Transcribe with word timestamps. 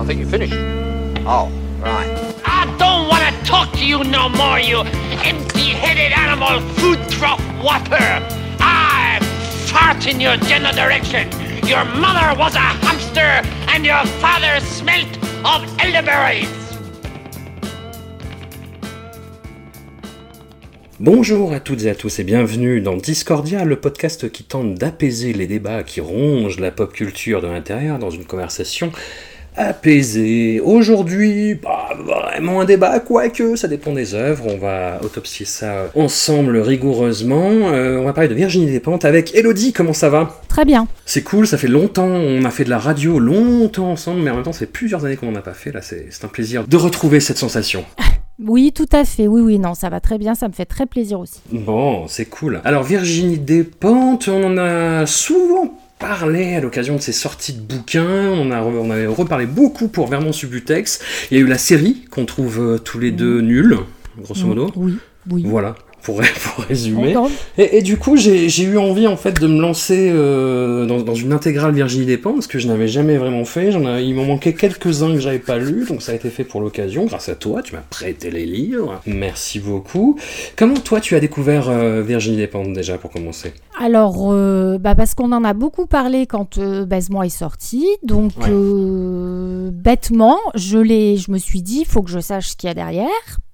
I 0.00 0.04
think 0.06 0.18
you 0.18 0.26
finished. 0.26 0.54
Oh, 1.26 1.52
right. 1.82 2.08
I 2.46 2.64
don't 2.78 3.06
want 3.06 3.22
to 3.22 3.32
talk 3.44 3.70
to 3.72 3.84
you 3.84 4.02
no 4.02 4.30
more, 4.30 4.58
you 4.58 4.80
empty-headed 5.28 6.12
animal 6.16 6.60
food 6.76 6.98
trough 7.10 7.42
whopper. 7.62 8.08
I 8.60 9.18
fart 9.66 10.06
in 10.06 10.18
your 10.18 10.38
general 10.38 10.72
direction. 10.72 11.28
Your 11.66 11.84
mother 11.84 12.38
was 12.38 12.54
a 12.54 12.68
hamster 12.80 13.42
and 13.68 13.84
your 13.84 14.02
father 14.22 14.58
smelt 14.64 15.18
of 15.44 15.68
elderberries. 15.78 16.48
Bonjour 20.98 21.52
à 21.52 21.60
toutes 21.60 21.84
et 21.84 21.90
à 21.90 21.94
tous 21.94 22.18
et 22.18 22.24
bienvenue 22.24 22.80
dans 22.80 22.96
Discordia, 22.96 23.64
le 23.64 23.80
podcast 23.80 24.30
qui 24.30 24.44
tente 24.44 24.74
d'apaiser 24.74 25.32
les 25.32 25.46
débats 25.46 25.82
qui 25.82 26.00
rongent 26.00 26.58
la 26.58 26.70
pop 26.70 26.92
culture 26.92 27.40
de 27.40 27.46
l'intérieur 27.48 27.98
dans 27.98 28.10
une 28.10 28.24
conversation 28.24 28.92
apaisée. 29.56 30.60
Aujourd'hui, 30.60 31.54
pas 31.54 31.90
vraiment 31.98 32.60
un 32.60 32.64
débat, 32.64 33.00
quoique 33.00 33.56
ça 33.56 33.68
dépend 33.68 33.92
des 33.92 34.14
œuvres, 34.14 34.46
on 34.48 34.58
va 34.58 35.00
autopsier 35.02 35.46
ça 35.46 35.90
ensemble 35.94 36.56
rigoureusement. 36.58 37.50
Euh, 37.72 37.98
on 37.98 38.04
va 38.04 38.12
parler 38.12 38.28
de 38.28 38.34
Virginie 38.34 38.66
Despentes 38.66 39.04
avec 39.04 39.34
Elodie, 39.34 39.72
comment 39.72 39.92
ça 39.92 40.08
va? 40.08 40.40
Très 40.48 40.64
bien. 40.64 40.86
C'est 41.06 41.22
cool, 41.22 41.46
ça 41.46 41.58
fait 41.58 41.68
longtemps, 41.68 42.06
on 42.06 42.44
a 42.44 42.50
fait 42.50 42.64
de 42.64 42.70
la 42.70 42.78
radio 42.78 43.18
longtemps 43.18 43.90
ensemble, 43.90 44.22
mais 44.22 44.30
en 44.30 44.34
même 44.34 44.44
temps, 44.44 44.52
ça 44.52 44.60
fait 44.60 44.66
plusieurs 44.66 45.04
années 45.04 45.16
qu'on 45.16 45.30
n'en 45.30 45.38
a 45.38 45.42
pas 45.42 45.54
fait. 45.54 45.72
Là, 45.72 45.82
c'est 45.82 46.06
c'est 46.10 46.24
un 46.24 46.28
plaisir 46.28 46.66
de 46.66 46.76
retrouver 46.76 47.20
cette 47.20 47.38
sensation. 47.38 47.84
Oui, 48.42 48.72
tout 48.74 48.88
à 48.92 49.04
fait. 49.04 49.28
Oui, 49.28 49.42
oui, 49.42 49.58
non, 49.58 49.74
ça 49.74 49.90
va 49.90 50.00
très 50.00 50.16
bien. 50.16 50.34
Ça 50.34 50.48
me 50.48 50.54
fait 50.54 50.64
très 50.64 50.86
plaisir 50.86 51.20
aussi. 51.20 51.40
Bon, 51.52 52.08
c'est 52.08 52.24
cool. 52.24 52.62
Alors, 52.64 52.84
Virginie 52.84 53.38
Despentes, 53.38 54.28
on 54.28 54.44
en 54.44 54.56
a 54.56 55.04
souvent 55.04 55.78
parlé 56.00 56.54
à 56.54 56.60
l'occasion 56.60 56.96
de 56.96 57.00
ses 57.00 57.12
sorties 57.12 57.52
de 57.52 57.60
bouquins. 57.60 58.30
On, 58.30 58.50
a, 58.50 58.62
on 58.62 58.90
avait 58.90 59.06
reparlé 59.06 59.46
beaucoup 59.46 59.86
pour 59.86 60.08
Vernon 60.08 60.32
Subutex. 60.32 61.00
Il 61.30 61.36
y 61.36 61.40
a 61.40 61.44
eu 61.44 61.46
la 61.46 61.58
série 61.58 62.06
qu'on 62.10 62.24
trouve 62.24 62.58
euh, 62.58 62.78
tous 62.78 62.98
les 62.98 63.12
deux 63.12 63.40
nuls, 63.40 63.76
grosso 64.18 64.46
modo. 64.46 64.72
Oui, 64.74 64.96
oui. 65.30 65.44
Voilà, 65.46 65.76
pour, 66.02 66.20
pour 66.54 66.64
résumer. 66.64 67.14
Et, 67.58 67.78
et 67.78 67.82
du 67.82 67.96
coup, 67.96 68.16
j'ai 68.16 68.62
eu 68.62 68.78
envie 68.78 69.06
en 69.06 69.16
fait 69.16 69.40
de 69.40 69.46
me 69.46 69.60
lancer 69.60 70.10
euh, 70.12 70.86
dans, 70.86 71.00
dans 71.00 71.14
une 71.14 71.32
intégrale 71.32 71.72
Virginie 71.74 72.06
Despentes, 72.06 72.42
ce 72.42 72.48
que 72.48 72.58
je 72.58 72.68
n'avais 72.68 72.88
jamais 72.88 73.16
vraiment 73.16 73.44
fait. 73.44 73.72
J'en 73.72 73.96
il 73.98 74.14
m'en 74.14 74.24
manquait 74.24 74.54
quelques-uns 74.54 75.12
que 75.14 75.20
j'avais 75.20 75.38
pas 75.38 75.58
lus, 75.58 75.86
donc 75.88 76.02
ça 76.02 76.12
a 76.12 76.14
été 76.14 76.30
fait 76.30 76.44
pour 76.44 76.60
l'occasion. 76.60 77.06
Grâce 77.06 77.28
à 77.28 77.34
toi, 77.34 77.62
tu 77.62 77.74
m'as 77.74 77.80
prêté 77.82 78.30
les 78.30 78.46
livres. 78.46 79.00
Merci 79.06 79.58
beaucoup. 79.58 80.18
Comment 80.56 80.74
toi, 80.74 81.00
tu 81.00 81.14
as 81.16 81.20
découvert 81.20 81.68
euh, 81.68 82.02
Virginie 82.02 82.36
Despentes 82.36 82.72
déjà 82.72 82.98
pour 82.98 83.10
commencer? 83.10 83.52
Alors, 83.78 84.30
euh, 84.32 84.78
bah 84.78 84.94
parce 84.94 85.14
qu'on 85.14 85.32
en 85.32 85.44
a 85.44 85.54
beaucoup 85.54 85.86
parlé 85.86 86.26
quand 86.26 86.58
euh, 86.58 86.84
Baise-moi 86.84 87.26
est 87.26 87.28
sorti. 87.30 87.86
Donc, 88.02 88.32
Ouais. 88.40 89.70
bêtement, 89.72 90.38
je, 90.54 90.78
je 90.84 91.30
me 91.30 91.38
suis 91.38 91.62
dit, 91.62 91.80
il 91.80 91.86
faut 91.86 92.02
que 92.02 92.10
je 92.10 92.20
sache 92.20 92.48
ce 92.50 92.56
qu'il 92.56 92.68
y 92.68 92.70
a 92.70 92.74
derrière. 92.74 93.08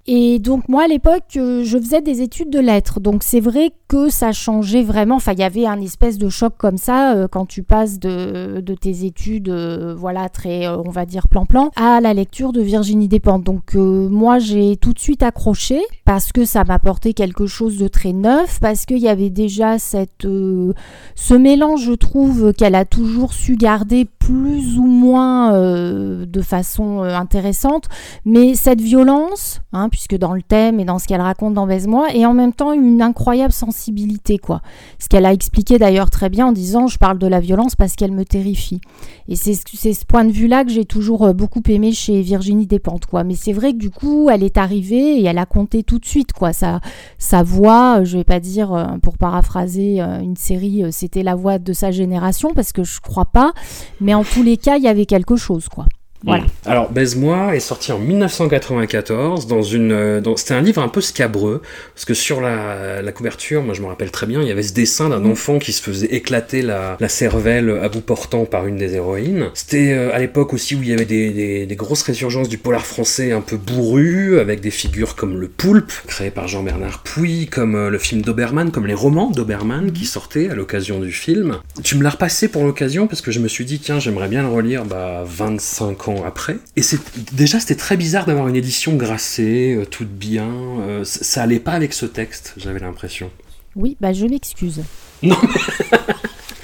Et 0.09 0.39
donc, 0.39 0.69
moi, 0.69 0.85
à 0.85 0.87
l'époque, 0.87 1.37
euh, 1.37 1.65
je 1.65 1.77
faisais 1.79 2.01
des 2.01 2.23
études 2.23 2.51
de 2.51 2.61
lettres. 2.61 3.01
Donc, 3.01 3.25
c'est 3.25 3.41
vrai 3.41 3.73
que 3.89 4.09
ça 4.09 4.31
changeait 4.31 4.85
vraiment. 4.85 5.17
Enfin, 5.17 5.33
il 5.33 5.41
y 5.41 5.43
avait 5.43 5.67
un 5.67 5.81
espèce 5.81 6.17
de 6.17 6.29
choc 6.29 6.55
comme 6.57 6.77
ça 6.77 7.15
euh, 7.15 7.27
quand 7.29 7.47
tu 7.47 7.65
passes 7.65 7.99
de, 7.99 8.61
de 8.61 8.75
tes 8.75 9.05
études, 9.05 9.49
euh, 9.49 9.97
voilà, 9.97 10.29
très, 10.29 10.69
on 10.69 10.91
va 10.91 11.07
dire, 11.07 11.27
plan-plan, 11.27 11.71
à 11.75 12.01
la 12.01 12.15
lecture 12.15 12.53
de 12.53 12.61
Virginie 12.61 13.09
Despentes. 13.09 13.43
Donc, 13.43 13.75
moi, 13.75 14.39
j'ai 14.39 14.77
tout 14.77 14.93
de 14.93 14.99
suite 15.01 15.25
accroché 15.25 15.81
parce 16.05 16.31
que 16.31 16.45
ça 16.45 16.63
m'apportait 16.63 17.13
quelque 17.13 17.47
chose 17.47 17.77
de 17.77 17.89
très 17.89 18.13
neuf, 18.13 18.61
parce 18.61 18.87
qu'il 18.87 18.99
y 18.99 19.09
avait 19.09 19.31
déjà 19.31 19.79
cette, 19.79 20.23
ce 20.23 21.35
mélange, 21.35 21.83
je 21.83 21.93
trouve, 21.93 22.53
qu'elle 22.53 22.77
a 22.77 22.85
toujours 22.85 23.33
su 23.33 23.57
garder 23.57 24.07
plus 24.27 24.77
ou 24.77 24.85
moins 24.85 25.55
euh, 25.55 26.27
de 26.27 26.43
façon 26.43 27.05
euh, 27.05 27.15
intéressante, 27.15 27.85
mais 28.25 28.57
cette 28.57 28.81
violence, 28.81 29.61
hein, 29.73 29.89
puisque 29.89 30.17
dans 30.17 30.35
le 30.35 30.43
thème 30.43 30.81
et 30.81 30.85
dans 30.85 30.99
ce 30.99 31.07
qu'elle 31.07 31.21
raconte 31.21 31.55
dans 31.55 31.69
Baise-moi, 31.69 32.09
et 32.13 32.27
en 32.27 32.35
même 32.35 32.53
temps 32.53 32.73
une 32.73 33.03
incroyable 33.03 33.53
sensibilité, 33.53 34.39
quoi. 34.39 34.63
Ce 34.99 35.09
qu'elle 35.09 35.27
a 35.27 35.33
expliqué 35.33 35.79
d'ailleurs 35.79 36.11
très 36.11 36.29
bien 36.29 36.47
en 36.47 36.53
disant 36.53 36.89
je 36.89 36.99
parle 36.99 37.19
de 37.19 37.27
la 37.29 37.39
violence 37.39 37.77
parce 37.77 37.95
qu'elle 37.95 38.11
me 38.11 38.25
terrifie. 38.25 38.81
Et 39.29 39.37
c'est 39.37 39.55
ce 39.55 40.05
point 40.05 40.25
de 40.25 40.33
vue-là 40.33 40.65
que 40.65 40.71
j'ai 40.71 40.85
toujours 40.85 41.27
euh, 41.27 41.33
beaucoup 41.33 41.63
aimé 41.69 41.93
chez 41.93 42.21
Virginie 42.21 42.67
Despentes, 42.67 43.07
quoi. 43.07 43.23
Mais 43.23 43.37
c'est 43.37 43.53
vrai 43.53 43.75
que 43.75 43.79
du 43.79 43.91
coup, 43.91 44.29
elle 44.29 44.43
est 44.43 44.59
arrivée 44.59 45.21
et 45.21 45.25
elle 45.25 45.39
a 45.39 45.47
compté 45.47 45.85
tout 45.85 46.01
de 46.01 46.07
suite, 46.07 46.33
quoi. 46.33 46.53
Sa, 46.53 46.81
sa 47.19 47.45
voix, 47.45 48.03
je 48.03 48.19
vais 48.19 48.25
pas 48.25 48.41
dire, 48.41 48.99
pour 49.03 49.19
paraphraser 49.19 50.01
une 50.01 50.37
série, 50.37 50.83
c'était 50.91 51.23
la 51.23 51.37
voix 51.37 51.61
de 51.61 51.73
sa 51.73 51.93
génération, 51.93 52.53
parce 52.55 52.73
que 52.73 52.83
je 52.83 53.01
crois 53.01 53.27
pas. 53.27 53.53
Mais 54.01 54.16
en 54.17 54.25
tous 54.25 54.43
les 54.43 54.57
cas, 54.57 54.77
il 54.77 54.85
y 54.85 54.89
avait 54.89 55.07
quelque 55.07 55.37
chose, 55.37 55.69
quoi. 55.69 55.85
Voilà. 56.25 56.45
Mm. 56.45 56.47
Alors, 56.67 56.91
Baise-moi 56.91 57.55
est 57.57 57.61
sorti 57.61 57.93
en 57.93 57.99
1994 57.99 59.47
dans 59.47 59.63
une. 59.63 59.93
euh, 59.93 60.21
dans- 60.21 60.37
C'était 60.37 60.55
un 60.55 60.61
livre 60.61 60.83
un 60.83 60.89
peu 60.89 61.01
scabreux, 61.01 61.63
parce 61.95 62.05
que 62.05 62.15
sur 62.15 62.41
la, 62.41 63.03
la 63.03 63.13
couverture, 63.13 63.63
moi 63.63 63.75
je 63.75 63.83
me 63.83 63.87
rappelle 63.87 64.11
très 64.11 64.27
bien, 64.27 64.43
il 64.43 64.49
y 64.49 64.51
avait 64.51 64.63
ce 64.63 64.73
dessin 64.73 65.09
d'un 65.09 65.25
enfant 65.25 65.59
qui 65.59 65.73
se 65.73 65.83
faisait 65.83 66.07
éclater 66.15 66.63
la, 66.63 66.97
la 67.01 67.09
cervelle 67.09 67.71
à 67.83 67.89
bout 67.89 68.01
portant 68.01 68.45
par 68.45 68.67
une 68.67 68.77
des 68.77 68.95
héroïnes. 68.95 69.47
C'était 69.55 69.93
euh, 69.93 70.15
à 70.15 70.19
l'époque 70.19 70.53
aussi 70.55 70.75
où 70.75 70.83
il 70.83 70.89
y 70.89 70.93
avait 70.93 71.05
des, 71.05 71.31
des- 71.31 71.67
des 71.67 71.77
grosses 71.77 72.03
résurgences 72.03 72.49
du 72.49 72.59
polar 72.59 72.85
français 72.87 73.33
un 73.33 73.41
peu 73.41 73.57
bourru, 73.57 74.39
avec 74.39 74.61
des 74.61 74.71
figures 74.71 75.17
comme 75.17 75.39
Le 75.39 75.49
Poulpe, 75.49 75.93
créé 76.07 76.31
par 76.31 76.49
Jean-Bernard 76.49 77.03
Puy, 77.03 77.47
comme 77.47 77.75
euh, 77.75 77.91
le 77.91 77.99
film 77.99 78.23
d'Obermann, 78.23 78.71
comme 78.71 78.87
les 78.87 78.95
romans 78.95 79.31
d'Obermann 79.31 79.93
qui 79.93 80.07
sortaient 80.07 80.49
à 80.51 80.55
l'occasion 80.55 81.01
du 81.01 81.13
film. 81.13 81.59
Tu 81.83 81.97
me 81.97 82.03
l'as 82.03 82.11
repassé 82.11 82.49
pour 82.49 82.65
l'occasion 82.65 83.07
parce 83.07 83.21
que 83.21 83.31
je 83.31 83.41
me 83.41 83.49
suis 83.49 83.65
dit, 83.65 83.79
tiens, 83.79 83.99
j'aimerais 84.01 84.29
bien 84.29 84.43
le 84.43 84.49
relire 84.49 84.85
bah, 84.85 85.25
25 85.27 86.06
ans 86.06 86.06
après. 86.25 86.59
Et 86.77 86.83
c'est 86.83 86.99
déjà, 87.35 87.59
c'était 87.61 87.75
très 87.75 87.97
bizarre 87.97 88.27
d'avoir 88.27 88.49
une 88.49 88.57
édition 88.57 88.95
grassée, 88.95 89.75
euh, 89.79 89.85
toute 89.85 90.09
bien. 90.11 90.49
euh, 90.81 91.03
ça 91.05 91.43
allait 91.43 91.59
pas 91.61 91.73
avec 91.73 91.93
ce 91.93 92.07
texte, 92.07 92.55
j'avais 92.57 92.79
l'impression. 92.81 93.31
Oui, 93.75 93.97
bah 94.01 94.13
je 94.13 94.27
m'excuse. 94.27 94.83
Non, 95.23 95.37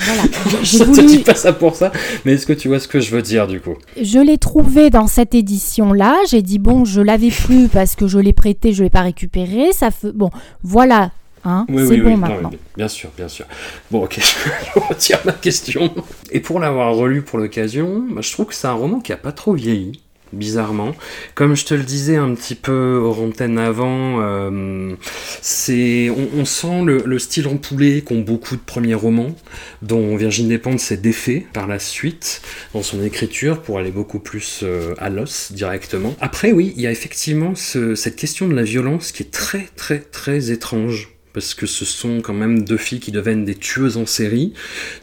Voilà. 0.05 0.23
Te 0.65 0.83
voulu- 0.85 1.07
dit 1.07 1.19
pas 1.19 1.35
ça 1.37 1.53
pour 1.53 1.77
ça, 1.77 1.93
mais 2.25 2.33
est-ce 2.33 2.47
que 2.47 2.53
tu 2.53 2.67
vois 2.69 2.81
ce 2.81 2.89
que 2.89 2.99
je 3.01 3.15
veux 3.15 3.23
dire 3.23 3.47
du 3.47 3.61
coup? 3.61 3.77
Je 4.01 4.19
l'ai 4.19 4.37
trouvé 4.39 4.91
dans 4.91 5.07
cette 5.07 5.33
édition-là. 5.35 6.17
J'ai 6.29 6.43
dit 6.43 6.59
bon, 6.59 6.85
je 6.85 7.01
l'avais 7.01 7.31
plus 7.31 7.69
parce 7.69 7.95
que 7.95 8.09
je 8.09 8.19
l'ai 8.19 8.33
prêté, 8.33 8.73
je 8.73 8.83
l'ai 8.83 8.91
pas 8.91 9.03
récupéré. 9.03 9.73
Ça 9.73 9.91
fait 9.93 10.11
bon, 10.13 10.31
voilà, 10.65 11.13
hein, 11.45 11.67
Oui, 11.69 11.83
c'est 11.87 11.95
oui, 11.95 12.01
bon 12.01 12.07
oui, 12.11 12.17
maintenant. 12.17 12.51
bien 12.77 12.89
sûr, 12.89 13.11
bien 13.17 13.29
sûr. 13.29 13.47
Bon, 13.91 14.05
ok, 14.05 14.19
je 14.75 14.81
retire 14.81 15.21
ma 15.25 15.33
question. 15.33 15.95
Et 16.31 16.41
pour 16.41 16.61
l'avoir 16.61 16.95
relu 16.95 17.23
pour 17.23 17.39
l'occasion, 17.39 18.05
bah, 18.11 18.21
je 18.23 18.33
trouve 18.33 18.47
que 18.47 18.55
c'est 18.55 18.67
un 18.69 18.73
roman 18.75 19.01
qui 19.01 19.13
a 19.13 19.17
pas 19.17 19.33
trop 19.33 19.55
vieilli, 19.55 20.01
bizarrement. 20.33 20.93
Comme 21.35 21.55
je 21.57 21.65
te 21.67 21.75
le 21.75 21.83
disais 21.83 22.17
un 22.17 22.35
petit 22.35 22.55
peu 22.55 23.01
hors 23.03 23.21
antenne 23.21 23.59
avant, 23.59 24.21
euh, 24.23 24.95
c'est, 25.41 26.11
on, 26.11 26.41
on 26.41 26.45
sent 26.45 26.83
le, 26.85 27.03
le 27.05 27.19
style 27.19 27.47
empoulé 27.49 28.03
qu'ont 28.03 28.21
beaucoup 28.21 28.57
de 28.57 28.61
premiers 28.65 28.95
romans, 28.95 29.35
dont 29.83 30.17
Virginie 30.17 30.49
Despentes 30.51 30.81
s'est 30.81 30.97
défait 30.97 31.47
par 31.53 31.67
la 31.67 31.79
suite 31.79 32.41
dans 32.75 32.83
son 32.83 33.03
écriture 33.05 33.61
pour 33.63 33.79
aller 33.79 33.91
beaucoup 33.91 34.21
plus 34.21 34.61
euh, 34.63 34.95
à 34.99 35.11
l'os 35.11 35.53
directement. 35.53 36.15
Après, 36.21 36.53
oui, 36.53 36.73
il 36.77 36.83
y 36.83 36.87
a 36.87 36.91
effectivement 36.91 37.55
ce- 37.55 37.95
cette 37.95 38.17
question 38.17 38.49
de 38.49 38.55
la 38.55 38.63
violence 38.63 39.13
qui 39.13 39.23
est 39.25 39.31
très, 39.31 39.69
très, 39.77 39.99
très 40.01 40.51
étrange. 40.51 41.11
Parce 41.33 41.55
que 41.55 41.67
ce 41.67 41.85
sont 41.85 42.21
quand 42.21 42.35
même 42.35 42.65
deux 42.65 42.77
filles 42.77 43.01
qui 43.01 43.13
deviennent 43.13 43.45
des 43.45 43.55
tueuses 43.55 43.97
en 43.97 44.07
série, 44.07 44.53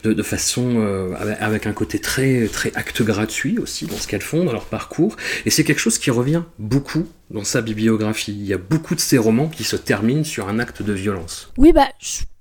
de, 0.04 0.14
de 0.14 0.24
façon 0.24 0.76
euh, 0.78 1.14
avec, 1.40 1.66
un 1.68 1.74
côté 1.74 2.00
très 2.00 2.48
très 2.48 2.72
acte 2.76 3.02
gratuit 3.02 3.58
aussi 3.60 3.86
dans 3.86 3.98
ce 3.98 4.08
qu'elles 4.08 4.22
font, 4.22 4.44
dans 4.44 4.54
leur 4.54 4.66
parcours. 4.66 5.16
Et 5.46 5.50
c'est 5.50 5.64
quelque 5.64 5.80
chose 5.80 5.98
qui 5.98 6.12
revient 6.12 6.44
beaucoup 6.58 7.08
dans 7.32 7.44
sa 7.44 7.62
bibliographie. 7.62 8.36
Il 8.38 8.46
y 8.46 8.54
a 8.54 8.58
beaucoup 8.58 8.96
de 8.96 9.00
ces 9.00 9.18
romans 9.18 9.48
qui 9.48 9.64
se 9.64 9.76
terminent 9.76 10.24
sur 10.24 10.48
un 10.48 10.60
acte 10.60 10.82
de 10.82 10.94
violence. 10.94 11.52
Oui, 11.58 11.72
bah, 11.74 11.90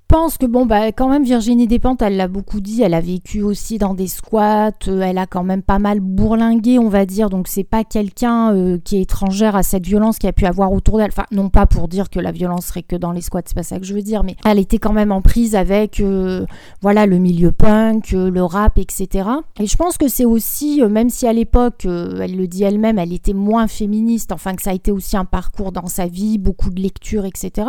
pense 0.09 0.39
que 0.39 0.47
bon 0.47 0.65
bah 0.65 0.91
quand 0.91 1.11
même 1.11 1.23
Virginie 1.23 1.67
Despentes 1.67 2.01
elle 2.01 2.17
l'a 2.17 2.29
beaucoup 2.29 2.63
dit 2.63 2.81
elle 2.81 2.95
a 2.95 3.01
vécu 3.01 3.43
aussi 3.43 3.77
dans 3.77 3.93
des 3.93 4.07
squats 4.07 4.71
euh, 4.89 5.03
elle 5.03 5.19
a 5.19 5.27
quand 5.27 5.45
même 5.45 5.61
pas 5.61 5.79
mal 5.79 6.01
bourlingué 6.01 6.79
on 6.79 6.89
va 6.89 7.05
dire 7.05 7.29
donc 7.29 7.47
c'est 7.47 7.63
pas 7.63 7.85
quelqu'un 7.85 8.55
euh, 8.55 8.79
qui 8.83 8.97
est 8.97 9.03
étrangère 9.03 9.55
à 9.55 9.63
cette 9.63 9.85
violence 9.85 10.19
qui 10.19 10.27
a 10.27 10.33
pu 10.33 10.47
avoir 10.47 10.73
autour 10.73 10.97
d'elle. 10.97 11.11
Enfin 11.11 11.27
non 11.31 11.51
pas 11.51 11.67
pour 11.67 11.89
dire 11.89 12.09
que 12.09 12.21
la 12.21 12.33
violence 12.33 12.67
serait 12.67 12.83
que 12.83 12.97
dans 12.97 13.13
les 13.13 13.21
squats 13.21 13.43
c'est 13.45 13.55
pas 13.55 13.63
ça 13.63 13.79
que 13.79 13.85
je 13.85 13.93
veux 13.93 14.01
dire 14.01 14.25
mais 14.25 14.37
elle 14.47 14.59
était 14.59 14.79
quand 14.79 14.95
même 14.95 15.13
en 15.13 15.21
prise 15.21 15.55
avec 15.55 16.01
euh, 16.01 16.47
voilà 16.81 17.05
le 17.05 17.19
milieu 17.19 17.53
punk 17.53 18.13
le 18.13 18.43
rap 18.43 18.79
etc 18.79 19.29
et 19.61 19.67
je 19.67 19.77
pense 19.77 19.99
que 19.99 20.09
c'est 20.09 20.25
aussi 20.25 20.81
même 20.89 21.11
si 21.11 21.27
à 21.27 21.35
l'époque 21.35 21.85
elle 21.85 22.35
le 22.35 22.47
dit 22.47 22.65
elle-même 22.65 22.99
elle 22.99 23.13
était 23.13 23.35
moins 23.35 23.67
féministe 23.67 24.33
enfin 24.33 24.55
que 24.55 24.63
ça 24.63 24.71
a 24.71 24.75
été 24.75 24.91
aussi 24.91 25.19
un 25.19 25.27
parcours 25.27 25.71
dans 25.71 25.87
sa 25.87 26.07
vie 26.07 26.39
beaucoup 26.39 26.71
de 26.71 26.81
lectures 26.81 27.27
etc 27.27 27.69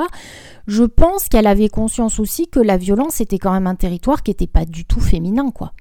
je 0.68 0.84
pense 0.84 1.28
qu'elle 1.28 1.48
avait 1.48 1.68
conscience 1.68 2.18
aussi 2.20 2.29
que 2.52 2.60
la 2.60 2.78
violence 2.78 3.22
était 3.22 3.38
quand 3.38 3.52
même 3.52 3.68
un 3.68 3.76
territoire 3.76 4.24
qui 4.24 4.32
n'était 4.32 4.48
pas 4.48 4.66
du 4.66 4.86
tout 4.86 5.00
féminin, 5.00 5.52
quoi. 5.52 5.74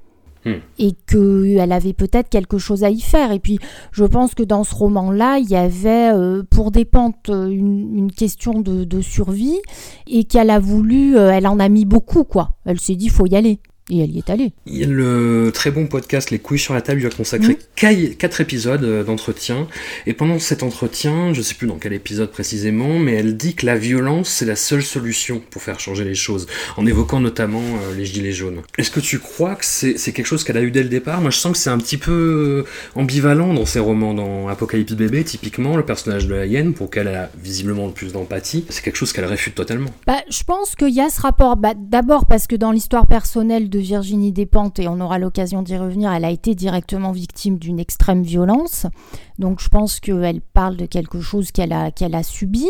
Hmm. 0.44 0.58
Et 0.78 0.92
qu'elle 1.06 1.72
avait 1.72 1.92
peut-être 1.92 2.28
quelque 2.28 2.58
chose 2.58 2.84
à 2.84 2.90
y 2.90 3.00
faire. 3.00 3.32
Et 3.32 3.40
puis, 3.40 3.58
je 3.90 4.04
pense 4.04 4.34
que 4.34 4.44
dans 4.44 4.62
ce 4.62 4.74
roman-là, 4.74 5.38
il 5.38 5.50
y 5.50 5.56
avait 5.56 6.12
euh, 6.14 6.42
pour 6.48 6.70
des 6.70 6.84
pentes 6.84 7.28
une, 7.28 8.10
question 8.16 8.60
de, 8.60 8.84
de, 8.84 9.00
survie 9.00 9.58
et 10.06 10.24
qu'elle 10.24 10.50
a 10.50 10.60
voulu, 10.60 11.16
euh, 11.16 11.30
elle 11.32 11.46
en 11.46 11.58
a 11.58 11.68
mis 11.68 11.84
beaucoup, 11.84 12.24
quoi. 12.24 12.56
Elle 12.64 12.80
s'est 12.80 12.94
dit, 12.94 13.08
faut 13.08 13.26
y 13.26 13.34
aller. 13.34 13.60
Et 13.90 14.00
elle 14.00 14.10
y 14.10 14.18
est 14.18 14.30
allée. 14.30 14.52
Le 14.66 15.50
très 15.52 15.70
bon 15.70 15.86
podcast 15.86 16.30
Les 16.30 16.38
couilles 16.38 16.58
sur 16.58 16.74
la 16.74 16.82
table 16.82 17.00
lui 17.00 17.06
a 17.06 17.10
consacré 17.10 17.58
4 17.76 18.40
épisodes 18.40 18.84
euh, 18.84 19.04
d'entretien. 19.04 19.66
Et 20.06 20.12
pendant 20.12 20.38
cet 20.38 20.62
entretien, 20.62 21.32
je 21.32 21.42
sais 21.42 21.54
plus 21.54 21.66
dans 21.66 21.78
quel 21.78 21.92
épisode 21.92 22.30
précisément, 22.30 22.98
mais 22.98 23.14
elle 23.14 23.36
dit 23.36 23.54
que 23.54 23.66
la 23.66 23.76
violence 23.76 24.28
c'est 24.28 24.44
la 24.44 24.56
seule 24.56 24.82
solution 24.82 25.40
pour 25.50 25.62
faire 25.62 25.80
changer 25.80 26.04
les 26.04 26.14
choses, 26.14 26.46
en 26.76 26.86
évoquant 26.86 27.20
notamment 27.20 27.62
euh, 27.62 27.94
les 27.96 28.04
gilets 28.04 28.32
jaunes. 28.32 28.62
Est-ce 28.76 28.90
que 28.90 29.00
tu 29.00 29.18
crois 29.18 29.54
que 29.54 29.64
c'est 29.64 29.94
quelque 30.12 30.26
chose 30.26 30.44
qu'elle 30.44 30.56
a 30.56 30.62
eu 30.62 30.70
dès 30.70 30.82
le 30.82 30.88
départ? 30.88 31.20
Moi 31.20 31.30
je 31.30 31.38
sens 31.38 31.52
que 31.52 31.58
c'est 31.58 31.70
un 31.70 31.78
petit 31.78 31.96
peu 31.96 32.64
euh, 32.64 32.64
ambivalent 32.94 33.54
dans 33.54 33.66
ses 33.66 33.80
romans. 33.80 34.14
Dans 34.14 34.48
Apocalypse 34.48 34.92
Bébé, 34.92 35.24
typiquement, 35.24 35.76
le 35.76 35.84
personnage 35.84 36.26
de 36.26 36.34
la 36.34 36.46
hyène, 36.46 36.72
pour 36.72 36.90
qu'elle 36.90 37.08
a 37.08 37.30
visiblement 37.42 37.86
le 37.86 37.92
plus 37.92 38.12
d'empathie, 38.12 38.64
c'est 38.68 38.82
quelque 38.82 38.96
chose 38.96 39.12
qu'elle 39.12 39.24
réfute 39.24 39.54
totalement. 39.54 39.90
Bah, 40.06 40.22
je 40.30 40.42
pense 40.44 40.74
qu'il 40.74 40.90
y 40.90 41.00
a 41.00 41.10
ce 41.10 41.20
rapport. 41.20 41.56
Bah, 41.56 41.74
D'abord 41.76 42.26
parce 42.26 42.46
que 42.46 42.56
dans 42.56 42.72
l'histoire 42.72 43.06
personnelle 43.06 43.68
de 43.68 43.77
Virginie 43.78 44.32
Despentes, 44.32 44.78
et 44.78 44.88
on 44.88 45.00
aura 45.00 45.18
l'occasion 45.18 45.62
d'y 45.62 45.76
revenir, 45.76 46.12
elle 46.12 46.24
a 46.24 46.30
été 46.30 46.54
directement 46.54 47.12
victime 47.12 47.58
d'une 47.58 47.78
extrême 47.78 48.22
violence. 48.22 48.86
Donc 49.38 49.60
je 49.60 49.68
pense 49.68 50.00
qu'elle 50.00 50.40
parle 50.40 50.76
de 50.76 50.86
quelque 50.86 51.20
chose 51.20 51.52
qu'elle 51.52 51.72
a, 51.72 51.90
qu'elle 51.90 52.14
a 52.14 52.22
subi. 52.22 52.68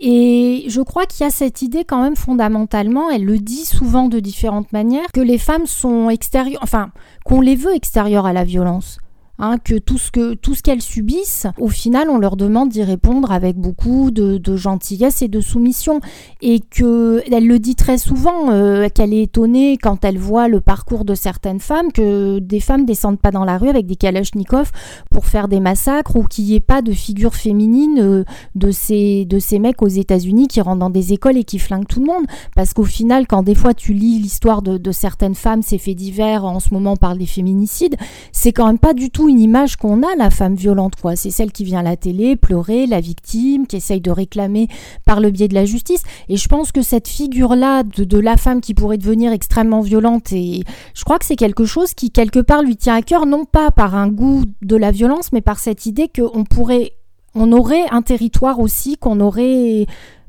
Et 0.00 0.64
je 0.68 0.80
crois 0.80 1.06
qu'il 1.06 1.24
y 1.24 1.26
a 1.26 1.30
cette 1.30 1.62
idée 1.62 1.84
quand 1.84 2.02
même 2.02 2.16
fondamentalement, 2.16 3.10
elle 3.10 3.24
le 3.24 3.38
dit 3.38 3.64
souvent 3.64 4.08
de 4.08 4.20
différentes 4.20 4.72
manières, 4.72 5.10
que 5.12 5.20
les 5.20 5.38
femmes 5.38 5.66
sont 5.66 6.10
extérieures, 6.10 6.60
enfin 6.62 6.90
qu'on 7.24 7.40
les 7.40 7.56
veut 7.56 7.74
extérieures 7.74 8.26
à 8.26 8.32
la 8.32 8.44
violence. 8.44 8.98
Hein, 9.40 9.58
que 9.62 9.78
tout 9.78 9.98
ce 9.98 10.10
que 10.10 10.34
tout 10.34 10.56
ce 10.56 10.64
qu'elles 10.64 10.82
subissent, 10.82 11.46
au 11.60 11.68
final, 11.68 12.10
on 12.10 12.18
leur 12.18 12.36
demande 12.36 12.70
d'y 12.70 12.82
répondre 12.82 13.30
avec 13.30 13.56
beaucoup 13.56 14.10
de, 14.10 14.56
gentillesse 14.56 15.22
et 15.22 15.28
de 15.28 15.40
soumission, 15.40 16.00
et 16.42 16.58
que 16.58 17.22
elle 17.30 17.46
le 17.46 17.60
dit 17.60 17.76
très 17.76 17.98
souvent 17.98 18.50
euh, 18.50 18.88
qu'elle 18.92 19.14
est 19.14 19.22
étonnée 19.22 19.78
quand 19.80 20.04
elle 20.04 20.18
voit 20.18 20.48
le 20.48 20.60
parcours 20.60 21.04
de 21.04 21.14
certaines 21.14 21.60
femmes, 21.60 21.92
que 21.92 22.40
des 22.40 22.58
femmes 22.58 22.84
descendent 22.84 23.20
pas 23.20 23.30
dans 23.30 23.44
la 23.44 23.58
rue 23.58 23.68
avec 23.68 23.86
des 23.86 23.94
kalachnikovs 23.94 24.72
pour 25.08 25.26
faire 25.26 25.46
des 25.46 25.60
massacres, 25.60 26.16
ou 26.16 26.24
qu'il 26.24 26.46
n'y 26.46 26.56
ait 26.56 26.60
pas 26.60 26.82
de 26.82 26.90
figure 26.90 27.36
féminine 27.36 28.00
euh, 28.00 28.24
de 28.56 28.72
ces 28.72 29.24
de 29.24 29.38
ces 29.38 29.60
mecs 29.60 29.82
aux 29.82 29.86
États-Unis 29.86 30.48
qui 30.48 30.60
rentrent 30.60 30.80
dans 30.80 30.90
des 30.90 31.12
écoles 31.12 31.36
et 31.36 31.44
qui 31.44 31.60
flinguent 31.60 31.86
tout 31.86 32.00
le 32.00 32.06
monde, 32.06 32.26
parce 32.56 32.74
qu'au 32.74 32.82
final, 32.82 33.28
quand 33.28 33.44
des 33.44 33.54
fois 33.54 33.72
tu 33.72 33.92
lis 33.92 34.18
l'histoire 34.18 34.62
de, 34.62 34.78
de 34.78 34.90
certaines 34.90 35.36
femmes, 35.36 35.62
ces 35.62 35.78
faits 35.78 35.94
divers, 35.94 36.44
en 36.44 36.58
ce 36.58 36.74
moment 36.74 36.94
on 36.94 36.96
parle 36.96 37.18
des 37.18 37.26
féminicides, 37.26 37.94
c'est 38.32 38.50
quand 38.50 38.66
même 38.66 38.80
pas 38.80 38.94
du 38.94 39.10
tout 39.10 39.27
une 39.28 39.40
image 39.40 39.76
qu'on 39.76 40.02
a, 40.02 40.14
la 40.16 40.30
femme 40.30 40.54
violente, 40.54 40.94
quoi. 41.00 41.16
C'est 41.16 41.30
celle 41.30 41.52
qui 41.52 41.64
vient 41.64 41.80
à 41.80 41.82
la 41.82 41.96
télé 41.96 42.36
pleurer, 42.36 42.86
la 42.86 43.00
victime, 43.00 43.66
qui 43.66 43.76
essaye 43.76 44.00
de 44.00 44.10
réclamer 44.10 44.68
par 45.04 45.20
le 45.20 45.30
biais 45.30 45.48
de 45.48 45.54
la 45.54 45.64
justice. 45.64 46.02
Et 46.28 46.36
je 46.36 46.48
pense 46.48 46.72
que 46.72 46.82
cette 46.82 47.08
figure-là 47.08 47.82
de, 47.82 48.18
la 48.18 48.36
femme 48.36 48.60
qui 48.60 48.74
pourrait 48.74 48.98
devenir 48.98 49.32
extrêmement 49.32 49.80
violente, 49.80 50.32
et 50.32 50.64
je 50.94 51.04
crois 51.04 51.18
que 51.18 51.24
c'est 51.24 51.36
quelque 51.36 51.64
chose 51.64 51.94
qui, 51.94 52.10
quelque 52.10 52.40
part, 52.40 52.62
lui 52.62 52.76
tient 52.76 52.96
à 52.96 53.02
cœur, 53.02 53.26
non 53.26 53.44
pas 53.44 53.70
par 53.70 53.94
un 53.94 54.08
goût 54.08 54.44
de 54.62 54.76
la 54.76 54.90
violence, 54.90 55.32
mais 55.32 55.40
par 55.40 55.58
cette 55.58 55.86
idée 55.86 56.08
qu'on 56.08 56.44
pourrait, 56.44 56.92
on 57.34 57.52
aurait 57.52 57.86
un 57.90 58.02
territoire 58.02 58.58
aussi 58.58 58.96
qu'on 58.96 59.20
aurait 59.20 59.86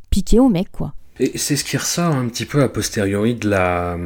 piqué 0.10 0.40
au 0.40 0.50
mec, 0.50 0.72
quoi. 0.72 0.94
Et 1.19 1.38
c'est 1.38 1.57
ce 1.57 1.66
qui 1.66 1.75
ressort 1.75 2.16
un 2.16 2.27
petit 2.27 2.45
peu 2.45 2.63
a 2.63 2.69
posteriori 2.69 3.36
de 3.36 3.50
la, 3.50 3.98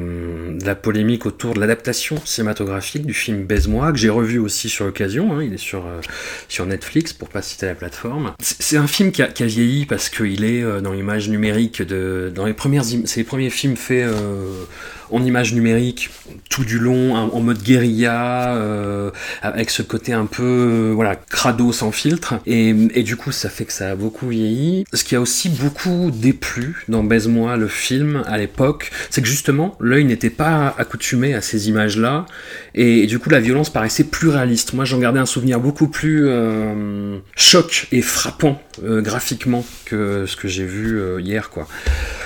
la 0.63 0.75
polémique 0.75 1.27
autour 1.27 1.53
de 1.53 1.59
l'adaptation 1.59 2.17
cinématographique 2.25 3.05
du 3.05 3.13
film 3.13 3.43
Baise-moi, 3.43 3.91
que 3.91 3.99
j'ai 3.99 4.09
revu 4.09 4.39
aussi 4.39 4.67
sur 4.67 4.85
l'occasion, 4.85 5.37
hein, 5.37 5.43
il 5.43 5.53
est 5.53 5.57
sur, 5.57 5.85
euh, 5.85 6.01
sur 6.49 6.65
Netflix 6.65 7.13
pour 7.13 7.29
pas 7.29 7.43
citer 7.43 7.67
la 7.67 7.75
plateforme. 7.75 8.33
C'est 8.39 8.77
un 8.77 8.87
film 8.87 9.11
qui 9.11 9.21
a, 9.21 9.27
qui 9.27 9.43
a 9.43 9.45
vieilli 9.45 9.85
parce 9.85 10.09
qu'il 10.09 10.43
est 10.43 10.63
euh, 10.63 10.81
dans 10.81 10.93
l'image 10.93 11.29
numérique, 11.29 11.83
de, 11.83 12.31
dans 12.33 12.45
les 12.45 12.53
premières, 12.53 12.83
c'est 12.83 13.17
les 13.17 13.23
premiers 13.23 13.51
films 13.51 13.77
faits 13.77 14.05
euh, 14.05 14.65
en 15.13 15.23
image 15.23 15.53
numérique 15.53 16.09
tout 16.49 16.65
du 16.65 16.79
long, 16.79 17.15
en, 17.15 17.39
mode 17.39 17.61
guérilla, 17.61 18.55
euh, 18.55 19.11
avec 19.41 19.69
ce 19.69 19.81
côté 19.83 20.11
un 20.11 20.25
peu 20.25 20.43
euh, 20.43 20.91
voilà 20.93 21.15
crado 21.15 21.71
sans 21.71 21.91
filtre. 21.91 22.35
Et, 22.45 22.73
du 22.73 23.15
coup, 23.15 23.31
ça 23.31 23.49
fait 23.49 23.65
que 23.65 23.73
ça 23.73 23.91
a 23.91 23.95
beaucoup 23.95 24.27
vieilli. 24.27 24.85
Ce 24.93 25.03
qui 25.03 25.15
a 25.15 25.21
aussi 25.21 25.49
beaucoup 25.49 26.11
déplu 26.11 26.83
dans 26.87 27.03
Baise-moi, 27.03 27.57
le 27.57 27.67
film, 27.67 28.23
à 28.25 28.37
l'époque, 28.37 28.91
c'est 29.09 29.21
que 29.21 29.27
justement, 29.27 29.75
l'œil 29.79 30.05
n'était 30.05 30.31
pas 30.31 30.75
accoutumé 30.77 31.35
à 31.35 31.41
ces 31.41 31.69
images-là. 31.69 32.25
Et, 32.73 33.05
du 33.05 33.19
coup, 33.19 33.29
la 33.29 33.39
violence 33.39 33.69
paraissait 33.69 34.05
plus 34.05 34.29
réaliste. 34.29 34.73
Moi, 34.73 34.85
j'en 34.85 34.99
gardais 34.99 35.19
un 35.19 35.27
souvenir 35.27 35.59
beaucoup 35.59 35.87
plus 35.87 36.27
euh, 36.27 37.19
choc 37.35 37.87
et 37.91 38.01
frappant 38.01 38.61
graphiquement 38.81 39.63
que 39.85 40.25
ce 40.25 40.35
que 40.35 40.47
j'ai 40.47 40.65
vu 40.65 40.99
hier, 41.21 41.51
quoi. 41.51 41.67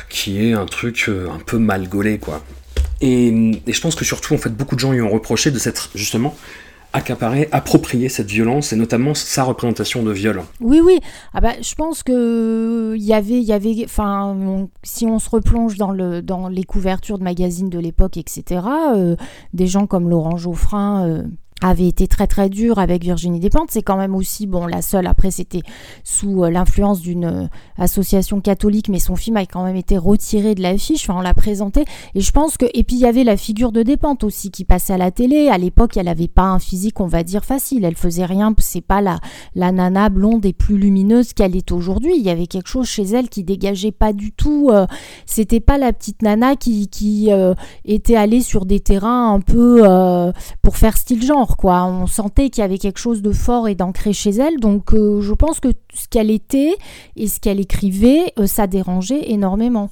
Qui 0.10 0.48
est 0.48 0.54
un 0.54 0.66
truc 0.66 1.10
un 1.10 1.40
peu 1.40 1.58
mal 1.58 1.90
gaulé, 1.90 2.18
quoi. 2.20 2.42
Et, 3.02 3.62
je 3.68 3.82
pense 3.82 3.96
que 3.96 4.06
surtout, 4.06 4.34
en 4.34 4.38
fait, 4.38 4.50
beaucoup 4.50 4.76
de 4.76 4.80
gens 4.80 4.92
lui 4.92 5.02
ont 5.02 5.10
reproché 5.10 5.52
de 5.52 5.60
s'être 5.60 5.90
justement 5.96 6.36
accaparé, 6.94 7.50
approprié 7.52 8.10
cette 8.10 8.28
violence 8.28 8.74
et 8.74 8.76
notamment 8.76 9.14
sa 9.14 9.44
représentation 9.44 10.04
de 10.04 10.12
viol. 10.12 10.42
Oui, 10.62 10.80
oui. 10.84 11.00
Ah 11.34 11.42
bah, 11.42 11.54
je 11.62 11.76
pense 11.76 12.02
que 12.02 12.96
il 12.96 13.04
y 13.04 13.14
avait, 13.14 13.40
il 13.40 13.44
y 13.44 13.54
avait, 13.54 13.84
enfin, 13.84 14.68
si 14.84 15.06
on 15.06 15.20
se 15.20 15.30
replonge 15.30 15.78
dans 15.78 15.92
le, 15.92 16.22
dans 16.22 16.48
les 16.48 16.64
couvertures 16.64 17.20
de 17.20 17.24
magazines 17.24 17.70
de 17.70 17.80
l'époque, 17.80 18.18
etc. 18.18 18.62
Euh, 18.96 19.16
des 19.54 19.68
gens 19.68 19.86
comme 19.86 20.10
Laurent 20.10 20.38
Geoffrin. 20.38 21.08
Euh, 21.08 21.24
avait 21.62 21.88
été 21.88 22.08
très 22.08 22.28
très 22.28 22.50
dur 22.50 22.80
avec 22.80 23.04
Virginie 23.04 23.40
Despentes. 23.40 23.72
C'est 23.72 23.82
quand 23.82 23.98
même 23.98 24.16
aussi, 24.16 24.48
bon, 24.48 24.68
la 24.68 24.82
seule, 24.82 25.08
après 25.08 25.32
c'était 25.32 25.64
sous 26.04 26.44
euh, 26.44 26.50
l'influence 26.50 27.02
d'une 27.02 27.26
euh, 27.26 27.48
association 27.78 28.42
catholique, 28.42 28.90
mais 28.90 29.00
son 29.00 29.16
film 29.16 29.38
a 29.38 29.46
quand 29.46 29.64
même 29.64 29.76
été 29.76 29.98
retiré 29.98 30.56
de 30.56 30.62
l'affiche, 30.62 31.04
enfin 31.04 31.20
on 31.20 31.22
l'a 31.22 31.34
présenté. 31.34 31.86
Et 32.14 32.22
je 32.22 32.32
pense 32.32 32.58
que, 32.58 32.66
et 32.74 32.84
puis 32.84 32.98
il 32.98 33.02
y 33.02 33.06
avait 33.06 33.24
la 33.24 33.38
figure 33.38 33.72
de 33.72 33.82
Despentes 33.84 34.24
aussi 34.24 34.52
qui 34.52 34.66
passait 34.66 34.94
à 34.94 34.98
la 34.98 35.12
télé. 35.12 35.50
À 35.50 35.58
l'époque, 35.58 35.98
elle 35.98 36.06
n'avait 36.06 36.28
pas 36.28 36.44
un 36.44 36.60
physique, 36.60 37.00
on 37.00 37.08
va 37.08 37.24
dire, 37.24 37.44
facile. 37.44 37.86
Elle 37.86 37.96
faisait 37.96 38.26
rien, 38.26 38.54
c'est 38.60 38.82
pas 38.82 39.02
la, 39.02 39.20
la 39.56 39.72
nana 39.72 40.10
blonde 40.10 40.46
et 40.46 40.54
plus 40.54 40.78
lumineuse 40.78 41.34
qu'elle 41.34 41.56
est 41.56 41.72
aujourd'hui. 41.72 42.14
Il 42.18 42.24
y 42.24 42.30
avait 42.30 42.48
quelque 42.48 42.70
chose 42.70 42.88
chez 42.88 43.04
elle 43.04 43.30
qui 43.30 43.44
dégageait 43.44 43.92
pas 43.92 44.14
du 44.14 44.32
tout. 44.32 44.70
Euh, 44.72 44.86
c'était 45.26 45.60
pas 45.60 45.78
la 45.78 45.94
petite 45.94 46.22
nana 46.22 46.56
qui, 46.56 46.88
qui 46.88 47.30
était 47.86 48.16
allée 48.16 48.42
sur 48.42 48.66
des 48.66 48.80
terrains 48.80 49.34
un 49.34 49.40
peu 49.40 49.84
pour 50.62 50.78
faire 50.78 50.98
style 50.98 51.24
genre. 51.24 51.47
On 51.64 52.08
sentait 52.08 52.50
qu'il 52.50 52.62
y 52.62 52.66
avait 52.66 52.78
quelque 52.78 53.00
chose 53.00 53.22
de 53.22 53.32
fort 53.32 53.68
et 53.68 53.76
d'ancré 53.76 54.14
chez 54.14 54.32
elle. 54.32 54.60
Donc 54.60 54.94
euh, 54.94 55.22
je 55.22 55.34
pense 55.34 55.60
que 55.60 55.70
ce 55.94 56.08
qu'elle 56.08 56.32
était 56.32 56.76
et 57.16 57.28
ce 57.28 57.40
qu'elle 57.40 57.60
écrivait, 57.60 58.34
euh, 58.40 58.48
ça 58.48 58.68
dérangeait 58.68 59.32
énormément 59.32 59.90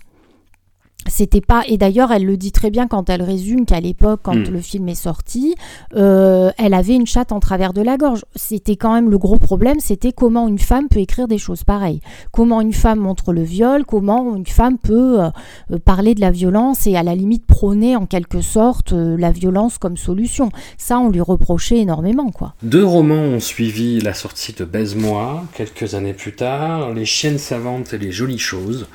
c'était 1.08 1.42
pas 1.42 1.64
et 1.68 1.78
d'ailleurs 1.78 2.12
elle 2.12 2.26
le 2.26 2.38
dit 2.38 2.52
très 2.52 2.72
bien 2.72 2.88
quand 2.88 3.10
elle 3.10 3.22
résume 3.22 3.66
qu'à 3.66 3.80
l'époque 3.80 4.22
quand 4.24 4.36
hmm. 4.36 4.52
le 4.52 4.60
film 4.60 4.90
est 4.90 4.96
sorti 4.96 5.56
euh, 5.96 6.52
elle 6.58 6.74
avait 6.74 6.96
une 6.96 7.06
chatte 7.06 7.32
en 7.32 7.40
travers 7.40 7.74
de 7.74 7.82
la 7.82 7.98
gorge. 7.98 8.26
C'était 8.36 8.76
quand 8.76 8.94
même 8.94 9.10
le 9.10 9.18
gros 9.18 9.38
problème 9.38 9.80
c'était 9.80 10.12
comment 10.12 10.48
une 10.48 10.60
femme 10.60 10.88
peut 10.90 11.00
écrire 11.00 11.28
des 11.28 11.38
choses 11.38 11.64
pareilles. 11.64 12.02
Comment 12.32 12.62
une 12.62 12.74
femme 12.74 13.00
montre 13.00 13.34
le 13.34 13.44
viol 13.44 13.86
comment 13.86 14.36
une 14.36 14.46
femme 14.46 14.78
peut 14.78 15.22
euh, 15.22 15.30
euh, 15.72 15.80
parler 15.80 16.16
de 16.16 16.22
la 16.22 16.32
violence 16.32 16.88
et 16.88 16.96
à 16.96 17.04
la 17.04 17.16
limite 17.16 17.46
prôner 17.46 17.96
en 17.96 18.06
quelque 18.06 18.42
sorte 18.42 18.92
la 18.94 19.32
violence 19.32 19.78
comme 19.78 19.98
solution. 19.98 20.50
Ça 20.78 20.98
on 21.00 21.10
lui 21.10 21.22
reprochait 21.22 21.78
énormément 21.78 22.32
quoi. 22.32 22.56
Deux 22.64 22.86
romans 22.86 23.16
ont 23.16 23.40
suivi 23.40 24.02
la 24.02 24.14
sortie 24.14 24.54
de 24.54 24.66
Baise-moi 24.66 25.44
quelques 25.54 25.94
années 25.94 26.14
plus 26.14 26.36
tard 26.36 26.94
Les 26.94 27.06
chiennes 27.06 27.38
savantes 27.38 27.94
et 27.94 27.98
les 27.98 28.12
jolies 28.12 28.40
choses. 28.40 28.88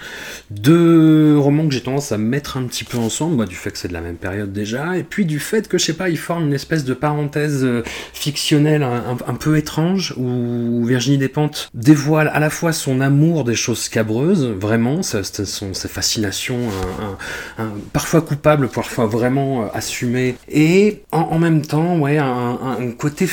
Deux 0.50 1.38
romans 1.38 1.68
que 1.68 1.74
j'ai 1.74 1.82
tendance 1.82 1.99
à 2.12 2.18
mettre 2.18 2.56
un 2.56 2.64
petit 2.64 2.84
peu 2.84 2.98
ensemble, 2.98 3.46
du 3.46 3.54
fait 3.54 3.70
que 3.70 3.78
c'est 3.78 3.88
de 3.88 3.92
la 3.92 4.00
même 4.00 4.16
période 4.16 4.52
déjà, 4.52 4.96
et 4.96 5.02
puis 5.02 5.24
du 5.24 5.38
fait 5.38 5.68
que, 5.68 5.78
je 5.78 5.84
sais 5.84 5.94
pas, 5.94 6.08
ils 6.08 6.18
forment 6.18 6.46
une 6.46 6.54
espèce 6.54 6.84
de 6.84 6.94
parenthèse 6.94 7.64
euh, 7.64 7.82
fictionnelle 8.12 8.82
un, 8.82 9.34
peu 9.34 9.56
étrange, 9.56 10.14
où 10.16 10.84
Virginie 10.84 11.18
Despentes 11.18 11.70
dévoile 11.74 12.30
à 12.32 12.40
la 12.40 12.50
fois 12.50 12.72
son 12.72 13.00
amour 13.00 13.44
des 13.44 13.54
choses 13.54 13.80
scabreuses, 13.80 14.46
vraiment, 14.46 15.02
sa, 15.02 15.22
son, 15.24 15.72
fascination, 15.74 16.58
parfois 17.92 18.22
coupable, 18.22 18.68
parfois 18.68 19.06
vraiment 19.06 19.64
euh, 19.64 19.66
assumé, 19.74 20.36
et 20.48 21.02
en, 21.12 21.38
même 21.38 21.62
temps, 21.62 21.98
ouais, 21.98 22.18
un, 22.18 22.90
côté 22.98 23.26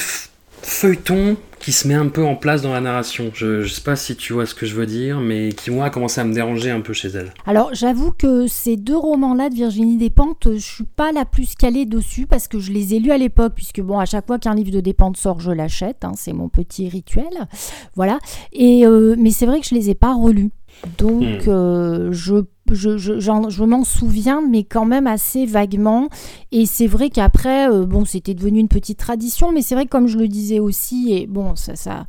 feuilleton 0.62 1.38
qui 1.67 1.74
se 1.74 1.86
met 1.86 1.95
un 1.95 2.07
peu 2.07 2.24
en 2.24 2.38
place 2.38 2.62
dans 2.62 2.71
la 2.71 2.79
narration. 2.79 3.29
Je, 3.33 3.62
je 3.62 3.74
sais 3.74 3.81
pas 3.81 3.97
si 3.97 4.15
tu 4.15 4.31
vois 4.31 4.45
ce 4.45 4.55
que 4.55 4.65
je 4.65 4.74
veux 4.74 4.86
dire, 4.86 5.19
mais 5.19 5.50
qui 5.50 5.69
moi 5.69 5.88
a 5.88 5.89
commencé 5.89 6.21
à 6.21 6.24
me 6.24 6.33
déranger 6.33 6.71
un 6.71 6.79
peu 6.79 6.93
chez 6.93 7.09
elle. 7.09 7.33
Alors 7.45 7.71
j'avoue 7.74 8.13
que 8.13 8.47
ces 8.47 8.77
deux 8.77 8.95
romans-là 8.95 9.50
de 9.50 9.55
Virginie 9.55 9.97
Despentes, 9.97 10.47
je 10.53 10.59
suis 10.59 10.86
pas 10.86 11.12
la 11.12 11.25
plus 11.25 11.55
calée 11.55 11.86
dessus 11.86 12.25
parce 12.25 12.47
que 12.47 12.57
je 12.57 12.71
les 12.71 12.95
ai 12.95 13.00
lus 13.00 13.12
à 13.12 13.17
l'époque, 13.17 13.51
puisque 13.53 13.81
bon 13.81 14.00
à 14.00 14.05
chaque 14.05 14.27
fois 14.27 14.39
qu'un 14.39 14.55
livre 14.55 14.71
de 14.71 14.79
Despentes 14.79 15.17
sort, 15.17 15.41
je 15.41 15.51
l'achète, 15.51 16.05
hein, 16.05 16.13
c'est 16.15 16.31
mon 16.31 16.47
petit 16.47 16.88
rituel, 16.88 17.50
voilà. 17.97 18.19
Et 18.53 18.88
euh, 18.88 19.17
mais 19.19 19.31
c'est 19.31 19.45
vrai 19.45 19.59
que 19.59 19.67
je 19.67 19.75
les 19.75 19.89
ai 19.89 19.95
pas 19.95 20.13
relus. 20.13 20.51
Donc, 20.98 21.46
hmm. 21.46 21.50
euh, 21.50 22.12
je, 22.12 22.43
je, 22.72 22.98
je, 22.98 23.19
je 23.19 23.63
m'en 23.63 23.84
souviens, 23.84 24.41
mais 24.41 24.63
quand 24.63 24.86
même 24.86 25.07
assez 25.07 25.46
vaguement. 25.46 26.10
Et 26.51 26.65
c'est 26.65 26.88
vrai 26.88 27.10
qu'après, 27.10 27.69
euh, 27.69 27.86
bon, 27.86 28.05
c'était 28.05 28.34
devenu 28.34 28.60
une 28.60 28.67
petite 28.67 29.00
tradition, 29.00 29.51
mais 29.51 29.62
c'est 29.62 29.75
vrai 29.75 29.86
que 29.86 29.89
comme 29.89 30.07
je 30.07 30.17
le 30.17 30.27
disais 30.27 30.60
aussi, 30.60 31.13
et 31.13 31.27
bon, 31.27 31.55
ça, 31.55 31.75
ça, 31.75 32.05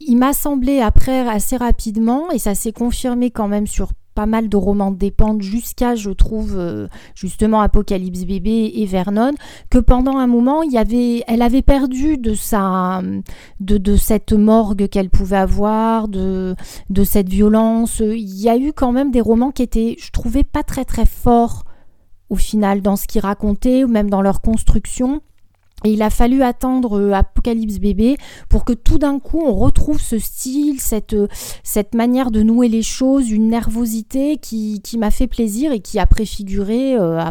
il 0.00 0.16
m'a 0.16 0.32
semblé 0.32 0.80
après 0.80 1.26
assez 1.28 1.56
rapidement, 1.56 2.30
et 2.30 2.38
ça 2.38 2.54
s'est 2.54 2.72
confirmé 2.72 3.30
quand 3.30 3.48
même 3.48 3.66
sur 3.66 3.92
pas 4.14 4.26
mal 4.26 4.48
de 4.48 4.56
romans 4.56 4.90
dépendent 4.90 5.42
jusqu'à, 5.42 5.94
je 5.94 6.10
trouve, 6.10 6.54
euh, 6.56 6.88
justement 7.14 7.60
Apocalypse 7.60 8.24
Bébé 8.24 8.72
et 8.76 8.86
Vernon, 8.86 9.32
que 9.70 9.78
pendant 9.78 10.18
un 10.18 10.26
moment, 10.26 10.62
il 10.62 10.72
y 10.72 10.78
avait, 10.78 11.24
elle 11.26 11.42
avait 11.42 11.62
perdu 11.62 12.16
de 12.16 12.34
sa, 12.34 13.02
de, 13.60 13.78
de 13.78 13.96
cette 13.96 14.32
morgue 14.32 14.88
qu'elle 14.88 15.10
pouvait 15.10 15.36
avoir, 15.36 16.08
de, 16.08 16.54
de 16.90 17.04
cette 17.04 17.28
violence. 17.28 18.00
Il 18.00 18.40
y 18.40 18.48
a 18.48 18.56
eu 18.56 18.72
quand 18.72 18.92
même 18.92 19.10
des 19.10 19.20
romans 19.20 19.50
qui 19.50 19.62
étaient, 19.62 19.96
je 19.98 20.10
trouvais, 20.10 20.44
pas 20.44 20.62
très 20.62 20.84
très 20.84 21.06
forts 21.06 21.64
au 22.30 22.36
final 22.36 22.80
dans 22.80 22.96
ce 22.96 23.06
qu'ils 23.06 23.20
racontaient 23.20 23.84
ou 23.84 23.88
même 23.88 24.10
dans 24.10 24.22
leur 24.22 24.40
construction. 24.40 25.20
Il 25.86 26.00
a 26.00 26.08
fallu 26.08 26.42
attendre 26.42 26.98
euh, 26.98 27.12
Apocalypse 27.12 27.78
Bébé 27.78 28.16
pour 28.48 28.64
que 28.64 28.72
tout 28.72 28.96
d'un 28.96 29.18
coup 29.18 29.42
on 29.44 29.54
retrouve 29.54 30.00
ce 30.00 30.18
style, 30.18 30.80
cette, 30.80 31.12
euh, 31.12 31.28
cette 31.62 31.94
manière 31.94 32.30
de 32.30 32.42
nouer 32.42 32.68
les 32.68 32.82
choses, 32.82 33.30
une 33.30 33.48
nervosité 33.48 34.38
qui, 34.38 34.80
qui 34.82 34.96
m'a 34.96 35.10
fait 35.10 35.26
plaisir 35.26 35.72
et 35.72 35.80
qui 35.80 35.98
a 35.98 36.06
préfiguré 36.06 36.96
euh, 36.96 37.22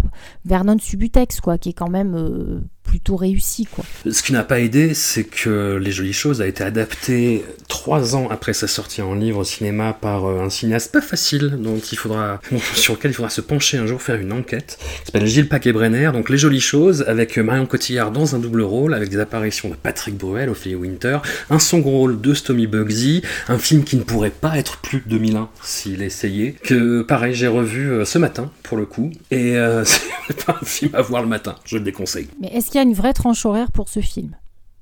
Vernon 0.45 0.77
Subutex, 0.77 1.41
quoi, 1.41 1.57
qui 1.57 1.69
est 1.69 1.73
quand 1.73 1.89
même 1.89 2.63
plutôt 2.83 3.15
réussi. 3.15 3.65
Quoi. 3.65 3.83
Ce 4.09 4.21
qui 4.21 4.33
n'a 4.33 4.43
pas 4.43 4.59
aidé, 4.59 4.93
c'est 4.93 5.23
que 5.23 5.77
Les 5.81 5.91
Jolies 5.91 6.13
Choses 6.13 6.41
a 6.41 6.47
été 6.47 6.63
adapté 6.63 7.43
trois 7.67 8.15
ans 8.15 8.27
après 8.29 8.53
sa 8.53 8.67
sortie 8.67 9.01
en 9.01 9.15
livre 9.15 9.39
au 9.39 9.43
cinéma 9.43 9.93
par 9.99 10.25
euh, 10.25 10.43
un 10.43 10.49
cinéaste 10.49 10.91
pas 10.91 11.01
facile, 11.01 11.57
dont 11.59 11.79
il 11.79 11.97
faudra, 11.97 12.39
sur 12.75 12.93
lequel 12.93 13.11
il 13.11 13.13
faudra 13.13 13.29
se 13.29 13.41
pencher 13.41 13.77
un 13.77 13.87
jour, 13.87 14.01
faire 14.01 14.17
une 14.17 14.31
enquête, 14.31 14.77
qui 14.99 15.05
s'appelle 15.05 15.27
Gilles 15.27 15.47
Paquet-Brenner. 15.47 16.11
Donc 16.13 16.29
Les 16.29 16.37
Jolies 16.37 16.61
Choses, 16.61 17.03
avec 17.07 17.37
Marion 17.37 17.65
Cotillard 17.65 18.11
dans 18.11 18.35
un 18.35 18.39
double 18.39 18.61
rôle, 18.61 18.93
avec 18.93 19.09
des 19.09 19.19
apparitions 19.19 19.69
de 19.69 19.75
Patrick 19.75 20.15
Bruel, 20.17 20.49
Ophélie 20.49 20.75
Winter, 20.75 21.19
un 21.49 21.59
second 21.59 21.91
rôle 21.91 22.21
de 22.21 22.33
Stomy 22.33 22.67
Bugsy, 22.67 23.21
un 23.47 23.57
film 23.57 23.83
qui 23.83 23.95
ne 23.95 24.03
pourrait 24.03 24.29
pas 24.29 24.57
être 24.57 24.77
plus 24.77 24.99
de 24.99 25.09
2001 25.09 25.49
s'il 25.63 26.01
essayait, 26.01 26.51
que 26.51 27.01
pareil, 27.01 27.33
j'ai 27.33 27.47
revu 27.47 27.91
euh, 27.91 28.05
ce 28.05 28.17
matin, 28.17 28.51
pour 28.63 28.77
le 28.77 28.85
coup, 28.85 29.11
et 29.31 29.57
euh, 29.57 29.83
c'est 30.27 30.45
pas 30.45 30.57
un 30.61 30.65
film 30.65 30.91
à 30.93 31.01
voir 31.01 31.21
le 31.21 31.27
matin, 31.27 31.55
je 31.65 31.77
le 31.77 31.83
déconseille. 31.83 32.27
Mais 32.41 32.49
est-ce 32.53 32.71
qu'il 32.73 32.81
y 32.81 32.83
a 32.83 32.87
une 32.87 32.95
vraie 32.95 33.13
tranche 33.13 33.45
horaire 33.45 33.71
pour 33.71 33.87
ce 33.87 33.99
film. 33.99 34.35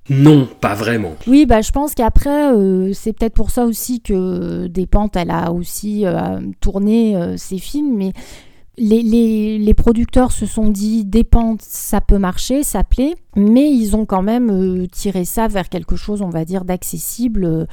Non, 0.10 0.48
pas 0.60 0.74
vraiment. 0.74 1.16
Oui, 1.28 1.46
bah, 1.46 1.62
je 1.62 1.72
pense 1.72 1.94
qu'après, 1.94 2.54
euh, 2.54 2.92
c'est 2.94 3.14
peut-être 3.14 3.34
pour 3.34 3.52
ça 3.52 3.66
aussi 3.66 4.02
que 4.02 4.68
Despentes, 4.68 5.16
elle 5.16 5.30
a 5.30 5.52
aussi 5.52 6.06
euh, 6.06 6.40
tourné 6.60 7.16
euh, 7.16 7.38
ses 7.38 7.60
films, 7.60 7.96
mais 7.96 8.14
les, 8.78 9.60
les, 9.60 9.74
producteurs 9.74 10.32
se 10.32 10.46
sont 10.46 10.70
dit 10.70 11.06
Despentes, 11.06 11.62
ça 11.62 12.02
peut 12.02 12.18
marcher, 12.18 12.64
ça 12.64 12.84
plaît, 12.84 13.16
mais 13.36 13.70
ils 13.70 13.96
ont 13.96 14.06
quand 14.06 14.24
même 14.24 14.88
tiré 14.92 15.24
ça 15.24 15.48
vers 15.48 15.70
quelque 15.70 15.96
chose, 15.96 16.22
on 16.22 16.30
va 16.30 16.46
dire, 16.46 16.66
d'accessible 16.66 17.68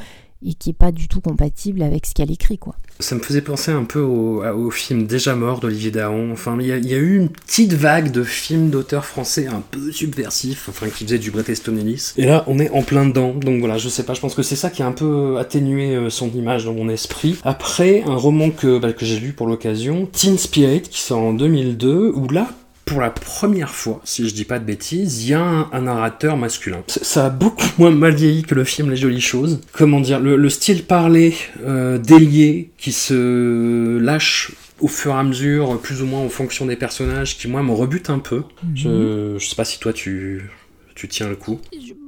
et 0.45 0.55
qui 0.55 0.71
est 0.71 0.75
pas 0.75 0.93
du 0.93 1.09
tout 1.09 1.21
compatible 1.21 1.83
avec 1.83 2.07
ce 2.07 2.15
qu'elle 2.15 2.31
écrit 2.31 2.59
quoi. 2.59 2.77
Ça 3.01 3.15
me 3.15 3.21
faisait 3.21 3.43
penser 3.43 3.71
un 3.71 3.85
peu 3.85 4.01
au, 4.01 4.71
film 4.71 5.07
Déjà 5.07 5.35
mort 5.35 5.61
d'Olivier 5.61 5.91
Dahan. 5.91 6.31
Enfin, 6.33 6.57
il 6.61 6.67
y, 6.67 6.95
a 6.95 6.99
eu 6.99 7.17
une 7.17 7.29
petite 7.29 7.73
vague 7.73 8.11
de 8.11 8.23
films 8.23 8.71
d'auteurs 8.71 9.05
français 9.05 9.47
un 9.47 9.63
peu 9.71 9.93
subversifs, 9.93 10.69
enfin 10.69 10.89
qui 10.89 11.05
faisaient 11.05 11.19
du 11.19 11.31
Bret 11.31 11.45
Easton. 11.49 11.79
Et 12.17 12.25
là, 12.25 12.45
on 12.47 12.59
est 12.59 12.71
en 12.71 12.83
plein 12.83 13.07
dedans. 13.07 13.35
Donc 13.35 13.61
voilà, 13.61 13.79
je 13.79 13.89
sais 13.89 14.03
pas, 14.03 14.15
je 14.15 14.21
pense 14.21 14.35
que 14.35 14.43
c'est 14.43 14.57
ça 14.57 14.71
qui 14.71 14.83
a 14.83 14.87
un 14.87 14.93
peu 14.93 15.39
atténué 15.39 15.95
euh, 15.95 16.11
son 16.11 16.31
image 16.33 16.65
dans 16.65 16.75
mon 16.75 16.89
esprit. 16.89 17.39
Après, 17.45 18.03
un 18.03 18.17
roman 18.17 18.51
que, 18.51 18.79
bah, 18.79 18.93
que 18.93 19.05
j'ai 19.05 19.21
lu 19.21 19.33
pour 19.33 19.47
l'occasion, 19.47 20.07
Teen 20.07 20.39
Spirit, 20.39 20.83
qui 20.83 21.01
sort 21.01 21.21
en 21.21 21.33
2002, 21.35 22.13
où 22.15 22.29
là, 22.29 22.49
pour 22.89 23.01
la 23.03 23.11
première 23.11 23.75
fois, 23.75 24.01
si 24.05 24.27
je 24.27 24.35
dis 24.35 24.45
pas 24.45 24.59
de 24.59 24.65
bêtises, 24.65 25.23
il 25.23 25.31
y 25.31 25.35
a 25.35 25.41
un, 25.41 25.81
narrateur 25.83 26.39
masculin. 26.39 26.83
Ça 26.87 27.27
a 27.27 27.31
beaucoup 27.31 27.69
moins 27.79 27.91
mal 27.91 28.15
vieilli 28.15 28.43
que 28.43 28.55
le 28.55 28.65
film 28.65 28.91
Les 28.91 28.97
Jolies 28.97 29.21
Choses. 29.21 29.61
Comment 29.73 30.01
dire, 30.01 30.21
le, 30.21 30.49
style 30.49 30.85
parlé, 30.85 31.35
euh, 31.63 31.99
délié, 31.99 32.71
qui 32.79 32.93
se 32.93 33.99
lâche 33.99 34.53
au 34.81 34.89
fur 34.89 35.13
et 35.13 35.19
à 35.19 35.23
mesure, 35.23 35.79
plus 35.81 36.03
ou 36.03 36.07
moins 36.07 36.21
en 36.21 36.31
fonction 36.31 36.65
des 36.65 36.77
personnages, 36.77 37.37
qui 37.37 37.47
moi 37.47 37.63
me 37.63 37.73
rebute 37.73 38.09
un 38.09 38.21
peu. 38.21 38.43
Mhm. 38.63 38.77
je, 38.77 39.37
je 39.39 39.47
sais 39.47 39.57
pas 39.57 39.67
si 39.67 39.79
toi 39.79 39.93
tu, 39.93 40.49
tu 40.95 41.09
tiens 41.09 41.29
le 41.29 41.37
coup. 41.37 41.61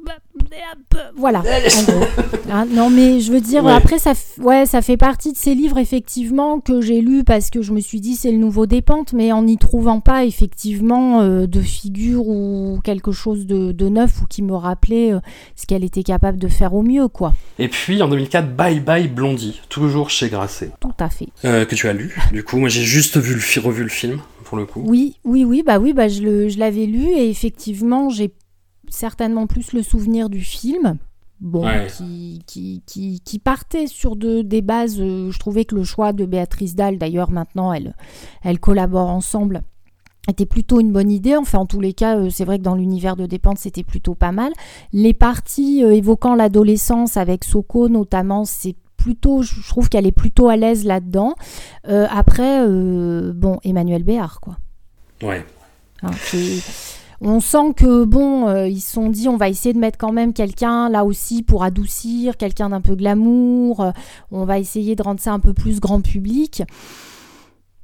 Bah, 0.07 0.15
voilà. 1.17 1.43
Hein, 2.53 2.67
non, 2.69 2.91
mais 2.91 3.21
je 3.21 3.31
veux 3.31 3.41
dire, 3.41 3.65
après, 3.69 4.01
ça, 4.01 4.13
ouais, 4.39 4.67
ça 4.67 4.83
fait 4.83 4.97
partie 4.97 5.31
de 5.31 5.37
ces 5.37 5.55
livres, 5.55 5.79
effectivement, 5.79 6.59
que 6.59 6.81
j'ai 6.81 7.01
lus 7.01 7.23
parce 7.23 7.49
que 7.49 7.63
je 7.63 7.73
me 7.73 7.79
suis 7.79 8.01
dit, 8.01 8.17
c'est 8.17 8.33
le 8.33 8.39
nouveau 8.39 8.67
Dépente, 8.67 9.13
mais 9.13 9.31
en 9.31 9.45
n'y 9.45 9.57
trouvant 9.57 10.01
pas, 10.01 10.25
effectivement, 10.25 11.21
euh, 11.21 11.47
de 11.47 11.61
figure 11.61 12.27
ou 12.27 12.81
quelque 12.83 13.13
chose 13.13 13.47
de, 13.47 13.89
neuf 13.89 14.21
ou 14.21 14.27
qui 14.27 14.43
me 14.43 14.55
rappelait 14.55 15.13
euh, 15.13 15.21
ce 15.55 15.65
qu'elle 15.67 15.85
était 15.85 16.03
capable 16.03 16.39
de 16.39 16.49
faire 16.49 16.75
au 16.75 16.83
mieux, 16.83 17.07
quoi. 17.07 17.35
Et 17.61 17.69
puis, 17.69 18.03
en 18.03 18.09
2004, 18.09 18.57
Bye 18.57 18.81
Bye 18.81 19.07
Blondie, 19.07 19.61
toujours 19.69 20.11
chez 20.11 20.29
Grasset. 20.29 20.73
Tout 20.81 20.89
à 20.99 21.09
fait. 21.09 21.29
Euh, 21.45 21.65
que 21.65 21.77
tu 21.77 21.87
as 21.87 21.93
lu, 21.93 22.17
du 22.33 22.43
coup. 22.43 22.57
Moi, 22.57 22.69
j'ai 22.69 22.83
juste 22.83 23.17
vu 23.17 23.35
le, 23.35 23.61
revu 23.63 23.85
le 23.85 23.89
film, 23.89 24.19
pour 24.43 24.59
le 24.59 24.67
coup. 24.67 24.83
Oui, 24.85 25.19
oui, 25.23 25.45
oui, 25.45 25.63
bah 25.65 25.79
oui, 25.79 25.93
bah 25.93 26.09
je 26.09 26.59
l'avais 26.59 26.87
lu 26.87 27.05
et 27.05 27.31
effectivement, 27.31 28.11
j'ai 28.11 28.33
certainement 28.91 29.47
plus 29.47 29.73
le 29.73 29.83
souvenir 29.83 30.29
du 30.29 30.41
film. 30.41 30.99
Bon, 31.41 31.67
qui, 31.97 32.43
qui, 32.47 32.83
qui, 32.85 33.21
qui, 33.25 33.39
partait 33.39 33.87
sur 33.87 34.15
de, 34.15 34.43
des 34.43 34.61
bases. 34.61 35.01
Euh, 35.01 35.31
je 35.31 35.39
trouvais 35.39 35.65
que 35.65 35.75
le 35.75 35.85
choix 35.85 36.13
de 36.13 36.27
Béatrice 36.27 36.75
Dalle, 36.75 36.99
d'ailleurs, 36.99 37.31
maintenant, 37.31 37.73
elle, 37.73 37.95
elle 38.43 38.61
collabore 38.61 39.09
ensemble, 39.09 39.63
était 40.29 40.45
plutôt 40.45 40.81
une 40.81 40.93
bonne 40.93 41.11
idée. 41.11 41.37
Enfin, 41.37 41.61
en 41.61 41.65
tous 41.65 41.81
les 41.81 41.95
cas, 41.95 42.19
euh, 42.19 42.29
c'est 42.29 42.45
vrai 42.45 42.59
que 42.59 42.63
dans 42.63 42.75
l'univers 42.75 43.17
de 43.17 43.25
Dépente, 43.25 43.57
c'était 43.57 43.85
plutôt 43.85 44.15
pas 44.15 44.33
mal. 44.33 44.53
Les 44.93 45.15
parties 45.15 45.83
euh, 45.83 45.95
évoquant 45.95 46.35
l'adolescence 46.35 47.17
avec 47.17 47.45
Soko, 47.45 47.89
notamment, 47.89 48.45
c'est 48.45 48.77
plutôt, 48.99 49.41
je 49.41 49.67
trouve 49.67 49.89
qu'elle 49.89 50.07
est 50.07 50.13
plutôt 50.13 50.51
à 50.51 50.57
l'aise 50.57 50.85
là-dedans. 50.85 51.35
après, 51.85 52.69
bon, 53.33 53.59
Emmanuel 53.65 54.03
Béard, 54.03 54.41
quoi. 54.41 54.59
Ouais. 55.23 55.43
Hein, 56.03 56.11
on 57.21 57.41
sent 57.41 57.75
que 57.77 58.05
bon, 58.05 58.49
euh, 58.49 58.67
ils 58.67 58.81
se 58.81 58.93
sont 58.93 59.11
dit 59.11 59.29
on 59.29 59.37
va 59.37 59.49
essayer 59.49 59.75
de 59.75 59.79
mettre 59.79 59.99
quand 59.99 60.13
même 60.13 60.33
quelqu'un 60.33 60.89
là 60.89 61.05
aussi 61.05 61.43
pour 61.43 61.63
adoucir, 61.63 62.37
quelqu'un 62.37 62.71
d'un 62.71 62.81
peu 62.81 62.95
glamour. 62.95 63.81
Euh, 63.81 63.91
on 64.31 64.45
va 64.45 64.59
essayer 64.59 64.97
de 64.97 65.03
rendre 65.03 65.21
ça 65.21 65.33
un 65.33 65.41
peu 65.41 65.53
plus 65.53 65.81
grand 65.81 66.01
public. 66.01 66.63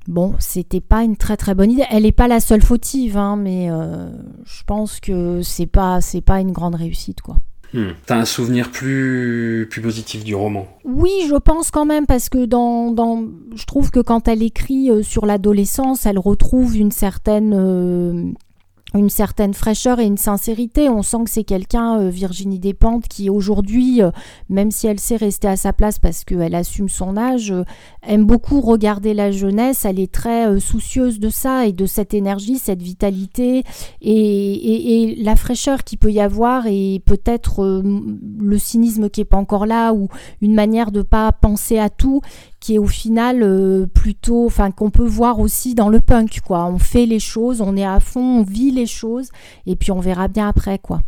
Bon, 0.09 0.35
c'était 0.39 0.81
pas 0.81 1.03
une 1.03 1.17
très 1.17 1.37
très 1.37 1.55
bonne 1.55 1.71
idée. 1.71 1.85
Elle 1.91 2.05
n'est 2.05 2.13
pas 2.13 2.29
la 2.29 2.41
seule 2.41 2.63
fautive, 2.63 3.17
hein, 3.17 3.37
mais 3.37 3.71
euh, 3.71 4.09
je 4.45 4.63
pense 4.65 5.01
que 5.01 5.43
c'est 5.43 5.67
pas 5.67 6.01
c'est 6.01 6.21
pas 6.21 6.41
une 6.41 6.53
grande 6.53 6.77
réussite 6.77 7.21
quoi. 7.21 7.37
Hmm. 7.75 7.91
T'as 8.07 8.19
un 8.21 8.25
souvenir 8.25 8.71
plus, 8.71 9.67
plus 9.69 9.83
positif 9.83 10.23
du 10.23 10.37
roman? 10.37 10.69
Oui, 10.85 11.11
je 11.29 11.35
pense 11.35 11.73
quand 11.73 11.85
même, 11.85 12.07
parce 12.07 12.29
que 12.29 12.47
dans, 12.47 12.93
dans 12.93 13.25
je 13.57 13.65
trouve 13.67 13.91
que 13.91 13.99
quand 13.99 14.29
elle 14.29 14.45
écrit 14.45 14.89
sur 15.03 15.27
l'adolescence, 15.27 16.07
elle 16.07 16.21
retrouve 16.21 16.77
une 16.77 16.93
certaine 16.93 18.37
une 18.97 19.11
certaine 19.11 19.55
fraîcheur 19.55 20.01
et 20.01 20.05
une 20.05 20.17
sincérité. 20.17 20.89
On 20.89 21.03
sent 21.03 21.25
que 21.25 21.31
c'est 21.31 21.45
quelqu'un, 21.45 22.01
euh, 22.01 22.09
Virginie 22.09 22.59
Despentes, 22.59 23.09
qui 23.09 23.31
aujourd'hui, 23.31 24.03
euh, 24.03 24.11
même 24.49 24.71
si 24.71 24.87
elle 24.87 25.01
sait 25.01 25.17
rester 25.17 25.49
à 25.49 25.57
sa 25.57 25.73
place 25.73 25.99
parce 25.99 26.25
qu'elle 26.25 26.55
assume 26.55 26.89
son 26.89 27.17
âge, 27.17 27.53
euh, 27.53 27.65
aime 28.03 28.25
beaucoup 28.25 28.61
regarder 28.61 29.15
la 29.15 29.31
jeunesse. 29.31 29.85
Elle 29.85 30.01
est 30.01 30.13
très 30.13 30.59
soucieuse 30.61 31.19
de 31.19 31.29
ça 31.29 31.67
et 31.67 31.73
de 31.73 31.87
cette 31.87 32.15
énergie, 32.15 32.59
cette 32.59 32.83
vitalité 32.83 33.63
et, 34.01 35.11
et, 35.11 35.17
la 35.17 35.37
fraîcheur 35.37 35.85
qui 35.85 35.97
peut 35.97 36.11
y 36.11 36.21
avoir 36.21 36.67
et 36.67 37.03
peut-être 37.05 37.83
le 37.85 38.59
cynisme 38.59 39.09
qui 39.09 39.23
est 39.23 39.25
pas 39.25 39.37
encore 39.37 39.67
là 39.67 39.93
ou 39.93 40.09
une 40.41 40.55
manière 40.55 40.93
de 40.93 41.03
pas 41.03 41.33
penser 41.33 41.79
à 41.79 41.89
tout 41.89 42.21
qui 42.67 42.75
est 42.75 42.79
au 42.79 42.89
final 42.89 43.45
euh, 43.45 43.87
plutôt, 43.87 44.45
enfin 44.45 44.73
qu'on 44.73 44.91
peut 44.91 45.07
voir 45.07 45.39
aussi 45.39 45.77
dans 45.77 45.89
le 45.89 46.01
punk, 46.01 46.41
quoi. 46.45 46.67
On 46.67 46.81
fait 46.81 47.07
les 47.07 47.21
choses, 47.21 47.61
on 47.61 47.77
est 47.77 47.87
à 47.87 48.01
fond, 48.01 48.41
on 48.41 48.43
vit 48.43 48.73
les 48.73 48.87
choses, 48.87 49.29
et 49.67 49.77
puis 49.77 49.93
on 49.93 50.01
verra 50.01 50.27
bien 50.27 50.49
après, 50.49 50.81
quoi. 50.81 50.99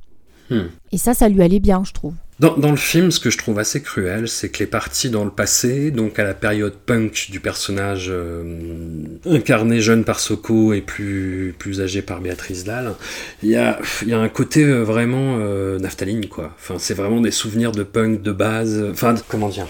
Hmm. 0.50 0.68
Et 0.92 0.98
ça, 0.98 1.14
ça 1.14 1.28
lui 1.28 1.42
allait 1.42 1.60
bien, 1.60 1.82
je 1.84 1.92
trouve. 1.92 2.14
Dans, 2.40 2.56
dans, 2.56 2.70
le 2.70 2.76
film, 2.76 3.10
ce 3.10 3.18
que 3.18 3.30
je 3.30 3.38
trouve 3.38 3.58
assez 3.58 3.82
cruel, 3.82 4.28
c'est 4.28 4.48
que 4.48 4.60
les 4.60 4.68
parties 4.68 5.10
dans 5.10 5.24
le 5.24 5.30
passé, 5.30 5.90
donc 5.90 6.20
à 6.20 6.24
la 6.24 6.34
période 6.34 6.74
punk 6.74 7.30
du 7.30 7.40
personnage 7.40 8.06
euh, 8.10 8.44
incarné 9.26 9.80
jeune 9.80 10.04
par 10.04 10.20
Soko 10.20 10.72
et 10.72 10.80
plus, 10.80 11.52
plus 11.58 11.80
âgé 11.80 12.00
par 12.00 12.20
Béatrice 12.20 12.62
Dalle, 12.62 12.94
il 13.42 13.48
y 13.48 13.56
a, 13.56 13.80
y 14.06 14.12
a 14.12 14.20
un 14.20 14.28
côté 14.28 14.62
euh, 14.62 14.84
vraiment 14.84 15.38
euh, 15.40 15.80
naphtaline, 15.80 16.26
quoi. 16.28 16.54
Enfin, 16.60 16.76
c'est 16.78 16.94
vraiment 16.94 17.20
des 17.20 17.32
souvenirs 17.32 17.72
de 17.72 17.82
punk 17.82 18.22
de 18.22 18.30
base. 18.30 18.86
Enfin, 18.92 19.16
comment 19.26 19.48
dire? 19.48 19.66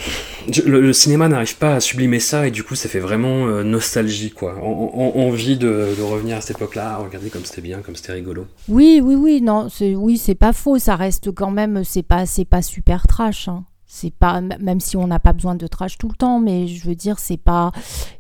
Le, 0.67 0.83
le, 0.83 0.93
cinéma 0.93 1.27
n'arrive 1.29 1.57
pas 1.57 1.77
à 1.77 1.81
sublimer 1.81 2.21
ça 2.21 2.47
et 2.47 2.51
du 2.51 2.65
coup, 2.65 2.75
ça 2.75 2.91
fait 2.91 3.01
vraiment 3.01 3.47
euh, 3.47 3.63
nostalgie, 3.63 4.31
quoi. 4.31 4.57
En, 4.63 4.93
en, 4.95 5.21
envie 5.23 5.57
de, 5.57 5.95
de, 5.97 6.03
revenir 6.03 6.37
à 6.37 6.43
cette 6.43 6.59
époque-là, 6.59 6.99
regarder 6.99 7.31
comme 7.31 7.47
c'était 7.47 7.63
bien, 7.63 7.79
comme 7.79 7.97
c'était 7.97 8.13
rigolo. 8.13 8.47
Oui, 8.69 9.01
oui, 9.03 9.15
oui, 9.15 9.41
non, 9.41 9.69
oui, 9.81 10.19
c'est 10.19 10.35
pas 10.35 10.53
faux, 10.53 10.79
ça 10.79 10.97
reste 10.97 11.08
quand 11.35 11.51
même, 11.51 11.85
c'est 11.85 12.03
pas, 12.03 12.27
c'est 12.27 12.45
pas 12.45 12.63
super 12.63 13.07
trash. 13.07 13.49
Hein. 13.49 13.65
C'est 13.91 14.13
pas 14.13 14.43
même 14.43 14.81
si 14.81 14.99
on 14.99 15.07
n'a 15.07 15.19
pas 15.19 15.33
besoin 15.33 15.55
de 15.55 15.67
trash 15.67 15.97
tout 15.97 16.09
le 16.09 16.15
temps, 16.15 16.41
mais 16.41 16.67
je 16.67 16.87
veux 16.87 16.95
dire 16.95 17.19
c'est 17.19 17.39
pas. 17.39 17.73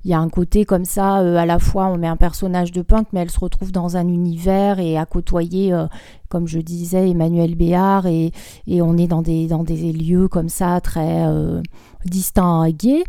Il 0.02 0.10
y 0.10 0.14
a 0.14 0.18
un 0.18 0.30
côté 0.30 0.64
comme 0.64 0.86
ça. 0.86 1.20
Euh, 1.20 1.36
à 1.36 1.44
la 1.44 1.58
fois 1.58 1.88
on 1.88 1.98
met 1.98 2.06
un 2.06 2.16
personnage 2.16 2.72
de 2.72 2.80
punk, 2.80 3.08
mais 3.12 3.20
elle 3.20 3.30
se 3.30 3.38
retrouve 3.38 3.70
dans 3.70 3.98
un 3.98 4.08
univers 4.08 4.78
et 4.78 4.96
à 4.96 5.04
côtoyer, 5.04 5.74
euh, 5.74 5.86
comme 6.30 6.48
je 6.48 6.60
disais, 6.60 7.10
Emmanuel 7.10 7.54
Béard 7.54 8.06
et, 8.06 8.32
et, 8.66 8.80
on 8.80 8.96
est 8.96 9.08
dans 9.08 9.20
des 9.20 9.46
dans 9.46 9.62
des 9.62 9.92
lieux 9.92 10.26
comme 10.28 10.48
ça 10.48 10.80
très 10.80 11.26
euh, 11.26 11.60
distingués. 12.06 13.04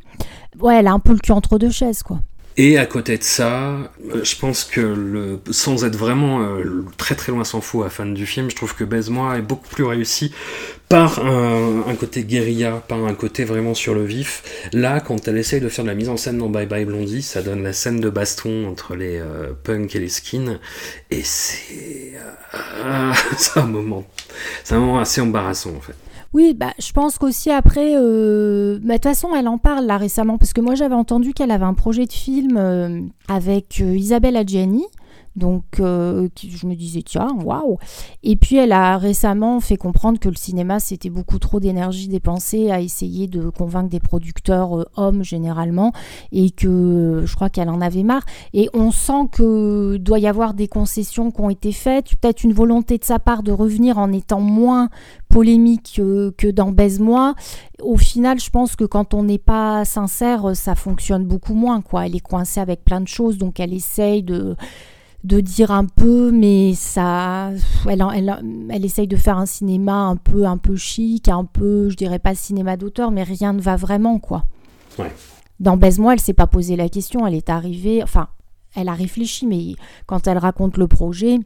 Ouais, 0.59 0.75
elle 0.79 0.87
a 0.87 0.91
un 0.91 0.99
peu 0.99 1.13
le 1.13 1.19
cul 1.19 1.31
entre 1.31 1.59
deux 1.59 1.71
chaises 1.71 2.03
quoi. 2.03 2.19
Et 2.61 2.77
à 2.77 2.85
côté 2.85 3.17
de 3.17 3.23
ça, 3.23 3.77
je 4.21 4.35
pense 4.35 4.65
que 4.65 5.39
sans 5.49 5.85
être 5.85 5.95
vraiment 5.95 6.41
euh, 6.41 6.83
très 6.97 7.15
très 7.15 7.31
loin 7.31 7.45
s'en 7.45 7.61
fout 7.61 7.85
à 7.85 7.89
fan 7.89 8.13
du 8.13 8.25
film, 8.25 8.49
je 8.49 8.55
trouve 8.57 8.75
que 8.75 8.83
Baise-moi 8.83 9.37
est 9.37 9.41
beaucoup 9.41 9.69
plus 9.69 9.85
réussi 9.85 10.33
par 10.89 11.25
un, 11.25 11.95
côté 11.97 12.25
guérilla, 12.25 12.83
par 12.85 13.05
un 13.05 13.13
côté 13.13 13.45
vraiment 13.45 13.73
sur 13.73 13.95
le 13.95 14.03
vif. 14.03 14.43
Là, 14.73 14.99
quand 14.99 15.29
elle 15.29 15.37
essaye 15.37 15.61
de 15.61 15.69
faire 15.69 15.85
de 15.85 15.89
la 15.89 15.95
mise 15.95 16.09
en 16.09 16.17
scène 16.17 16.37
dans 16.37 16.49
Bye 16.49 16.65
Bye 16.65 16.83
Blondie, 16.83 17.21
ça 17.21 17.41
donne 17.41 17.63
la 17.63 17.71
scène 17.71 18.01
de 18.01 18.09
baston 18.09 18.67
entre 18.67 18.93
les 18.93 19.19
euh, 19.19 19.53
punks 19.63 19.95
et 19.95 19.99
les 19.99 20.09
skins, 20.09 20.59
et 21.11 21.21
c'est 21.23 22.11
euh, 22.83 23.13
c'est 23.37 23.57
un 23.57 23.67
moment 23.67 24.03
assez 24.99 25.21
embarrassant 25.21 25.75
en 25.77 25.79
fait. 25.79 25.95
Oui, 26.33 26.53
bah, 26.53 26.73
je 26.79 26.91
pense 26.91 27.17
qu'aussi 27.17 27.49
après, 27.49 27.93
euh, 27.95 28.77
bah, 28.81 28.89
de 28.89 28.93
toute 28.93 29.03
façon, 29.03 29.29
elle 29.35 29.47
en 29.47 29.57
parle 29.57 29.85
là 29.85 29.97
récemment, 29.97 30.37
parce 30.37 30.53
que 30.53 30.61
moi 30.61 30.75
j'avais 30.75 30.95
entendu 30.95 31.33
qu'elle 31.33 31.51
avait 31.51 31.65
un 31.65 31.73
projet 31.73 32.05
de 32.05 32.11
film 32.11 32.55
euh, 32.57 33.01
avec 33.27 33.81
euh, 33.81 33.95
Isabelle 33.95 34.37
Adjani. 34.37 34.85
Donc, 35.39 35.79
euh, 35.79 36.27
je 36.37 36.67
me 36.67 36.75
disais, 36.75 37.01
tiens, 37.01 37.29
waouh! 37.43 37.77
Et 38.23 38.35
puis, 38.35 38.57
elle 38.57 38.73
a 38.73 38.97
récemment 38.97 39.59
fait 39.61 39.77
comprendre 39.77 40.19
que 40.19 40.29
le 40.29 40.35
cinéma, 40.35 40.79
c'était 40.79 41.09
beaucoup 41.09 41.39
trop 41.39 41.59
d'énergie 41.59 42.09
dépensée 42.09 42.69
à 42.69 42.81
essayer 42.81 43.27
de 43.27 43.49
convaincre 43.49 43.89
des 43.89 44.01
producteurs 44.01 44.77
euh, 44.77 44.85
hommes, 44.97 45.23
généralement, 45.23 45.93
et 46.31 46.51
que 46.51 46.67
euh, 46.67 47.25
je 47.25 47.35
crois 47.35 47.49
qu'elle 47.49 47.69
en 47.69 47.81
avait 47.81 48.03
marre. 48.03 48.25
Et 48.53 48.69
on 48.73 48.91
sent 48.91 49.29
que 49.31 49.97
doit 49.97 50.19
y 50.19 50.27
avoir 50.27 50.53
des 50.53 50.67
concessions 50.67 51.31
qui 51.31 51.41
ont 51.41 51.49
été 51.49 51.71
faites, 51.71 52.15
peut-être 52.17 52.43
une 52.43 52.53
volonté 52.53 52.97
de 52.97 53.05
sa 53.05 53.17
part 53.17 53.41
de 53.41 53.53
revenir 53.53 53.97
en 53.97 54.11
étant 54.11 54.41
moins 54.41 54.89
polémique 55.29 56.01
que, 56.37 56.51
dans 56.51 56.71
Baise-moi. 56.71 57.35
Au 57.81 57.97
final, 57.97 58.39
je 58.39 58.49
pense 58.49 58.75
que 58.75 58.83
quand 58.83 59.13
on 59.13 59.23
n'est 59.23 59.37
pas 59.37 59.85
sincère, 59.85 60.55
ça 60.55 60.75
fonctionne 60.75 61.23
beaucoup 61.23 61.53
moins, 61.53 61.81
quoi. 61.81 62.07
Elle 62.07 62.15
est 62.15 62.19
coincée 62.19 62.59
avec 62.59 62.83
plein 62.83 62.99
de 62.99 63.07
choses, 63.07 63.37
donc 63.37 63.59
elle 63.59 63.73
essaye 63.73 64.23
de 64.23 64.55
de 65.23 65.41
dire 65.41 65.71
un 65.71 65.85
peu, 65.85 66.31
mais 66.31 66.73
ça, 66.75 67.51
elle, 67.89 68.05
elle, 68.15 68.39
elle, 68.69 68.85
essaye 68.85 69.07
de 69.07 69.17
faire 69.17 69.37
un 69.37 69.45
cinéma 69.45 69.93
un 69.93 70.15
peu, 70.15 70.45
un 70.45 70.57
peu 70.57 70.75
chic, 70.75 71.27
un 71.27 71.45
peu, 71.45 71.89
je 71.89 71.95
dirais 71.95 72.19
pas 72.19 72.35
cinéma 72.35 72.77
d'auteur, 72.77 73.11
mais 73.11 73.23
rien 73.23 73.53
ne 73.53 73.61
va 73.61 73.75
vraiment, 73.75 74.19
quoi. 74.19 74.45
Ouais. 74.97 75.11
Dans 75.59 75.75
Baise-moi, 75.75 76.13
elle 76.13 76.21
s'est 76.21 76.33
pas 76.33 76.47
posé 76.47 76.75
la 76.77 76.87
question, 76.87 77.27
elle 77.27 77.35
est 77.35 77.49
arrivée, 77.49 78.01
enfin, 78.01 78.29
elle 78.75 78.87
a 78.87 78.93
réfléchi, 78.93 79.45
mais 79.45 79.75
quand 80.05 80.25
elle 80.27 80.37
raconte 80.37 80.77
le 80.77 80.87
projet, 80.87 81.39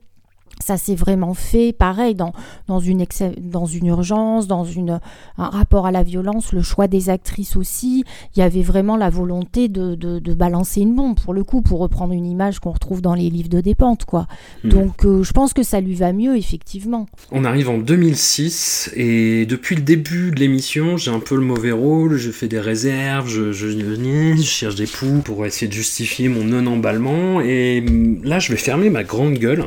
ça 0.61 0.77
s'est 0.77 0.95
vraiment 0.95 1.33
fait 1.33 1.73
pareil 1.73 2.15
dans, 2.15 2.33
dans, 2.67 2.79
une, 2.79 3.05
dans 3.39 3.65
une 3.65 3.87
urgence, 3.87 4.47
dans 4.47 4.63
une, 4.63 4.99
un 5.37 5.49
rapport 5.49 5.85
à 5.85 5.91
la 5.91 6.03
violence, 6.03 6.53
le 6.53 6.61
choix 6.61 6.87
des 6.87 7.09
actrices 7.09 7.55
aussi. 7.55 8.03
Il 8.35 8.39
y 8.39 8.43
avait 8.43 8.61
vraiment 8.61 8.95
la 8.95 9.09
volonté 9.09 9.67
de, 9.67 9.95
de, 9.95 10.19
de 10.19 10.33
balancer 10.33 10.81
une 10.81 10.95
bombe, 10.95 11.19
pour 11.19 11.33
le 11.33 11.43
coup, 11.43 11.61
pour 11.61 11.79
reprendre 11.79 12.13
une 12.13 12.25
image 12.25 12.59
qu'on 12.59 12.71
retrouve 12.71 13.01
dans 13.01 13.13
les 13.13 13.29
livres 13.29 13.49
de 13.49 13.61
Dépente. 13.61 14.05
Quoi. 14.05 14.27
Mmh. 14.63 14.69
Donc 14.69 15.05
euh, 15.05 15.23
je 15.23 15.31
pense 15.31 15.53
que 15.53 15.63
ça 15.63 15.81
lui 15.81 15.95
va 15.95 16.13
mieux, 16.13 16.37
effectivement. 16.37 17.07
On 17.31 17.45
arrive 17.45 17.69
en 17.69 17.77
2006 17.77 18.91
et 18.95 19.45
depuis 19.45 19.75
le 19.75 19.81
début 19.81 20.31
de 20.31 20.39
l'émission, 20.39 20.97
j'ai 20.97 21.11
un 21.11 21.19
peu 21.19 21.35
le 21.35 21.41
mauvais 21.41 21.71
rôle, 21.71 22.17
je 22.17 22.31
fais 22.31 22.47
des 22.47 22.59
réserves, 22.59 23.27
je, 23.27 23.51
je, 23.51 23.69
je 23.69 24.41
cherche 24.43 24.75
des 24.75 24.87
poux 24.87 25.21
pour 25.23 25.45
essayer 25.45 25.67
de 25.67 25.73
justifier 25.73 26.29
mon 26.29 26.43
non-emballement 26.43 27.41
et 27.41 27.83
là 28.23 28.39
je 28.39 28.51
vais 28.51 28.57
fermer 28.57 28.89
ma 28.89 29.03
grande 29.03 29.35
gueule 29.35 29.65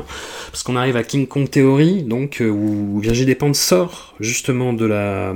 parce 0.51 0.63
qu'on 0.63 0.76
arrive 0.77 0.97
à 0.97 1.03
King 1.03 1.27
Kong 1.27 1.49
Theory, 1.49 2.03
donc 2.03 2.41
euh, 2.41 2.49
où 2.49 2.99
Virginie 2.99 3.25
Despentes 3.25 3.55
sort 3.55 4.15
justement 4.19 4.73
de 4.73 4.85
la, 4.85 5.33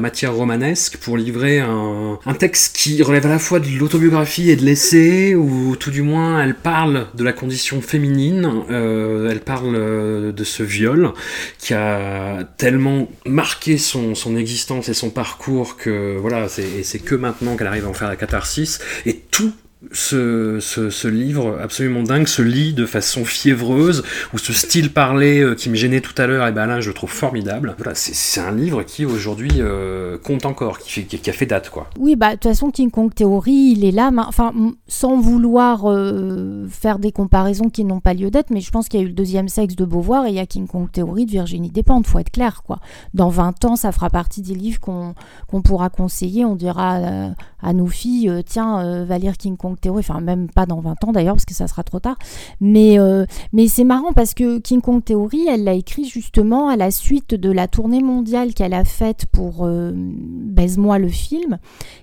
matière 0.00 0.34
romanesque 0.34 0.96
pour 0.98 1.16
livrer 1.16 1.60
un, 1.60 2.18
texte 2.38 2.76
qui 2.76 3.02
relève 3.02 3.26
à 3.26 3.28
la 3.28 3.38
fois 3.38 3.60
de 3.60 3.68
l'autobiographie 3.78 4.50
et 4.50 4.56
de 4.56 4.64
l'essai, 4.64 5.34
ou 5.34 5.76
tout 5.76 5.90
du 5.90 6.02
moins 6.02 6.42
elle 6.42 6.54
parle 6.54 7.06
de 7.14 7.24
la 7.24 7.32
condition 7.32 7.80
féminine, 7.80 8.50
euh, 8.70 9.30
elle 9.30 9.40
parle 9.40 10.32
de 10.32 10.44
ce 10.44 10.62
viol 10.62 11.12
qui 11.58 11.74
a 11.74 12.44
tellement 12.56 13.08
marqué 13.26 13.78
son, 13.78 14.14
son 14.14 14.36
existence 14.36 14.88
et 14.88 14.94
son 14.94 15.10
parcours 15.10 15.76
que 15.76 16.16
voilà, 16.18 16.48
c'est 16.48 16.98
que 16.98 17.14
maintenant 17.14 17.56
qu'elle 17.56 17.66
arrive 17.66 17.86
à 17.86 17.88
en 17.88 17.94
faire 17.94 18.08
la 18.08 18.16
catharsis, 18.16 18.80
et 19.06 19.14
tout 19.14 19.52
ce, 19.92 20.58
ce, 20.60 21.08
livre 21.08 21.58
absolument 21.62 22.02
dingue 22.02 22.26
se 22.26 22.42
lit 22.42 22.72
de 22.72 22.84
façon 22.84 23.24
fiévreuse, 23.24 24.02
ou 24.34 24.38
ce 24.38 24.52
style 24.52 24.92
parlé 24.92 25.40
euh, 25.40 25.54
qui 25.54 25.70
me 25.70 25.76
gênait 25.76 26.00
tout 26.00 26.14
à 26.20 26.26
l'heure, 26.26 26.46
et 26.46 26.52
ben 26.52 26.66
là 26.66 26.80
je 26.80 26.88
le 26.88 26.94
trouve 26.94 27.10
formidable. 27.10 27.74
Voilà, 27.78 27.94
c'est 27.94 28.40
un 28.40 28.50
livre 28.50 28.82
qui 28.82 29.06
aujourd'hui 29.06 29.52
euh, 29.58 30.18
compte 30.18 30.46
encore, 30.46 30.78
qui, 30.78 30.90
fait, 30.90 31.02
qui, 31.02 31.30
a 31.30 31.32
fait 31.32 31.46
date 31.46 31.70
quoi. 31.70 31.88
Oui, 31.98 32.16
bah 32.16 32.30
de 32.30 32.32
toute 32.34 32.50
façon 32.50 32.70
King 32.70 32.90
Kong 32.90 33.14
Theory, 33.14 33.74
il 33.76 33.84
est 33.84 33.92
là, 33.92 34.10
enfin 34.16 34.52
sans 34.88 35.20
vouloir 35.20 35.84
euh, 35.84 36.66
faire 36.68 36.98
des 36.98 37.12
comparaisons 37.12 37.70
qui 37.70 37.84
n'ont 37.84 38.00
pas 38.00 38.14
lieu 38.14 38.30
d'être, 38.30 38.50
mais 38.50 38.60
je 38.60 38.70
pense 38.70 38.88
qu'il 38.88 38.98
y 38.98 39.02
a 39.02 39.06
eu 39.06 39.10
le 39.10 39.14
deuxième 39.14 39.48
sexe 39.48 39.76
de 39.76 39.84
Beauvoir 39.84 40.26
et 40.26 40.30
il 40.30 40.34
y 40.34 40.40
a 40.40 40.46
King 40.46 40.66
Kong 40.66 40.90
Theory 40.90 41.24
de 41.24 41.30
Virginie 41.30 41.70
Despentes, 41.70 42.06
faut 42.06 42.18
être 42.18 42.32
clair 42.32 42.62
quoi. 42.64 42.80
Dans 43.14 43.28
20 43.28 43.64
ans, 43.64 43.76
ça 43.76 43.92
fera 43.92 44.10
partie 44.10 44.42
des 44.42 44.54
livres 44.54 44.80
qu'on 44.80 45.14
qu'on 45.46 45.62
pourra 45.62 45.88
conseiller, 45.88 46.44
on 46.44 46.56
dira 46.56 47.32
à 47.60 47.72
nos 47.72 47.86
filles, 47.86 48.32
tiens, 48.46 49.04
va 49.04 49.18
lire 49.18 49.36
King 49.36 49.56
Kong 49.56 49.76
Theory, 49.80 50.00
enfin 50.00 50.20
même 50.20 50.48
pas 50.48 50.66
dans 50.66 50.80
20 50.80 51.04
ans 51.04 51.12
d'ailleurs 51.12 51.34
parce 51.34 51.44
que 51.44 51.54
ça 51.54 51.66
sera 51.66 51.82
trop 51.82 52.00
tard. 52.00 52.16
Mais, 52.60 52.98
euh, 52.98 53.24
mais 53.52 53.68
c'est 53.68 53.84
marrant 53.84 54.12
parce 54.12 54.34
que 54.34 54.58
King 54.58 54.80
Kong 54.80 55.02
Theory, 55.04 55.46
elle 55.48 55.64
l'a 55.64 55.74
écrit 55.74 56.04
justement 56.04 56.68
à 56.68 56.76
la 56.76 56.90
suite 56.90 57.34
de 57.34 57.50
la 57.50 57.68
tournée 57.68 58.02
mondiale 58.02 58.54
qu'elle 58.54 58.74
a 58.74 58.84
faite 58.84 59.26
pour 59.26 59.64
euh, 59.64 59.92
Baise-moi 59.94 60.98
le 60.98 61.08
film, 61.08 61.58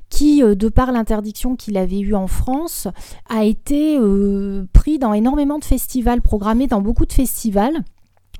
qui, 0.09 0.43
euh, 0.43 0.55
de 0.55 0.69
par 0.69 0.91
l'interdiction 0.91 1.55
qu'il 1.55 1.77
avait 1.77 1.99
eue 1.99 2.15
en 2.15 2.27
France, 2.27 2.87
a 3.29 3.43
été 3.43 3.97
euh, 3.97 4.65
pris 4.73 4.99
dans 4.99 5.13
énormément 5.13 5.59
de 5.59 5.65
festivals, 5.65 6.21
programmé 6.21 6.67
dans 6.67 6.81
beaucoup 6.81 7.05
de 7.05 7.13
festivals 7.13 7.83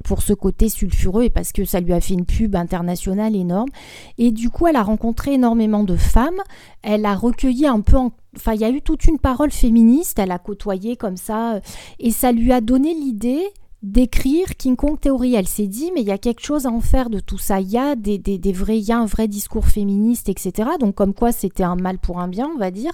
pour 0.04 0.22
ce 0.22 0.34
côté 0.34 0.70
sulfureux 0.70 1.24
et 1.24 1.30
parce 1.30 1.52
que 1.52 1.66
ça 1.66 1.80
lui 1.80 1.94
a 1.94 2.02
fait 2.02 2.14
une 2.14 2.26
pub 2.26 2.56
internationale 2.56 3.36
énorme. 3.36 3.70
Et 4.18 4.32
du 4.32 4.50
coup, 4.50 4.68
elle 4.68 4.76
a 4.76 4.84
rencontré 4.84 5.34
énormément 5.34 5.84
de 5.84 5.96
femmes. 5.96 6.42
Elle 6.82 7.06
a 7.06 7.16
recueilli 7.16 7.66
un 7.66 7.82
peu, 7.82 7.98
en... 7.98 8.12
enfin, 8.36 8.54
il 8.54 8.62
y 8.62 8.66
a 8.66 8.70
eu 8.70 8.82
toute 8.82 9.06
une 9.06 9.20
parole 9.20 9.52
féministe. 9.52 10.20
Elle 10.20 10.32
a 10.32 10.40
côtoyé 10.40 10.96
comme 10.96 11.18
ça, 11.18 11.60
et 12.00 12.12
ça 12.12 12.32
lui 12.32 12.52
a 12.52 12.62
donné 12.62 12.94
l'idée 12.94 13.44
d'écrire 13.86 14.58
King 14.58 14.76
Kong 14.76 15.00
Theory. 15.00 15.36
Elle 15.36 15.48
s'est 15.48 15.68
dit, 15.68 15.92
mais 15.94 16.02
il 16.02 16.08
y 16.08 16.12
a 16.12 16.18
quelque 16.18 16.44
chose 16.44 16.66
à 16.66 16.70
en 16.70 16.82
faire 16.82 17.10
de 17.10 17.20
tout 17.20 17.38
ça. 17.38 17.62
Il 17.62 17.70
y 17.70 17.78
a 17.78 17.96
des, 17.96 18.20
vrais, 18.52 18.80
il 18.80 18.84
y 18.84 18.92
a 18.92 18.98
un 18.98 19.06
vrai 19.06 19.28
discours 19.28 19.68
féministe, 19.68 20.28
etc. 20.28 20.70
Donc 20.80 20.96
comme 20.96 21.14
quoi 21.14 21.32
c'était 21.32 21.64
un 21.64 21.76
mal 21.76 22.00
pour 22.00 22.20
un 22.20 22.28
bien, 22.28 22.50
on 22.54 22.58
va 22.58 22.72
dire. 22.72 22.92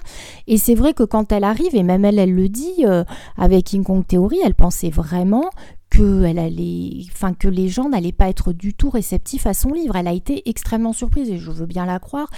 Et 0.48 0.58
c'est 0.58 0.76
vrai 0.76 0.94
que 0.94 1.04
quand 1.04 1.32
elle 1.32 1.46
arrive, 1.46 1.76
et 1.76 1.84
même 1.84 2.04
elle, 2.04 2.20
elle 2.20 2.36
le 2.36 2.50
dit 2.50 2.86
euh, 2.86 3.06
avec 3.38 3.66
King 3.66 3.84
Kong 3.84 4.06
Theory, 4.06 4.40
elle 4.44 4.54
pensait 4.54 4.90
vraiment 4.90 5.50
que, 5.90 6.24
elle 6.24 6.40
allait, 6.40 7.06
enfin, 7.14 7.34
que 7.34 7.48
les 7.48 7.70
gens 7.70 7.90
n'allaient 7.90 8.12
pas 8.12 8.30
être 8.30 8.52
du 8.52 8.74
tout 8.74 8.90
réceptifs 8.90 9.46
à 9.46 9.54
son 9.54 9.72
livre. 9.72 9.96
Elle 9.96 10.08
a 10.08 10.14
été 10.14 10.50
extrêmement 10.50 10.94
surprise, 10.94 11.30
et 11.30 11.38
je 11.38 11.52
veux 11.52 11.66
bien 11.66 11.86
la 11.86 12.00
croire, 12.00 12.30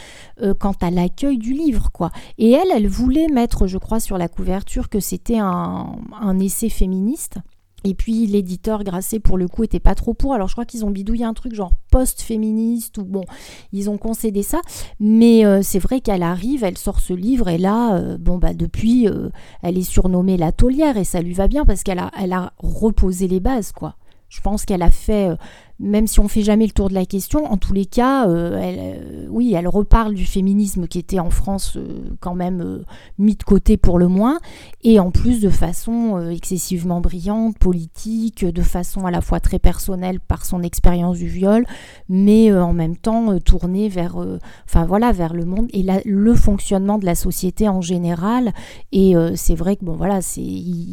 euh, 0.42 0.54
quant 0.54 0.76
à 0.82 0.92
l'accueil 0.92 1.40
du 1.40 1.54
livre. 1.54 1.92
quoi. 1.92 2.12
Et 2.38 2.52
elle, 2.52 2.70
elle 2.72 2.88
voulait 2.88 3.28
mettre, 3.28 3.66
je 3.66 3.80
crois, 3.80 4.00
sur 4.00 4.20
la 4.20 4.28
couverture 4.28 4.90
que 4.90 5.00
c'était 5.00 5.40
un 5.40 6.40
essai 6.40 6.70
féministe 6.70 7.40
Et 7.84 7.94
puis 7.94 8.26
l'éditeur 8.28 8.84
Grasset, 8.84 9.20
pour 9.20 9.38
le 9.38 9.48
coup, 9.48 9.64
était 9.64 9.80
pas 9.80 9.96
trop 9.96 10.14
pour. 10.14 10.34
Alors 10.34 10.48
je 10.48 10.54
crois 10.54 10.66
qu'ils 10.66 10.86
ont 10.86 10.92
bidouillé 10.92 11.26
un 11.26 11.34
truc 11.34 11.54
genre 11.54 11.74
post-féministe 11.92 12.98
ou 12.98 13.04
bon, 13.04 13.24
ils 13.72 13.90
ont 13.90 13.98
concédé 13.98 14.44
ça. 14.44 14.62
Mais 15.00 15.46
euh, 15.46 15.62
c'est 15.62 15.80
vrai 15.80 16.02
qu'elle 16.02 16.24
arrive, 16.24 16.64
elle 16.64 16.78
sort 16.78 17.00
ce 17.00 17.14
livre 17.14 17.50
et 17.50 17.58
là, 17.58 17.96
euh, 17.96 18.18
bon 18.18 18.38
bah 18.38 18.54
depuis, 18.54 19.08
euh, 19.08 19.30
elle 19.62 19.78
est 19.78 19.84
surnommée 19.84 20.38
la 20.38 20.52
taulière 20.52 20.98
et 20.98 21.04
ça 21.04 21.22
lui 21.22 21.34
va 21.34 21.48
bien 21.48 21.66
parce 21.66 21.84
qu'elle 21.84 22.00
a, 22.00 22.12
elle 22.20 22.34
a 22.34 22.54
reposé 22.58 23.28
les 23.28 23.40
bases 23.40 23.72
quoi. 23.72 23.96
Je 24.30 24.42
pense 24.42 24.66
qu'elle 24.66 24.82
a 24.82 24.90
fait, 24.90 25.30
même 25.80 26.08
si 26.08 26.20
on 26.20 26.28
fait 26.28 26.44
jamais 26.44 26.66
le 26.66 26.72
tour 26.72 26.90
de 26.90 26.94
la 26.94 27.06
question, 27.06 27.46
en 27.52 27.58
tous 27.58 27.74
les 27.74 27.86
cas, 27.86 28.28
euh, 28.28 28.60
elle, 28.62 28.80
euh, 28.80 29.28
oui, 29.30 29.54
elle 29.54 29.68
reparle 29.68 30.14
du 30.14 30.26
féminisme 30.26 30.88
qui 30.88 31.00
était 31.00 31.20
en 31.20 31.30
France 31.30 31.78
quand 32.20 32.36
même 32.36 32.84
mis 33.18 33.36
de 33.36 33.44
côté 33.44 33.78
pour 33.78 34.00
le 34.00 34.08
moins, 34.08 34.40
et 34.84 35.00
en 35.00 35.12
plus 35.12 35.42
de 35.42 35.50
façon 35.50 36.30
excessivement 36.30 37.02
brillante, 37.02 37.58
politique, 37.58 38.46
de 38.46 38.62
façon 38.62 39.06
à 39.06 39.12
la 39.12 39.22
fois 39.22 39.40
très 39.40 39.60
personnelle 39.60 40.20
par 40.20 40.46
son 40.46 40.62
expérience 40.64 41.18
du 41.18 41.28
viol, 41.28 41.66
mais 42.10 42.54
en 42.54 42.74
même 42.74 42.96
temps 42.96 43.40
tournée 43.40 43.90
vers, 43.90 44.18
enfin 44.66 44.86
voilà, 44.86 45.12
vers 45.12 45.34
le 45.34 45.46
monde 45.46 45.68
et 45.74 45.86
le 46.06 46.36
fonctionnement 46.36 46.98
de 46.98 47.06
la 47.06 47.16
société 47.16 47.68
en 47.68 47.82
général. 47.82 48.54
Et 48.92 49.16
c'est 49.36 49.56
vrai 49.56 49.76
que 49.76 49.86
bon 49.86 49.96
voilà, 49.96 50.22
c'est 50.22 50.42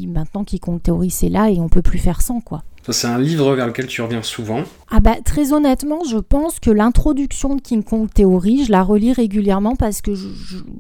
maintenant 0.07 0.45
quiconque 0.45 0.83
théorie 0.83 1.11
c'est 1.11 1.29
là 1.29 1.51
et 1.51 1.61
on 1.61 1.69
peut 1.69 1.83
plus 1.83 1.99
faire 1.99 2.23
sans 2.23 2.41
quoi. 2.41 2.63
C'est 2.89 3.07
un 3.07 3.19
livre 3.19 3.55
vers 3.55 3.67
lequel 3.67 3.87
tu 3.87 4.03
reviens 4.03 4.23
souvent. 4.23 4.65
Ah 4.93 4.99
bah 4.99 5.15
très 5.25 5.53
honnêtement, 5.53 6.03
je 6.03 6.17
pense 6.17 6.59
que 6.59 6.69
l'introduction 6.69 7.55
de 7.55 7.61
King 7.61 7.85
Kong 7.85 8.09
Theory, 8.13 8.65
je 8.65 8.73
la 8.73 8.83
relis 8.83 9.13
régulièrement 9.13 9.77
parce 9.77 10.01
que 10.01 10.11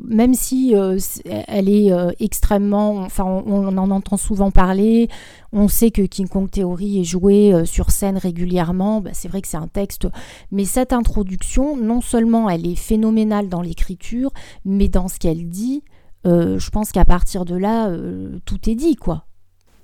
même 0.04 0.34
si 0.34 0.74
euh, 0.74 0.98
elle 1.46 1.68
est 1.68 1.92
euh, 1.92 2.10
extrêmement, 2.18 2.96
enfin 2.96 3.22
on, 3.24 3.68
en 3.68 3.90
entend 3.92 4.16
souvent 4.16 4.50
parler, 4.50 5.08
on 5.52 5.68
sait 5.68 5.92
que 5.92 6.02
King 6.02 6.26
Kong 6.26 6.50
Theory 6.50 7.00
est 7.00 7.04
joué 7.04 7.54
euh, 7.54 7.64
sur 7.64 7.92
scène 7.92 8.18
régulièrement, 8.18 9.00
bah, 9.00 9.10
c'est 9.12 9.28
vrai 9.28 9.42
que 9.42 9.48
c'est 9.48 9.56
un 9.56 9.68
texte, 9.68 10.08
mais 10.50 10.64
cette 10.64 10.92
introduction, 10.92 11.76
non 11.76 12.00
seulement 12.00 12.50
elle 12.50 12.66
est 12.66 12.74
phénoménale 12.74 13.48
dans 13.48 13.62
l'écriture, 13.62 14.32
mais 14.64 14.88
dans 14.88 15.06
ce 15.06 15.20
qu'elle 15.20 15.48
dit, 15.48 15.84
je 16.24 16.70
pense 16.70 16.90
qu'à 16.90 17.04
partir 17.04 17.44
de 17.44 17.54
là, 17.54 17.88
tout 18.44 18.58
est 18.68 18.74
dit 18.74 18.96
quoi. 18.96 19.24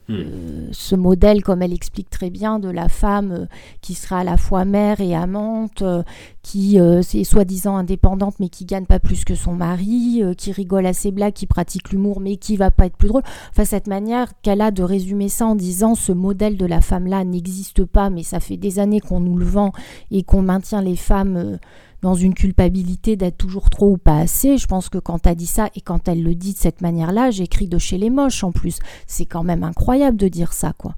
Hmm. 0.09 0.15
Euh, 0.15 0.69
ce 0.71 0.95
modèle, 0.95 1.43
comme 1.43 1.63
elle 1.63 1.73
explique 1.73 2.11
très 2.11 2.31
bien, 2.31 2.59
de 2.61 2.69
la 2.69 2.89
femme 2.89 3.33
euh, 3.33 3.47
qui 3.81 3.95
sera 3.95 4.21
à 4.21 4.25
la 4.25 4.37
fois 4.37 4.65
mère 4.65 5.01
et 5.01 5.17
amante, 5.17 5.83
euh, 5.83 6.03
qui 6.43 6.77
est 6.77 7.25
soi-disant 7.25 7.77
indépendante 7.77 8.37
mais 8.39 8.49
qui 8.49 8.67
gagne 8.67 8.87
pas 8.87 9.01
plus 9.01 9.25
que 9.25 9.35
son 9.35 9.53
mari, 9.53 10.23
qui 10.39 10.53
rigole 10.53 10.87
à 10.87 10.93
ses 10.93 11.11
blagues, 11.11 11.33
qui 11.33 11.47
pratique 11.47 11.91
l'humour 11.91 12.21
mais 12.21 12.37
qui 12.37 12.57
va 12.57 12.71
pas 12.71 12.87
être 12.87 12.97
plus 12.97 13.09
drôle. 13.09 13.25
Enfin, 13.51 13.65
cette 13.65 13.89
manière 13.89 14.29
qu'elle 14.43 14.61
a 14.61 14.71
de 14.71 14.85
résumer 14.85 15.29
ça 15.29 15.47
en 15.47 15.57
disant 15.57 15.97
ce 15.97 16.13
modèle 16.13 16.57
de 16.57 16.67
la 16.67 16.81
femme-là 16.81 17.25
n'existe 17.25 17.85
pas, 17.85 18.11
mais 18.11 18.23
ça 18.23 18.39
fait 18.39 18.57
des 18.57 18.79
années 18.79 19.01
qu'on 19.01 19.19
nous 19.19 19.37
le 19.37 19.45
vend 19.45 19.73
et 20.13 20.23
qu'on 20.23 20.43
maintient 20.43 20.83
les 20.83 20.95
femmes 20.95 21.59
dans 22.07 22.15
une 22.15 22.35
culpabilité 22.35 23.17
d'être 23.17 23.37
toujours 23.37 23.69
trop 23.69 23.91
ou 23.91 23.97
pas 23.97 24.19
assez. 24.19 24.59
Je 24.59 24.69
pense 24.69 24.89
que 24.89 24.99
quand 24.99 25.27
elle 25.27 25.35
dit 25.35 25.49
ça 25.49 25.71
et 25.75 25.81
quand 25.81 26.07
elle 26.07 26.23
le 26.23 26.37
dit 26.37 26.53
de 26.53 26.59
cette 26.59 26.81
manière-là, 26.81 27.33
j'écris 27.33 27.67
de 27.67 27.79
chez 27.79 27.99
les 27.99 28.11
moches 28.11 28.45
en 28.45 28.53
plus. 28.53 28.79
C'est 29.09 29.27
quand 29.27 29.43
même 29.43 29.65
incroyable 29.65 30.17
de 30.17 30.29
dire 30.29 30.53
ça, 30.53 30.73
quoi. 30.79 30.95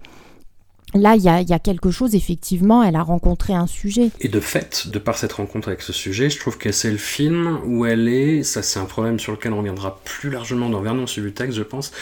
Là, 0.94 1.16
il 1.16 1.22
y 1.22 1.29
a, 1.29 1.59
quelque 1.59 1.90
chose, 1.90 2.14
effectivement, 2.14 2.83
elle 2.83 2.96
a 2.96 3.03
rencontré 3.03 3.53
un 3.53 3.66
sujet. 3.66 4.11
Et 4.20 4.29
de 4.29 4.40
fait, 4.40 4.88
de 4.88 4.98
par 4.98 5.18
cette 5.18 5.33
rencontre 5.33 5.68
avec 5.68 5.83
ce 5.83 5.92
sujet, 5.92 6.31
je 6.31 6.38
trouve 6.38 6.57
que 6.57 6.72
c'est 6.72 6.90
le 6.90 6.96
film 6.96 7.59
où 7.66 7.85
elle 7.85 8.09
est, 8.09 8.42
ça 8.42 8.62
c'est 8.62 8.79
un 8.79 8.85
problème 8.85 9.18
sur 9.18 9.33
lequel 9.33 9.53
on 9.53 9.59
reviendra 9.59 10.01
plus 10.05 10.31
largement 10.31 10.70
dans 10.70 10.81
Vernon 10.81 11.05
texte, 11.35 11.59
je 11.59 11.62
pense, 11.62 11.92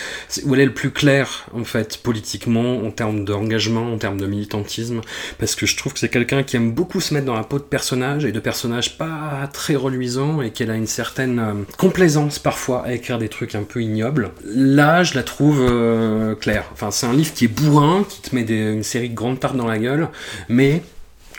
où 0.44 0.55
elle 0.55 0.61
est 0.61 0.66
le 0.66 0.75
plus 0.75 0.90
claire, 0.90 1.46
en 1.53 1.64
fait, 1.64 1.99
politiquement, 1.99 2.79
en 2.79 2.90
termes 2.90 3.25
d'engagement, 3.25 3.92
en 3.92 3.99
termes 3.99 4.20
de 4.20 4.27
militantisme, 4.27 5.01
parce 5.38 5.55
que 5.55 5.66
je 5.66 5.77
trouve 5.77 5.92
que 5.92 5.99
c'est 5.99 6.09
quelqu'un 6.09 6.42
qui 6.42 6.57
aime 6.57 6.72
beaucoup 6.72 7.01
se 7.01 7.12
mettre 7.12 7.27
dans 7.27 7.35
la 7.35 7.44
peau 7.44 7.59
de 7.59 7.64
personnages, 7.64 8.25
et 8.25 8.33
de 8.33 8.40
personnages 8.40 8.96
pas 8.99 9.49
très 9.53 9.75
reluisants, 9.75 10.42
et 10.42 10.51
qu'elle 10.51 10.70
a 10.70 10.77
une 10.77 10.87
certaine 10.87 11.38
euh, 11.38 11.55
complaisance 11.77 12.38
parfois 12.38 12.85
à 12.85 12.92
écrire 12.92 13.18
des 13.18 13.29
trucs 13.29 13.55
un 13.55 13.64
peu 13.64 13.83
ignobles. 13.83 14.31
Là, 14.44 15.03
je 15.03 15.14
la 15.14 15.22
trouve 15.22 15.61
euh, 15.61 16.35
claire. 16.35 16.64
Enfin, 16.72 16.90
c'est 16.90 17.07
un 17.07 17.14
livre 17.14 17.33
qui 17.35 17.46
est 17.46 17.49
bourrin, 17.49 18.05
qui 18.09 18.20
te 18.20 18.35
met 18.35 18.44
des 18.44 18.76
une 18.77 18.83
série 18.83 19.11
de 19.11 19.15
grandes 19.15 19.41
tartes 19.41 19.57
dans 19.57 19.67
la 19.67 19.79
gueule, 19.79 20.09
mais 20.49 20.83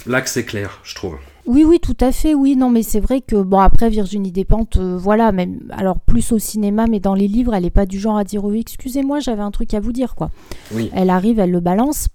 là 0.05 0.21
que 0.21 0.29
c'est 0.29 0.45
clair, 0.45 0.79
je 0.83 0.95
trouve. 0.95 1.15
Oui, 1.47 1.63
oui, 1.63 1.79
tout 1.79 1.95
à 2.01 2.11
fait, 2.11 2.33
oui. 2.33 2.57
Non, 2.57 2.69
mais 2.69 2.83
c'est 2.83 2.99
vrai 2.99 3.21
que, 3.21 3.41
bon, 3.41 3.59
après, 3.59 3.89
Virginie 3.89 4.33
Despentes, 4.33 4.75
euh, 4.77 4.97
voilà, 4.97 5.31
même, 5.31 5.59
alors 5.71 5.97
plus 5.97 6.33
au 6.33 6.39
cinéma, 6.39 6.87
mais 6.87 6.99
dans 6.99 7.15
les 7.15 7.29
livres, 7.29 7.53
elle 7.55 7.63
n'est 7.63 7.69
pas 7.69 7.85
du 7.85 7.99
genre 7.99 8.17
à 8.17 8.25
dire, 8.25 8.43
oui, 8.43 8.59
excusez-moi, 8.59 9.21
j'avais 9.21 9.41
un 9.41 9.51
truc 9.51 9.73
à 9.73 9.79
vous 9.79 9.93
dire, 9.93 10.15
quoi. 10.15 10.29
Oui. 10.73 10.91
Elle 10.93 11.09
arrive, 11.09 11.39
elle 11.39 11.51
le 11.51 11.61
balance. 11.61 12.09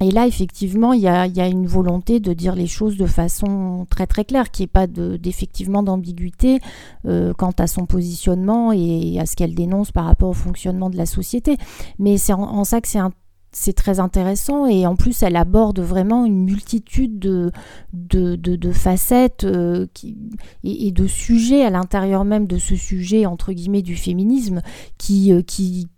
Et 0.00 0.10
là, 0.10 0.26
effectivement, 0.26 0.92
il 0.92 1.00
y 1.00 1.08
a, 1.08 1.26
y 1.26 1.40
a, 1.40 1.46
une 1.46 1.66
volonté 1.66 2.20
de 2.20 2.32
dire 2.34 2.54
les 2.54 2.66
choses 2.66 2.96
de 2.98 3.06
façon 3.06 3.86
très 3.88 4.06
très 4.06 4.24
claire, 4.24 4.50
qui 4.50 4.62
n'y 4.62 4.64
ait 4.64 4.68
pas 4.68 4.86
d'effectivement 4.86 5.82
d'ambiguïté 5.82 6.58
euh, 7.06 7.32
quant 7.32 7.54
à 7.58 7.66
son 7.66 7.86
positionnement 7.86 8.72
et 8.72 9.18
à 9.18 9.24
ce 9.26 9.36
qu'elle 9.36 9.54
dénonce 9.54 9.92
par 9.92 10.04
rapport 10.04 10.28
au 10.28 10.34
fonctionnement 10.34 10.90
de 10.90 10.98
la 10.98 11.06
société. 11.06 11.56
Mais 11.98 12.18
c'est 12.18 12.34
en, 12.34 12.42
en, 12.42 12.64
ça 12.64 12.82
que 12.82 12.88
c'est 12.88 12.98
un 12.98 13.12
c'est 13.58 13.72
très 13.72 14.00
intéressant 14.00 14.66
et 14.66 14.86
en 14.86 14.96
plus 14.96 15.22
elle 15.22 15.34
aborde 15.34 15.80
vraiment 15.80 16.26
une 16.26 16.44
multitude 16.44 17.18
de, 17.18 17.50
de, 17.94 18.72
facettes 18.72 19.44
euh, 19.44 19.86
et, 20.62 20.92
de 20.92 21.06
sujets 21.06 21.64
à 21.64 21.70
l'intérieur 21.70 22.26
même 22.26 22.46
de 22.46 22.58
ce 22.58 22.76
sujet 22.76 23.24
entre 23.24 23.54
guillemets 23.54 23.80
du 23.80 23.96
féminisme 23.96 24.60
qui, 24.98 25.32
euh, 25.32 25.40
qui, 25.40 25.88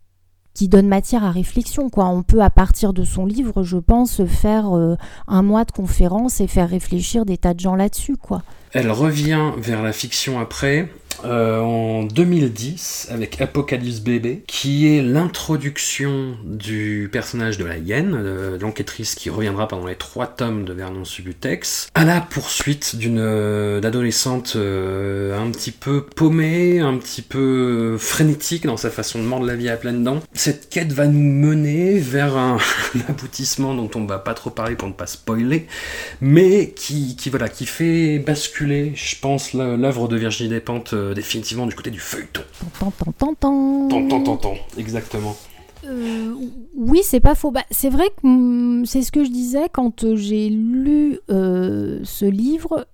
qui 0.54 0.68
donne 0.68 0.86
matière 0.86 1.24
à 1.24 1.32
réflexion. 1.32 1.90
Quoi. 1.90 2.06
On 2.06 2.22
peut 2.22 2.42
à 2.42 2.50
partir 2.50 2.92
de 2.92 3.02
son 3.02 3.26
livre, 3.26 3.64
je 3.64 3.76
pense, 3.76 4.24
faire 4.24 4.76
euh, 4.76 4.94
un 5.26 5.42
mois 5.42 5.64
de 5.64 5.72
conférence 5.72 6.40
et 6.40 6.46
faire 6.46 6.70
réfléchir 6.70 7.24
des 7.24 7.38
tas 7.38 7.54
de 7.54 7.60
gens 7.60 7.74
là-dessus. 7.74 8.16
quoi. 8.16 8.42
Elle 8.72 8.92
revient 8.92 9.50
vers 9.58 9.82
la 9.82 9.92
fiction 9.92 10.38
après 10.38 10.88
euh, 11.24 11.60
en 11.60 12.04
2010 12.04 13.08
avec 13.10 13.40
Apocalypse 13.40 14.00
Bébé, 14.00 14.42
qui 14.46 14.86
est 14.86 15.02
l'introduction 15.02 16.36
du 16.44 17.08
personnage 17.10 17.58
de 17.58 17.64
la 17.64 17.78
hyène, 17.78 18.12
de 18.12 18.58
l'enquêtrice 18.60 19.14
qui 19.14 19.30
reviendra 19.30 19.68
pendant 19.68 19.86
les 19.86 19.96
trois 19.96 20.26
tomes 20.26 20.64
de 20.64 20.72
Vernon 20.72 21.04
Subutex, 21.04 21.88
à 21.94 22.04
la 22.04 22.20
poursuite 22.20 22.96
d'une 22.96 23.18
euh, 23.18 23.80
adolescente 23.82 24.54
euh, 24.56 25.38
un 25.38 25.50
petit 25.50 25.72
peu 25.72 26.04
paumée, 26.04 26.80
un 26.80 26.96
petit 26.98 27.22
peu 27.22 27.96
frénétique 27.98 28.66
dans 28.66 28.76
sa 28.76 28.90
façon 28.90 29.18
de 29.18 29.24
mordre 29.24 29.46
la 29.46 29.56
vie 29.56 29.68
à 29.68 29.76
pleines 29.76 30.04
dents. 30.04 30.20
Cette 30.34 30.68
quête 30.68 30.92
va 30.92 31.06
nous 31.06 31.18
mener 31.18 31.98
vers 31.98 32.36
un, 32.36 32.58
aboutissement 33.08 33.74
dont 33.74 33.90
on 33.94 34.04
va 34.04 34.18
pas 34.18 34.34
trop 34.34 34.50
parler 34.50 34.76
pour 34.76 34.88
ne 34.88 34.92
pas 34.92 35.06
spoiler, 35.06 35.66
mais 36.20 36.70
qui, 36.70 37.16
qui 37.16 37.30
voilà, 37.30 37.48
qui 37.48 37.66
fait 37.66 38.18
basculer, 38.18 38.92
je 38.94 39.16
pense, 39.20 39.52
l'œuvre 39.52 40.08
de 40.08 40.16
Virginie 40.16 40.50
Despentes 40.50 40.94
euh, 41.08 41.14
définitivement 41.14 41.66
du 41.66 41.74
côté 41.74 41.90
du 41.90 42.00
feuilleton. 42.00 42.42
Tant, 42.78 42.90
tant, 42.90 43.12
tant, 43.12 43.34
tant. 43.34 43.88
Tant, 43.88 44.20
tant, 44.20 44.36
tant, 44.36 44.54
exactement. 44.76 45.36
Euh, 45.84 46.34
oui, 46.76 47.00
c'est 47.02 47.20
pas 47.20 47.34
faux. 47.34 47.50
Bah, 47.50 47.62
c'est 47.70 47.88
vrai 47.88 48.04
que 48.08 48.26
mm, 48.26 48.86
c'est 48.86 49.02
ce 49.02 49.12
que 49.12 49.24
je 49.24 49.30
disais 49.30 49.68
quand 49.72 50.04
euh, 50.04 50.16
j'ai 50.16 50.48
lu 50.48 51.18
ce 51.28 52.24
livre, 52.24 52.86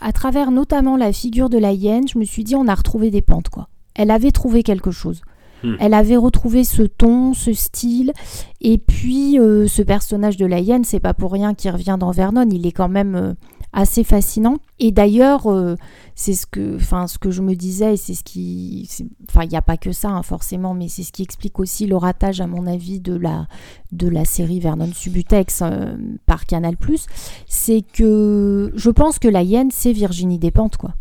à 0.00 0.12
travers 0.12 0.50
notamment 0.50 0.96
la 0.96 1.12
figure 1.12 1.48
de 1.48 1.58
la 1.58 1.72
hyène, 1.72 2.08
je 2.08 2.18
me 2.18 2.24
suis 2.24 2.44
dit 2.44 2.54
on 2.54 2.68
a 2.68 2.74
retrouvé 2.74 3.10
des 3.10 3.22
pentes 3.22 3.48
quoi. 3.48 3.68
Elle 3.94 4.10
avait 4.10 4.30
trouvé 4.30 4.62
quelque 4.62 4.90
chose. 4.90 5.22
Hmm. 5.62 5.74
Elle 5.78 5.94
avait 5.94 6.16
retrouvé 6.16 6.64
ce 6.64 6.82
ton, 6.82 7.34
ce 7.34 7.52
style, 7.52 8.12
et 8.60 8.78
puis 8.78 9.34
ce 9.36 9.82
personnage 9.82 10.36
de 10.36 10.46
la 10.46 10.60
hyène, 10.60 10.84
c'est 10.84 11.00
pas 11.00 11.14
pour 11.14 11.32
rien 11.32 11.54
qu'il 11.54 11.70
revient 11.70 11.96
dans 11.98 12.10
Vernon. 12.12 12.48
Il 12.50 12.66
est 12.66 12.72
quand 12.72 12.88
même 12.88 13.34
assez 13.72 14.04
fascinant. 14.04 14.58
Et 14.78 14.92
d'ailleurs, 14.92 15.46
euh, 15.46 15.76
c'est 16.14 16.34
ce 16.34 16.46
que, 16.46 16.76
enfin, 16.76 17.06
ce 17.06 17.18
que 17.18 17.30
je 17.30 17.42
me 17.42 17.54
disais, 17.54 17.94
et 17.94 17.96
c'est 17.96 18.14
ce 18.14 18.24
qui, 18.24 18.88
enfin, 19.28 19.44
il 19.44 19.48
n'y 19.48 19.56
a 19.56 19.62
pas 19.62 19.76
que 19.76 19.92
ça 19.92 20.08
hein, 20.08 20.22
forcément, 20.22 20.74
mais 20.74 20.88
c'est 20.88 21.02
ce 21.02 21.12
qui 21.12 21.22
explique 21.22 21.58
aussi 21.58 21.86
le 21.86 21.96
ratage, 21.96 22.40
à 22.40 22.46
mon 22.46 22.66
avis, 22.66 23.00
de 23.00 23.14
la, 23.14 23.46
de 23.92 24.08
la 24.08 24.24
série 24.24 24.60
Vernon 24.60 24.90
Subutex 24.92 25.60
euh, 25.62 25.96
par 26.26 26.46
Canal+. 26.46 26.76
C'est 27.46 27.82
que 27.82 28.72
je 28.74 28.90
pense 28.90 29.18
que 29.18 29.28
la 29.28 29.42
hyène, 29.42 29.70
c'est 29.70 29.92
Virginie 29.92 30.38
Despentes, 30.38 30.76
quoi. 30.76 30.94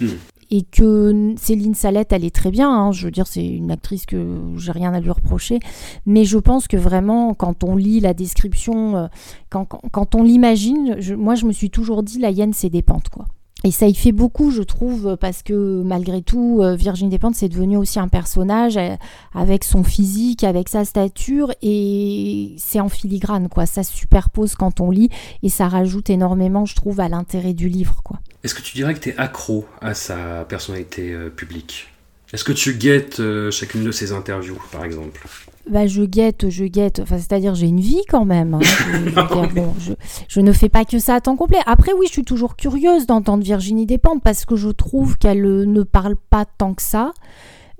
Hmm 0.00 0.06
et 0.54 0.62
que 0.62 1.34
Céline 1.36 1.74
Salette, 1.74 2.12
est 2.12 2.32
très 2.32 2.52
bien. 2.52 2.70
Hein. 2.70 2.92
je 2.92 3.06
veux 3.06 3.10
dire, 3.10 3.26
c'est 3.26 3.44
une 3.44 3.72
actrice 3.72 4.06
que 4.06 4.38
j'ai 4.56 4.70
rien 4.70 4.94
à 4.94 5.00
lui 5.00 5.10
reprocher. 5.10 5.58
Mais 6.06 6.24
je 6.24 6.38
pense 6.38 6.68
que 6.68 6.76
vraiment, 6.76 7.34
quand 7.34 7.64
on 7.64 7.74
lit 7.74 7.98
la 7.98 8.14
description, 8.14 8.96
euh, 8.96 9.06
quand, 9.50 9.64
quand, 9.64 10.14
on 10.14 10.22
l'imagine, 10.22 10.96
moi, 11.18 11.34
je 11.34 11.46
me 11.46 11.52
suis 11.52 11.70
toujours 11.70 12.04
dit, 12.04 12.20
la 12.20 12.30
hyène, 12.30 12.52
c'est 12.52 12.70
des 12.70 12.82
pentes, 12.82 13.08
quoi. 13.08 13.24
Et 13.66 13.70
ça 13.70 13.86
y 13.86 13.94
fait 13.94 14.12
beaucoup, 14.12 14.50
je 14.50 14.60
trouve, 14.60 15.16
parce 15.18 15.42
que 15.42 15.82
malgré 15.82 16.20
tout, 16.20 16.58
euh, 16.60 16.76
Virginie 16.76 17.08
Despentes, 17.08 17.34
c'est 17.34 17.48
devenu 17.48 17.78
aussi 17.78 17.98
un 17.98 18.08
personnage 18.08 18.76
euh, 18.76 18.94
avec 19.34 19.64
son 19.64 19.82
physique, 19.82 20.44
avec 20.44 20.68
sa 20.68 20.84
stature, 20.84 21.50
et 21.62 22.54
c'est 22.58 22.80
en 22.80 22.90
filigrane, 22.90 23.48
quoi. 23.48 23.64
Ça 23.64 23.82
se 23.82 23.96
superpose 23.96 24.54
quand 24.54 24.82
on 24.82 24.90
lit, 24.90 25.08
et 25.42 25.48
ça 25.48 25.66
rajoute 25.66 26.10
énormément, 26.10 26.66
je 26.66 26.74
trouve, 26.74 27.00
à 27.00 27.08
l'intérêt 27.08 27.54
du 27.54 27.70
livre, 27.70 28.02
quoi. 28.04 28.20
Est-ce 28.42 28.54
que 28.54 28.60
tu 28.60 28.76
dirais 28.76 28.92
que 28.92 29.00
tu 29.00 29.08
es 29.08 29.16
accro 29.16 29.64
à 29.80 29.94
sa 29.94 30.44
personnalité 30.44 31.12
euh, 31.12 31.30
publique? 31.30 31.88
Est-ce 32.34 32.44
que 32.44 32.52
tu 32.52 32.74
guettes 32.74 33.22
chacune 33.50 33.84
de 33.84 33.92
ces 33.92 34.12
interviews, 34.12 34.58
par 34.72 34.84
exemple? 34.84 35.26
Bah, 35.70 35.86
je 35.86 36.02
guette, 36.02 36.48
je 36.50 36.64
guette. 36.64 37.00
Enfin, 37.00 37.16
c'est-à-dire, 37.18 37.54
j'ai 37.54 37.66
une 37.66 37.80
vie 37.80 38.02
quand 38.08 38.24
même. 38.24 38.54
hein. 38.54 38.58
Je, 38.62 38.66
je 38.66 38.98
veux 38.98 39.10
dire, 39.10 39.48
bon, 39.54 39.72
je, 39.78 39.92
je 40.28 40.40
ne 40.40 40.52
fais 40.52 40.68
pas 40.68 40.84
que 40.84 40.98
ça 40.98 41.14
à 41.14 41.20
temps 41.20 41.36
complet. 41.36 41.58
Après, 41.66 41.92
oui, 41.92 42.06
je 42.06 42.12
suis 42.12 42.24
toujours 42.24 42.56
curieuse 42.56 43.06
d'entendre 43.06 43.42
Virginie 43.42 43.86
Despentes 43.86 44.22
parce 44.22 44.44
que 44.44 44.56
je 44.56 44.68
trouve 44.68 45.16
qu'elle 45.16 45.44
euh, 45.44 45.64
ne 45.64 45.82
parle 45.82 46.16
pas 46.16 46.44
tant 46.44 46.74
que 46.74 46.82
ça. 46.82 47.12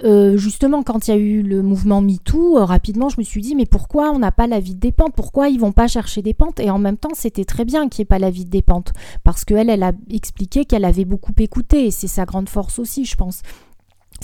Euh, 0.03 0.37
justement, 0.37 0.83
quand 0.83 1.07
il 1.07 1.11
y 1.12 1.14
a 1.14 1.16
eu 1.16 1.42
le 1.42 1.62
mouvement 1.62 2.01
MeToo, 2.01 2.59
euh, 2.59 2.64
rapidement, 2.64 3.09
je 3.09 3.16
me 3.18 3.23
suis 3.23 3.40
dit, 3.40 3.55
mais 3.55 3.64
pourquoi 3.64 4.11
on 4.11 4.18
n'a 4.18 4.33
pas 4.33 4.49
la 4.49 4.59
vie 4.59 4.75
de 4.75 4.81
Despentes? 4.81 5.14
Pourquoi 5.14 5.49
ils 5.51 5.61
vont 5.61 5.70
pas 5.70 5.87
chercher 5.87 6.20
Despentes? 6.20 6.59
Et 6.59 6.68
en 6.68 6.79
même 6.79 6.97
temps, 6.97 7.12
c'était 7.14 7.44
très 7.44 7.64
bien 7.64 7.88
qu'il 7.88 8.01
n'y 8.01 8.03
ait 8.03 8.07
pas 8.07 8.18
la 8.18 8.31
vie 8.31 8.44
de 8.44 8.51
Despentes 8.51 8.92
parce 9.23 9.44
qu'elle, 9.44 9.70
elle 9.70 9.85
a 9.85 9.92
expliqué 10.11 10.64
qu'elle 10.64 10.85
avait 10.85 11.05
beaucoup 11.05 11.33
écouté 11.38 11.87
et 11.87 11.90
c'est 11.92 12.09
sa 12.09 12.25
grande 12.25 12.49
force 12.49 12.81
aussi, 12.81 13.05
je 13.05 13.14
pense. 13.14 13.42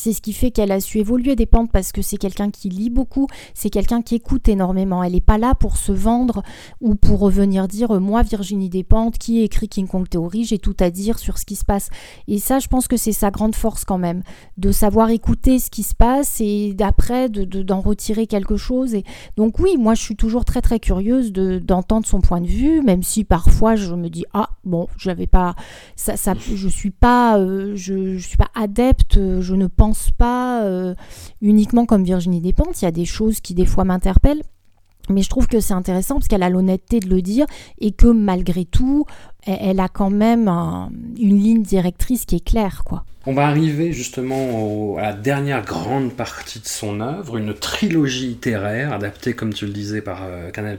C'est 0.03 0.15
ce 0.15 0.23
qui 0.23 0.33
fait 0.33 0.51
qu'elle 0.51 0.73
a 0.73 0.81
su 0.81 0.99
évoluer 0.99 1.37
des 1.37 1.45
pentes 1.45 1.71
parce 1.71 1.93
que 1.93 2.01
c'est 2.01 2.17
quelqu'un 2.17 2.51
qui 2.51 2.71
lit 2.71 2.89
beaucoup, 2.89 3.27
c'est 3.53 3.69
quelqu'un 3.69 4.01
qui 4.01 4.15
écoute 4.15 4.49
énormément. 4.49 5.03
Elle 5.05 5.13
n'est 5.13 5.21
pas 5.21 5.37
là 5.37 5.55
pour 5.55 5.77
se 5.77 5.93
vendre 5.93 6.43
ou 6.81 6.95
pour 6.95 7.19
revenir 7.21 7.69
dire 7.69 8.01
moi 8.01 8.23
Virginie 8.23 8.71
Despentes 8.71 9.19
qui 9.19 9.43
écrit 9.43 9.69
King 9.69 9.87
Kong 9.87 10.09
Theory, 10.09 10.45
j'ai 10.45 10.57
tout 10.59 10.77
à 10.81 10.89
dire 10.89 11.19
sur 11.19 11.37
ce 11.37 11.45
qui 11.45 11.55
se 11.55 11.67
passe. 11.67 11.91
Et 12.29 12.39
ça, 12.39 12.61
je 12.61 12.69
pense 12.69 12.89
que 12.89 12.97
c'est 12.97 13.13
sa 13.13 13.31
grande 13.31 13.55
force 13.55 13.85
quand 13.85 13.99
même, 13.99 14.23
de 14.57 14.73
savoir 14.73 15.11
écouter 15.11 15.59
ce 15.59 15.69
qui 15.69 15.83
se 15.83 15.95
passe 15.95 16.41
et 16.41 16.73
d'après 16.73 17.29
de, 17.29 17.45
de- 17.45 17.63
d'en 17.63 17.81
retirer 17.83 18.27
quelque 18.27 18.57
chose. 18.57 18.97
Donc 19.37 19.59
oui, 19.59 19.77
moi 19.79 19.93
je 19.95 20.01
suis 20.01 20.17
toujours 20.17 20.47
très 20.47 20.63
très 20.63 20.81
curieuse 20.81 21.31
de, 21.31 21.59
d'entendre 21.59 22.07
son 22.07 22.23
point 22.23 22.41
de 22.41 22.47
vue, 22.47 22.81
même 22.81 23.03
si 23.03 23.25
parfois 23.25 23.77
je 23.77 23.95
me 23.95 24.09
dis 24.09 24.25
ah 24.33 24.49
bon, 24.65 24.89
j'avais 24.97 25.27
pas 25.27 25.55
je 25.99 26.69
suis 26.69 26.91
pas 26.91 27.39
euh, 27.39 27.77
je, 27.77 28.17
je 28.17 28.27
suis 28.27 28.39
pas 28.39 28.51
adepte, 28.55 29.19
je 29.41 29.55
ne 29.55 29.67
pas 30.17 30.63
euh, 30.65 30.95
uniquement 31.43 31.87
comme 31.87 32.05
Virginie 32.05 32.41
Despentes. 32.41 32.81
Il 32.83 32.85
y 32.85 32.89
a 32.89 32.93
des 32.93 33.05
choses 33.05 33.41
qui 33.41 33.55
des 33.55 33.67
fois 33.67 33.85
m'interpellent. 33.85 34.43
Mais 35.09 35.23
je 35.23 35.29
trouve 35.29 35.49
que 35.49 35.59
c'est 35.59 35.75
intéressant 35.75 36.17
parce 36.17 36.29
qu'elle 36.29 36.43
a 36.45 36.51
l'honnêteté 36.51 37.01
de 37.01 37.09
le 37.09 37.21
dire 37.21 37.47
et 37.81 37.91
que 37.91 38.07
malgré 38.07 38.65
tout, 38.65 39.07
elle, 39.45 39.81
a 39.81 39.89
quand 39.89 40.11
même 40.11 40.47
un- 40.47 40.91
une 41.19 41.41
ligne 41.41 41.63
directrice 41.63 42.27
qui 42.27 42.37
est 42.37 42.45
claire, 42.45 42.83
quoi. 42.85 43.05
On 43.27 43.35
va 43.35 43.47
arriver 43.49 43.93
justement 43.93 44.97
à 44.99 45.03
la 45.03 45.13
dernière 45.15 45.65
grande 45.65 46.13
partie 46.13 46.61
de 46.61 46.67
son 46.67 47.01
œuvre, 47.01 47.39
une 47.39 47.55
trilogie 47.55 48.29
littéraire 48.29 48.93
adaptée, 48.93 49.35
comme 49.35 49.53
tu 49.53 49.67
le 49.67 49.73
disais, 49.73 50.01
par 50.01 50.21
euh, 50.23 50.51
Canal+, 50.51 50.79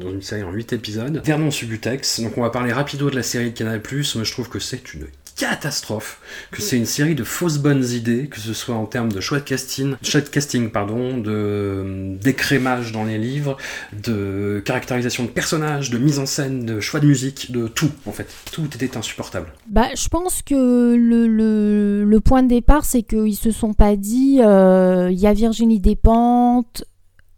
dans 0.00 0.10
une 0.10 0.22
série 0.22 0.44
en 0.44 0.52
8 0.52 0.72
épisodes. 0.74 1.20
Vernon 1.24 1.50
Subutex, 1.50 2.20
donc 2.20 2.38
on 2.38 2.42
va 2.42 2.50
parler 2.50 2.72
rapido 2.72 3.10
de 3.10 3.16
la 3.16 3.22
série 3.24 3.50
de 3.50 3.56
Canal+, 3.58 3.82
mais 3.84 4.24
je 4.24 4.32
trouve 4.32 4.48
que 4.48 4.60
c'est 4.60 4.94
une 4.94 5.06
catastrophe, 5.38 6.20
que 6.50 6.60
c'est 6.60 6.76
une 6.76 6.86
série 6.86 7.14
de 7.14 7.24
fausses 7.24 7.58
bonnes 7.58 7.84
idées, 7.84 8.26
que 8.26 8.40
ce 8.40 8.52
soit 8.52 8.74
en 8.74 8.86
termes 8.86 9.12
de 9.12 9.20
choix 9.20 9.38
de 9.38 9.44
casting, 9.44 9.94
choix 10.02 10.20
de 10.20 10.28
casting 10.28 10.70
pardon, 10.70 11.16
de 11.16 11.30
euh, 11.30 12.16
d'écrémage 12.16 12.92
dans 12.92 13.04
les 13.04 13.18
livres, 13.18 13.56
de 13.92 14.60
caractérisation 14.64 15.24
de 15.24 15.28
personnages, 15.28 15.90
de 15.90 15.98
mise 15.98 16.18
en 16.18 16.26
scène, 16.26 16.66
de 16.66 16.80
choix 16.80 17.00
de 17.00 17.06
musique, 17.06 17.52
de 17.52 17.68
tout 17.68 17.90
en 18.06 18.12
fait. 18.12 18.26
Tout 18.52 18.66
était 18.74 18.96
insupportable. 18.96 19.46
Bah, 19.68 19.88
je 19.96 20.08
pense 20.08 20.42
que 20.42 20.94
le, 20.96 21.28
le, 21.28 22.04
le 22.04 22.20
point 22.20 22.42
de 22.42 22.48
départ, 22.48 22.84
c'est 22.84 23.02
qu'ils 23.02 23.36
se 23.36 23.52
sont 23.52 23.74
pas 23.74 23.96
dit 23.96 24.40
euh, 24.40 25.08
il 25.10 25.18
y 25.18 25.26
a 25.26 25.32
Virginie 25.32 25.78
Despentes, 25.80 26.84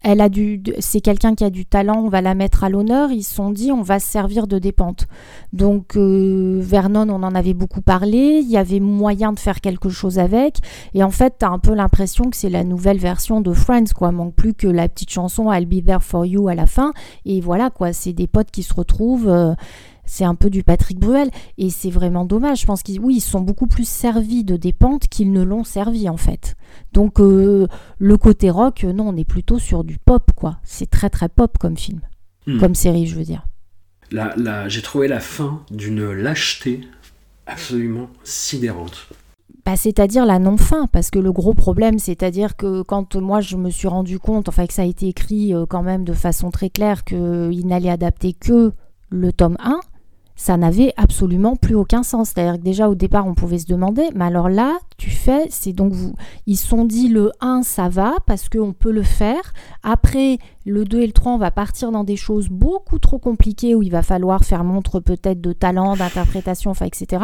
elle 0.03 0.21
a 0.21 0.29
du, 0.29 0.61
c'est 0.79 1.01
quelqu'un 1.01 1.35
qui 1.35 1.43
a 1.43 1.49
du 1.49 1.65
talent, 1.65 2.03
on 2.03 2.09
va 2.09 2.21
la 2.21 2.33
mettre 2.33 2.63
à 2.63 2.69
l'honneur. 2.69 3.11
Ils 3.11 3.23
se 3.23 3.35
sont 3.35 3.51
dit 3.51 3.71
on 3.71 3.81
va 3.83 3.99
se 3.99 4.07
servir 4.07 4.47
de 4.47 4.57
Despentes. 4.59 5.07
Donc 5.53 5.95
euh, 5.95 6.59
Vernon, 6.61 7.07
on 7.09 7.23
en 7.23 7.35
avait 7.35 7.53
beaucoup 7.53 7.81
parlé, 7.81 8.41
il 8.43 8.49
y 8.49 8.57
avait 8.57 8.79
moyen 8.79 9.31
de 9.31 9.39
faire 9.39 9.61
quelque 9.61 9.89
chose 9.89 10.17
avec. 10.17 10.57
Et 10.93 11.03
en 11.03 11.11
fait, 11.11 11.35
t'as 11.39 11.49
un 11.49 11.59
peu 11.59 11.73
l'impression 11.73 12.29
que 12.29 12.37
c'est 12.37 12.49
la 12.49 12.63
nouvelle 12.63 12.97
version 12.97 13.41
de 13.41 13.53
Friends, 13.53 13.93
quoi. 13.95 14.11
Manque 14.11 14.35
plus 14.35 14.53
que 14.53 14.67
la 14.67 14.89
petite 14.89 15.11
chanson 15.11 15.51
I'll 15.51 15.65
be 15.65 15.83
there 15.85 16.01
for 16.01 16.25
you 16.25 16.47
à 16.47 16.55
la 16.55 16.65
fin. 16.65 16.93
Et 17.25 17.41
voilà, 17.41 17.69
quoi. 17.69 17.93
C'est 17.93 18.13
des 18.13 18.27
potes 18.27 18.51
qui 18.51 18.63
se 18.63 18.73
retrouvent. 18.73 19.29
euh, 19.29 19.53
c'est 20.13 20.25
un 20.25 20.35
peu 20.35 20.49
du 20.49 20.61
Patrick 20.63 20.99
Bruel 20.99 21.29
et 21.57 21.69
c'est 21.69 21.89
vraiment 21.89 22.25
dommage. 22.25 22.61
Je 22.61 22.65
pense 22.65 22.83
qu'ils 22.83 22.99
oui, 22.99 23.15
ils 23.15 23.21
sont 23.21 23.39
beaucoup 23.39 23.67
plus 23.67 23.87
servis 23.87 24.43
de 24.43 24.57
des 24.57 24.73
pentes 24.73 25.07
qu'ils 25.07 25.31
ne 25.31 25.41
l'ont 25.41 25.63
servi 25.63 26.09
en 26.09 26.17
fait. 26.17 26.55
Donc 26.91 27.21
euh, 27.21 27.67
le 27.97 28.17
côté 28.17 28.49
rock, 28.49 28.83
euh, 28.83 28.91
non, 28.91 29.07
on 29.07 29.15
est 29.15 29.23
plutôt 29.23 29.57
sur 29.57 29.85
du 29.85 29.97
pop 29.97 30.31
quoi. 30.35 30.57
C'est 30.63 30.89
très 30.89 31.09
très 31.09 31.29
pop 31.29 31.57
comme 31.57 31.77
film, 31.77 32.01
Hmm. 32.45 32.59
comme 32.59 32.75
série, 32.75 33.07
je 33.07 33.15
veux 33.15 33.23
dire. 33.23 33.45
La, 34.11 34.33
la- 34.35 34.67
j'ai 34.67 34.81
trouvé 34.81 35.07
la 35.07 35.19
fin 35.21 35.61
d'une 35.71 36.11
lâcheté 36.11 36.81
absolument 37.45 38.07
sidérante. 38.23 39.07
Bah, 39.65 39.75
c'est-à-dire 39.75 40.25
la 40.25 40.39
non-fin, 40.39 40.87
parce 40.87 41.11
que 41.11 41.19
le 41.19 41.31
gros 41.31 41.53
problème, 41.53 41.99
c'est-à-dire 41.99 42.55
que 42.57 42.81
quand 42.81 43.15
moi 43.15 43.41
je 43.41 43.55
me 43.57 43.69
suis 43.69 43.87
rendu 43.87 44.17
compte, 44.19 44.49
enfin 44.49 44.65
que 44.65 44.73
ça 44.73 44.81
a 44.81 44.85
été 44.85 45.07
écrit 45.07 45.53
euh, 45.53 45.65
quand 45.67 45.83
même 45.83 46.03
de 46.03 46.13
façon 46.13 46.49
très 46.49 46.69
claire 46.69 47.03
qu'il 47.03 47.65
n'allait 47.67 47.89
adapter 47.91 48.33
que 48.33 48.73
le 49.09 49.31
tome 49.31 49.57
1, 49.59 49.79
ça 50.43 50.57
n'avait 50.57 50.91
absolument 50.97 51.55
plus 51.55 51.75
aucun 51.75 52.01
sens. 52.01 52.29
C'est-à-dire 52.29 52.57
que 52.59 52.63
déjà 52.65 52.89
au 52.89 52.95
départ 52.95 53.27
on 53.27 53.35
pouvait 53.35 53.59
se 53.59 53.67
demander, 53.67 54.09
mais 54.15 54.25
alors 54.25 54.49
là, 54.49 54.79
tu 54.97 55.11
fais, 55.11 55.45
c'est 55.51 55.71
donc 55.71 55.93
vous, 55.93 56.15
ils 56.47 56.57
se 56.57 56.65
sont 56.65 56.83
dit 56.83 57.09
le 57.09 57.31
1 57.41 57.61
ça 57.61 57.89
va 57.89 58.15
parce 58.25 58.49
qu'on 58.49 58.73
peut 58.73 58.91
le 58.91 59.03
faire. 59.03 59.53
Après 59.83 60.39
le 60.65 60.83
2 60.83 61.01
et 61.01 61.05
le 61.05 61.13
3 61.13 61.33
on 61.33 61.37
va 61.37 61.51
partir 61.51 61.91
dans 61.91 62.03
des 62.03 62.15
choses 62.15 62.49
beaucoup 62.49 62.97
trop 62.97 63.19
compliquées 63.19 63.75
où 63.75 63.83
il 63.83 63.91
va 63.91 64.01
falloir 64.01 64.43
faire 64.43 64.63
montre 64.63 64.99
peut-être 64.99 65.41
de 65.41 65.53
talent, 65.53 65.95
d'interprétation, 65.95 66.71
enfin 66.71 66.87
etc. 66.87 67.23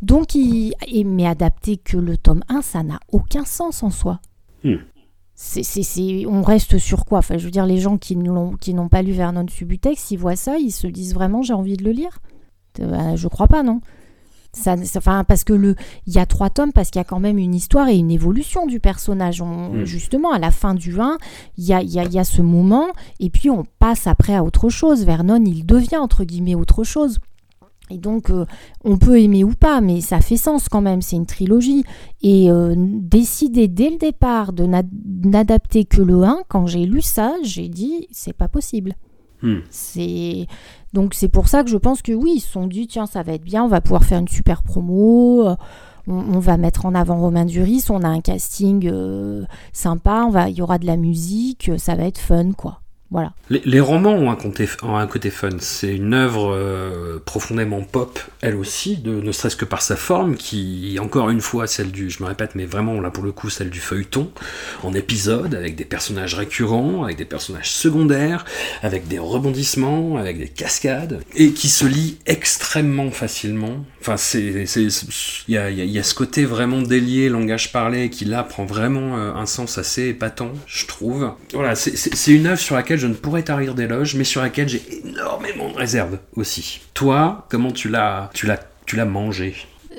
Donc, 0.00 0.36
il, 0.36 0.74
et- 0.86 1.02
mais 1.02 1.26
adapter 1.26 1.78
que 1.78 1.96
le 1.96 2.16
tome 2.16 2.44
1, 2.48 2.62
ça 2.62 2.84
n'a 2.84 3.00
aucun 3.10 3.44
sens 3.44 3.82
en 3.82 3.90
soi. 3.90 4.20
Hmm. 4.62 4.76
C'est, 5.34 5.64
c'est- 5.64 5.82
c'est- 5.82 6.26
on 6.26 6.42
reste 6.42 6.78
sur 6.78 7.04
quoi? 7.06 7.18
Enfin, 7.18 7.38
je 7.38 7.44
veux 7.44 7.50
dire, 7.50 7.66
les 7.66 7.78
gens 7.78 7.98
qui 7.98 8.14
n'ont, 8.14 8.52
qui 8.52 8.72
n'ont 8.74 8.88
pas 8.88 9.02
lu 9.02 9.10
Vernon 9.10 9.46
Subutex, 9.48 10.12
ils 10.12 10.16
voient 10.16 10.36
ça, 10.36 10.58
ils 10.58 10.70
se 10.70 10.86
disent 10.86 11.12
vraiment 11.14 11.42
j'ai 11.42 11.54
envie 11.54 11.76
de 11.76 11.82
le 11.82 11.90
lire. 11.90 12.20
Euh, 12.80 13.16
je 13.16 13.28
crois 13.28 13.48
pas, 13.48 13.62
non. 13.62 13.80
Ça, 14.54 14.74
enfin, 14.98 15.24
parce 15.24 15.44
que 15.44 15.54
le, 15.54 15.76
il 16.06 16.12
y 16.12 16.18
a 16.18 16.26
trois 16.26 16.50
tomes, 16.50 16.72
parce 16.72 16.90
qu'il 16.90 16.98
y 16.98 17.00
a 17.00 17.04
quand 17.04 17.20
même 17.20 17.38
une 17.38 17.54
histoire 17.54 17.88
et 17.88 17.96
une 17.96 18.10
évolution 18.10 18.66
du 18.66 18.80
personnage. 18.80 19.40
On- 19.40 19.72
Hmm. 19.72 19.84
Justement, 19.84 20.30
à 20.32 20.38
la 20.38 20.50
fin 20.50 20.74
du 20.74 21.00
1, 21.00 21.16
il 21.56 21.64
y 21.64 21.72
a, 21.72 21.82
y 21.82 21.98
a- 21.98 22.04
y 22.04 22.18
a 22.18 22.24
ce 22.24 22.42
moment, 22.42 22.88
et 23.18 23.30
puis 23.30 23.48
on 23.48 23.64
passe 23.78 24.06
après 24.06 24.34
à 24.34 24.44
autre 24.44 24.68
chose. 24.68 25.04
Vernon, 25.06 25.42
il 25.44 25.64
devient 25.64 25.96
entre 25.96 26.24
guillemets 26.24 26.54
autre 26.54 26.84
chose. 26.84 27.18
Et 27.90 27.96
donc, 27.98 28.28
euh, 28.30 28.44
on 28.84 28.96
peut 28.98 29.18
aimer 29.20 29.42
ou 29.42 29.52
pas, 29.54 29.80
mais 29.80 30.00
ça 30.02 30.20
fait 30.20 30.36
sens 30.36 30.68
quand 30.68 30.80
même, 30.82 31.00
c'est 31.02 31.16
une 31.16 31.26
trilogie. 31.26 31.84
Et 32.22 32.50
euh, 32.50 32.74
décider 32.76 33.68
dès 33.68 33.88
le 33.90 33.96
départ 33.98 34.52
de 34.52 34.64
n'a- 34.66 34.82
n'adapter 35.24 35.84
que 35.86 36.02
le 36.02 36.22
1, 36.24 36.42
quand 36.48 36.66
j'ai 36.66 36.84
lu 36.84 37.00
ça, 37.00 37.34
j'ai 37.42 37.68
dit, 37.68 38.06
c'est 38.10 38.32
pas 38.34 38.48
possible. 38.48 38.94
Hmm. 39.42 39.58
C'est 39.70 40.46
donc 40.92 41.14
c'est 41.14 41.28
pour 41.28 41.48
ça 41.48 41.64
que 41.64 41.70
je 41.70 41.76
pense 41.76 42.02
que 42.02 42.12
oui, 42.12 42.34
ils 42.36 42.40
se 42.40 42.52
sont 42.52 42.66
dit 42.66 42.86
tiens 42.86 43.06
ça 43.06 43.22
va 43.22 43.32
être 43.32 43.44
bien, 43.44 43.64
on 43.64 43.68
va 43.68 43.80
pouvoir 43.80 44.04
faire 44.04 44.18
une 44.18 44.28
super 44.28 44.62
promo, 44.62 45.48
euh, 45.48 45.56
on, 46.06 46.38
va 46.38 46.56
mettre 46.56 46.84
en 46.84 46.94
avant 46.94 47.16
Romain 47.18 47.44
Duris, 47.44 47.84
on 47.88 48.02
a 48.02 48.08
un 48.08 48.20
casting 48.20 48.88
euh, 48.90 49.44
sympa, 49.72 50.24
on 50.26 50.30
va 50.30 50.50
il 50.50 50.56
y 50.56 50.62
aura 50.62 50.78
de 50.78 50.86
la 50.86 50.96
musique, 50.96 51.70
euh, 51.70 51.78
ça 51.78 51.94
va 51.94 52.04
être 52.04 52.18
fun 52.18 52.52
quoi. 52.52 52.81
Voilà. 53.12 53.34
Les, 53.50 53.80
romans 53.80 54.14
ont 54.14 54.30
un, 54.30 54.36
côté, 54.36 54.66
ont 54.82 54.96
un 54.96 55.06
côté 55.06 55.28
fun. 55.28 55.50
C'est 55.58 55.94
une 55.94 56.14
œuvre 56.14 56.54
euh, 56.54 57.18
profondément 57.22 57.82
pop, 57.82 58.18
elle 58.40 58.56
aussi, 58.56 58.96
de, 58.96 59.20
ne 59.20 59.32
serait-ce 59.32 59.56
que 59.56 59.66
par 59.66 59.82
sa 59.82 59.96
forme, 59.96 60.34
qui, 60.34 60.96
encore 60.98 61.28
une 61.28 61.42
fois, 61.42 61.66
celle 61.66 61.92
du, 61.92 62.08
je 62.08 62.22
me 62.22 62.28
répète, 62.28 62.54
mais 62.54 62.64
vraiment, 62.64 62.98
là 63.02 63.10
pour 63.10 63.22
le 63.22 63.30
coup, 63.30 63.50
celle 63.50 63.68
du 63.68 63.80
feuilleton, 63.80 64.30
en 64.82 64.94
épisode, 64.94 65.54
avec 65.54 65.76
des 65.76 65.84
personnages 65.84 66.34
récurrents, 66.34 67.04
avec 67.04 67.18
des 67.18 67.26
personnages 67.26 67.70
secondaires, 67.70 68.46
avec 68.82 69.06
des 69.08 69.18
rebondissements, 69.18 70.16
avec 70.16 70.38
des 70.38 70.48
cascades, 70.48 71.20
et 71.34 71.52
qui 71.52 71.68
se 71.68 71.84
lit 71.84 72.16
extrêmement 72.24 73.10
facilement. 73.10 73.84
Enfin, 74.02 74.16
c'est, 74.16 74.66
il 75.46 75.54
y 75.54 75.56
a, 75.56 75.70
y 75.70 75.98
a- 75.98 76.02
ce 76.02 76.12
côté 76.14 76.44
vraiment 76.44 76.82
délié, 76.82 77.28
langage 77.28 77.70
parlé, 77.70 78.10
qui 78.10 78.24
là 78.24 78.42
prend 78.42 78.64
vraiment 78.64 79.16
euh, 79.16 79.32
un 79.34 79.46
sens 79.46 79.78
assez 79.78 80.08
épatant, 80.08 80.50
je 80.66 80.86
trouve. 80.86 81.32
Voilà, 81.54 81.76
c'est, 81.76 82.32
une 82.34 82.46
œuvre 82.46 82.58
sur 82.60 82.74
laquelle 82.74 82.98
je 82.98 83.06
ne 83.06 83.14
pourrais 83.14 83.44
tarir 83.44 83.76
d'éloges, 83.76 84.16
mais 84.16 84.24
sur 84.24 84.42
laquelle 84.42 84.68
j'ai 84.68 84.82
énormément 85.04 85.70
de 85.70 85.76
réserves 85.76 86.18
aussi. 86.34 86.80
Toi, 86.94 87.46
comment 87.48 87.70
tu 87.70 87.88
l'as, 87.88 88.28
tu 88.34 88.46
l'as, 88.46 88.58
tu 88.86 88.96
l'as 88.96 89.04
mangé? 89.04 89.54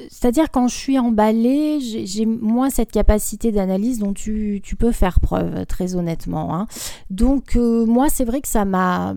C'est-à-dire 0.10 0.52
quand 0.52 0.68
je 0.68 0.76
suis 0.76 1.00
emballée, 1.00 1.80
j'ai 1.80 2.06
j'ai 2.06 2.26
moins 2.26 2.70
cette 2.70 2.92
capacité 2.92 3.52
d'analyse 3.54 4.00
dont 4.00 4.12
tu, 4.14 4.60
tu 4.64 4.76
peux 4.76 4.92
faire 4.92 5.22
preuve, 5.22 5.66
très 5.66 5.96
honnêtement. 5.96 6.54
hein. 6.56 6.68
Donc 7.10 7.56
euh, 7.56 7.86
moi, 7.86 8.10
c'est 8.10 8.26
vrai 8.26 8.42
que 8.42 8.48
ça 8.50 8.66
m'a... 8.66 9.16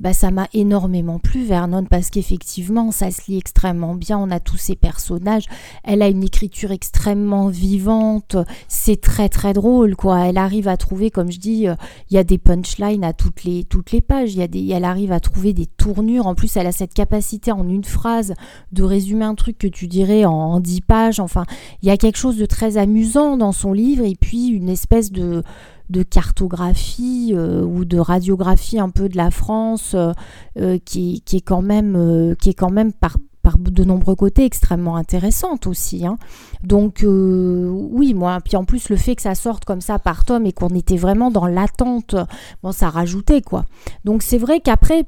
bah, 0.00 0.12
ça 0.12 0.30
m'a 0.30 0.48
énormément 0.52 1.18
plu 1.18 1.44
Vernon 1.44 1.84
parce 1.84 2.10
qu'effectivement 2.10 2.90
ça 2.90 3.10
se 3.10 3.30
lit 3.30 3.38
extrêmement 3.38 3.94
bien, 3.94 4.18
on 4.18 4.30
a 4.30 4.40
tous 4.40 4.56
ces 4.56 4.76
personnages, 4.76 5.44
elle 5.84 6.02
a 6.02 6.08
une 6.08 6.24
écriture 6.24 6.72
extrêmement 6.72 7.48
vivante, 7.48 8.36
c'est 8.68 9.00
très 9.00 9.28
très 9.28 9.52
drôle 9.52 9.96
quoi, 9.96 10.26
elle 10.26 10.38
arrive 10.38 10.68
à 10.68 10.76
trouver 10.76 11.10
comme 11.10 11.30
je 11.30 11.38
dis, 11.38 11.68
euh, 11.68 11.74
il 12.10 12.14
y 12.14 12.18
a 12.18 12.24
des 12.24 12.38
punchlines 12.38 13.04
à 13.04 13.12
toutes 13.12 13.44
les, 13.44 13.64
toutes 13.64 13.92
les 13.92 14.00
pages, 14.00 14.34
y 14.34 14.42
a 14.42 14.48
des, 14.48 14.68
elle 14.68 14.84
arrive 14.84 15.12
à 15.12 15.20
trouver 15.20 15.52
des 15.52 15.66
tournures, 15.66 16.26
en 16.26 16.34
plus 16.34 16.56
elle 16.56 16.66
a 16.66 16.72
cette 16.72 16.94
capacité 16.94 17.52
en 17.52 17.68
une 17.68 17.84
phrase 17.84 18.34
de 18.72 18.82
résumer 18.82 19.24
un 19.24 19.34
truc 19.34 19.58
que 19.58 19.68
tu 19.68 19.86
dirais 19.86 20.24
en 20.24 20.60
dix 20.60 20.80
pages, 20.80 21.20
enfin 21.20 21.44
il 21.82 21.88
y 21.88 21.90
a 21.90 21.96
quelque 21.96 22.18
chose 22.18 22.36
de 22.36 22.46
très 22.46 22.76
amusant 22.76 23.36
dans 23.36 23.52
son 23.52 23.72
livre. 23.72 24.04
Et 24.04 24.16
puis 24.16 24.48
une 24.48 24.68
espèce 24.68 25.12
de 25.12 25.42
de 25.90 26.02
cartographie 26.02 27.32
euh, 27.34 27.62
ou 27.62 27.84
de 27.84 27.98
radiographie 27.98 28.78
un 28.78 28.90
peu 28.90 29.08
de 29.08 29.16
la 29.16 29.30
France 29.30 29.92
euh, 29.94 30.12
euh, 30.58 30.78
qui, 30.84 31.22
est 31.32 31.40
quand 31.40 31.62
même, 31.62 32.34
qui 32.40 32.50
est 32.50 32.54
quand 32.54 32.70
même 32.70 32.92
par, 32.92 33.16
par 33.42 33.58
de 33.58 33.84
nombreux 33.84 34.14
côtés 34.14 34.44
extrêmement 34.44 34.96
intéressante 34.96 35.66
aussi. 35.66 36.06
Hein. 36.06 36.16
Donc 36.62 37.04
oui, 37.04 38.14
moi, 38.14 38.38
puis 38.44 38.56
en 38.56 38.64
plus 38.64 38.88
le 38.88 38.96
fait 38.96 39.16
que 39.16 39.22
ça 39.22 39.34
sorte 39.34 39.64
comme 39.64 39.80
ça 39.80 39.98
par 39.98 40.24
tome 40.24 40.46
et 40.46 40.52
qu'on 40.52 40.68
était 40.68 40.96
vraiment 40.96 41.30
dans 41.30 41.46
l'attente, 41.46 42.14
bon, 42.62 42.72
ça 42.72 42.88
rajoutait 42.88 43.42
quoi. 43.42 43.64
Donc 44.04 44.22
c'est 44.22 44.38
vrai 44.38 44.60
qu'après, 44.60 45.04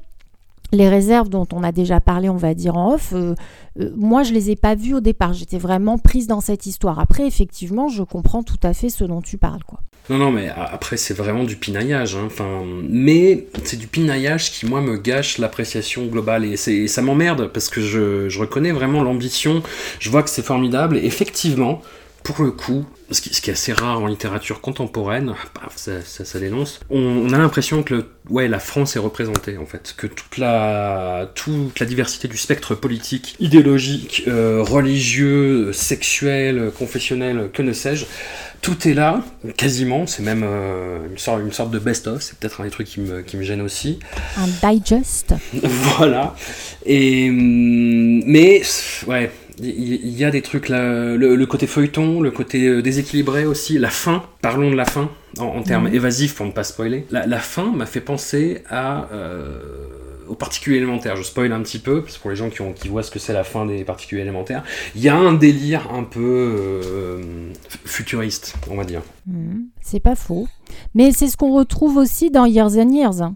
les 0.73 0.89
réserves 0.89 1.29
dont 1.29 1.47
on 1.53 1.63
a 1.63 1.71
déjà 1.71 2.01
parlé, 2.01 2.29
on 2.29 2.35
va 2.35 2.55
dire 2.55 2.75
en 2.75 2.95
off, 2.95 3.13
moi 3.95 4.23
je 4.23 4.33
les 4.33 4.49
ai 4.49 4.55
pas 4.55 4.75
vues 4.75 4.95
au 4.95 5.01
départ. 5.01 5.33
J'étais 5.33 5.59
vraiment 5.59 5.97
prise 5.97 6.27
dans 6.27 6.41
cette 6.41 6.65
histoire. 6.65 6.99
Après, 6.99 7.25
effectivement, 7.25 7.87
je 7.87 8.03
comprends 8.03 8.43
tout 8.43 8.59
à 8.63 8.73
fait 8.73 8.89
ce 8.89 9.05
dont 9.05 9.21
tu 9.21 9.37
parles, 9.37 9.63
quoi. 9.63 9.79
Non, 10.09 10.17
non, 10.17 10.31
mais 10.31 10.49
après, 10.49 10.97
c'est 10.97 11.13
vraiment 11.13 11.45
du 11.45 11.55
pinaillage. 11.55 12.15
Hein. 12.15 12.23
Enfin, 12.25 12.63
mais 12.89 13.47
c'est 13.63 13.77
du 13.77 13.87
pinaillage 13.87 14.51
qui, 14.51 14.65
moi, 14.65 14.81
me 14.81 14.97
gâche 14.97 15.37
l'appréciation 15.37 16.05
globale. 16.07 16.43
Et, 16.43 16.57
ça 16.87 17.01
m'emmerde 17.01 17.49
parce 17.53 17.69
que 17.69 17.79
je, 17.79 18.37
reconnais 18.37 18.73
vraiment 18.73 19.01
l'ambition. 19.01 19.63
Je 19.99 20.09
vois 20.09 20.21
que 20.21 20.29
c'est 20.29 20.45
formidable. 20.45 20.97
Effectivement, 20.97 21.81
pour 22.23 22.41
le 22.41 22.51
coup, 22.51 22.85
ce 23.11 23.21
qui, 23.21 23.33
ce 23.33 23.41
qui, 23.41 23.49
est 23.49 23.53
assez 23.53 23.73
rare 23.73 24.01
en 24.01 24.07
littérature 24.07 24.61
contemporaine, 24.61 25.33
ça, 25.75 26.01
ça, 26.01 26.23
ça 26.23 26.39
dénonce, 26.39 26.79
on, 26.89 27.31
a 27.33 27.37
l'impression 27.37 27.83
que 27.83 27.95
le, 27.95 28.05
ouais, 28.29 28.47
la 28.47 28.59
France 28.59 28.95
est 28.95 28.99
représentée 28.99 29.57
en 29.57 29.65
fait, 29.65 29.93
que 29.97 30.07
toute 30.07 30.37
la, 30.37 31.29
toute 31.35 31.79
la 31.79 31.85
diversité 31.85 32.27
du 32.29 32.37
spectre 32.37 32.75
politique, 32.75 33.35
idéologique, 33.39 34.23
euh, 34.27 34.63
religieux, 34.63 35.73
sexuel, 35.73 36.71
confessionnel, 36.77 37.49
que 37.53 37.61
ne 37.61 37.73
sais-je, 37.73 38.05
tout 38.61 38.87
est 38.87 38.93
là, 38.93 39.21
quasiment, 39.57 40.07
c'est 40.07 40.23
même 40.23 40.43
euh, 40.45 41.05
une, 41.09 41.17
sorte, 41.17 41.41
une 41.41 41.51
sorte 41.51 41.71
de 41.71 41.79
best-of, 41.79 42.21
c'est 42.21 42.37
peut-être 42.37 42.61
un 42.61 42.63
des 42.63 42.71
trucs 42.71 42.87
qui 42.87 43.01
me, 43.01 43.21
qui 43.21 43.35
me 43.35 43.43
gêne 43.43 43.61
aussi. 43.61 43.99
Un 44.37 44.47
digest. 44.71 45.33
voilà. 45.97 46.33
Et, 46.85 47.29
hum, 47.29 48.23
mais, 48.25 48.61
ouais, 49.07 49.29
il 49.59 50.17
y, 50.17 50.23
a 50.25 50.31
des 50.31 50.41
trucs 50.41 50.69
là, 50.69 51.15
le, 51.15 51.45
côté 51.45 51.67
feuilleton, 51.67 52.21
le 52.21 52.31
côté 52.31 52.67
euh, 52.67 52.81
déséquilibré 52.81 53.45
aussi, 53.45 53.77
la 53.77 53.89
fin, 53.89 54.23
parlons 54.41 54.71
de 54.71 54.75
la 54.75 54.85
fin, 54.85 55.09
en, 55.39 55.61
termes 55.61 55.87
mhm. 55.87 55.95
évasifs 55.95 56.35
pour 56.35 56.45
ne 56.45 56.51
pas 56.51 56.63
spoiler. 56.63 57.05
La, 57.11 57.39
fin 57.39 57.71
m'a 57.71 57.85
fait 57.85 58.01
penser 58.01 58.63
à... 58.69 59.07
Euh, 59.13 59.59
aux 60.27 60.35
particules 60.35 60.75
élémentaires. 60.75 61.15
Je 61.15 61.23
spoil 61.23 61.51
un 61.51 61.61
petit 61.61 61.79
peu, 61.79 62.01
parce 62.01 62.17
que 62.17 62.21
pour 62.21 62.29
les 62.29 62.35
gens 62.35 62.49
qui, 62.49 62.61
ont, 62.61 62.73
qui 62.73 62.87
voient 62.87 63.03
ce 63.03 63.11
que 63.11 63.19
c'est 63.19 63.33
la 63.33 63.43
fin 63.43 63.65
des 63.65 63.83
particules 63.83 64.19
élémentaires, 64.19 64.63
il 64.95 65.01
y 65.01 65.09
a 65.09 65.15
un 65.15 65.33
délire 65.33 65.91
un 65.91 66.03
peu 66.03 66.21
euh, 66.21 67.51
futuriste, 67.85 68.55
on 68.69 68.75
va 68.75 68.85
dire. 68.85 69.01
Mhm. 69.27 69.67
c'est 69.81 69.99
pas 69.99 70.15
faux. 70.15 70.47
Mais 70.95 71.11
c'est 71.11 71.27
ce 71.27 71.37
qu'on 71.37 71.53
retrouve 71.53 71.97
aussi 71.97 72.31
dans 72.31 72.45
Years 72.45 72.77
and 72.77 72.89
Years. 72.89 73.31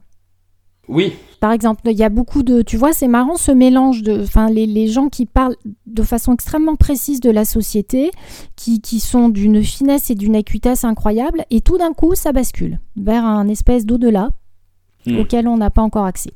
Oui. 0.87 1.15
Par 1.39 1.51
exemple, 1.51 1.81
il 1.85 1.97
y 1.97 2.03
a 2.03 2.09
beaucoup 2.09 2.41
de. 2.43 2.61
Tu 2.61 2.77
vois, 2.77 2.93
c'est 2.93 3.07
marrant 3.07 3.35
ce 3.35 3.51
mélange 3.51 4.01
de. 4.01 4.23
Enfin, 4.23 4.49
les, 4.49 4.65
les, 4.65 4.87
gens 4.87 5.09
qui 5.09 5.25
parlent 5.25 5.55
de 5.85 6.03
façon 6.03 6.33
extrêmement 6.33 6.75
précise 6.75 7.19
de 7.19 7.29
la 7.29 7.45
société, 7.45 8.11
qui, 8.55 8.81
qui 8.81 8.99
sont 8.99 9.29
d'une 9.29 9.63
finesse 9.63 10.09
et 10.09 10.15
d'une 10.15 10.35
acuitesse 10.35 10.83
incroyable, 10.83 11.45
et 11.51 11.61
tout 11.61 11.77
d'un 11.77 11.93
coup, 11.93 12.15
ça 12.15 12.31
bascule 12.31 12.79
vers 12.95 13.23
un 13.23 13.47
espèce 13.47 13.85
d'au-delà 13.85 14.29
hmm. 15.05 15.19
auquel 15.19 15.47
on 15.47 15.57
n'a 15.57 15.69
pas 15.69 15.83
encore 15.83 16.05
accès. 16.05 16.33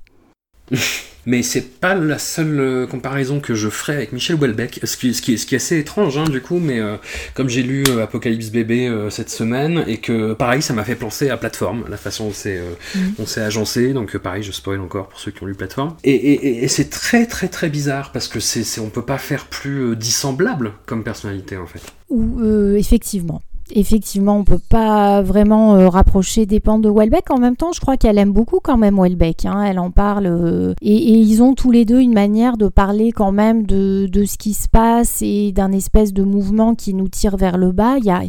Mais 1.25 1.43
c'est 1.43 1.79
pas 1.79 1.93
la 1.93 2.17
seule 2.17 2.59
euh, 2.59 2.87
comparaison 2.87 3.39
que 3.39 3.53
je 3.53 3.69
ferai 3.69 3.93
avec 3.93 4.11
Michel 4.11 4.37
Houellebecq, 4.37 4.79
ce 4.83 4.97
qui, 4.97 5.13
ce 5.13 5.21
qui, 5.21 5.37
ce 5.37 5.45
qui 5.45 5.53
est 5.53 5.57
assez 5.57 5.77
étrange 5.77 6.17
hein, 6.17 6.23
du 6.23 6.41
coup, 6.41 6.57
mais 6.57 6.79
euh, 6.79 6.97
comme 7.35 7.47
j'ai 7.47 7.61
lu 7.61 7.83
euh, 7.89 8.03
Apocalypse 8.03 8.49
Bébé 8.49 8.91
cette 9.09 9.29
semaine, 9.29 9.83
et 9.87 9.97
que 9.97 10.33
pareil, 10.33 10.61
ça 10.61 10.73
m'a 10.73 10.83
fait 10.83 10.95
penser 10.95 11.29
à 11.29 11.37
Plateforme, 11.37 11.85
la 11.89 11.97
façon 11.97 12.27
dont 12.27 12.33
c'est 12.33 12.59
mm. 12.95 12.99
on 13.19 13.25
s'est 13.25 13.41
agencé, 13.41 13.93
donc 13.93 14.17
pareil, 14.17 14.41
je 14.41 14.51
spoil 14.51 14.79
encore 14.79 15.09
pour 15.09 15.19
ceux 15.19 15.31
qui 15.31 15.43
ont 15.43 15.45
lu 15.45 15.53
Plateforme. 15.53 15.95
Et, 16.03 16.11
et, 16.11 16.63
et 16.63 16.67
c'est 16.67 16.89
très 16.89 17.27
très 17.27 17.47
très 17.49 17.69
bizarre, 17.69 18.11
parce 18.11 18.27
que 18.27 18.39
c'est 18.39 18.81
on 18.81 18.89
peut 18.89 19.05
pas 19.05 19.19
faire 19.19 19.45
plus 19.45 19.95
dissemblable 19.95 20.73
comme 20.87 21.03
personnalité 21.03 21.57
en 21.57 21.67
fait. 21.67 21.81
Ou 22.09 22.43
effectivement 22.75 23.43
effectivement, 23.73 24.37
on 24.37 24.43
peut 24.43 24.59
pas 24.59 25.21
vraiment 25.21 25.75
euh, 25.75 25.89
rapprocher 25.89 26.45
des 26.45 26.59
pentes 26.59 26.81
de 26.81 26.89
Welbeck. 26.89 27.31
En 27.31 27.39
même 27.39 27.55
temps, 27.55 27.71
je 27.71 27.79
crois 27.79 27.97
qu'elle 27.97 28.17
aime 28.17 28.31
beaucoup 28.31 28.59
quand 28.61 28.77
même 28.77 28.99
Welbeck. 28.99 29.45
Hein. 29.45 29.63
Elle 29.63 29.79
en 29.79 29.91
parle. 29.91 30.25
Euh, 30.27 30.73
et, 30.81 30.93
ils 30.93 31.41
ont 31.41 31.53
tous 31.53 31.71
les 31.71 31.85
deux 31.85 31.99
une 31.99 32.13
manière 32.13 32.57
de 32.57 32.67
parler 32.67 33.11
quand 33.11 33.31
même 33.31 33.65
de, 33.65 34.07
ce 34.25 34.37
qui 34.37 34.53
se 34.53 34.67
passe 34.69 35.21
et 35.21 35.51
d'un 35.51 35.71
espèce 35.71 36.13
de 36.13 36.23
mouvement 36.23 36.75
qui 36.75 36.93
nous 36.93 37.09
tire 37.09 37.37
vers 37.37 37.57
le 37.57 37.71
bas. 37.71 37.97
Il 37.97 38.05
y 38.05 38.11
a, 38.11 38.21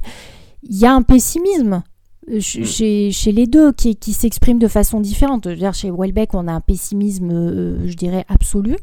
y 0.69 0.87
a 0.87 0.93
un 0.93 1.03
pessimisme 1.03 1.83
euh, 2.31 2.37
mm. 2.37 2.41
chez, 2.41 3.11
chez, 3.11 3.33
les 3.33 3.47
deux 3.47 3.73
qui, 3.73 3.97
qui 3.97 4.13
s'exprime 4.13 4.59
de 4.59 4.69
façon 4.69 5.01
différente. 5.01 5.49
dire, 5.49 5.75
chez 5.75 5.91
Welbeck, 5.91 6.35
on 6.35 6.49
a 6.49 6.53
un 6.53 6.61
pessimisme, 6.61 7.85
je 7.85 7.95
dirais, 7.95 8.25
absolu. 8.29 8.77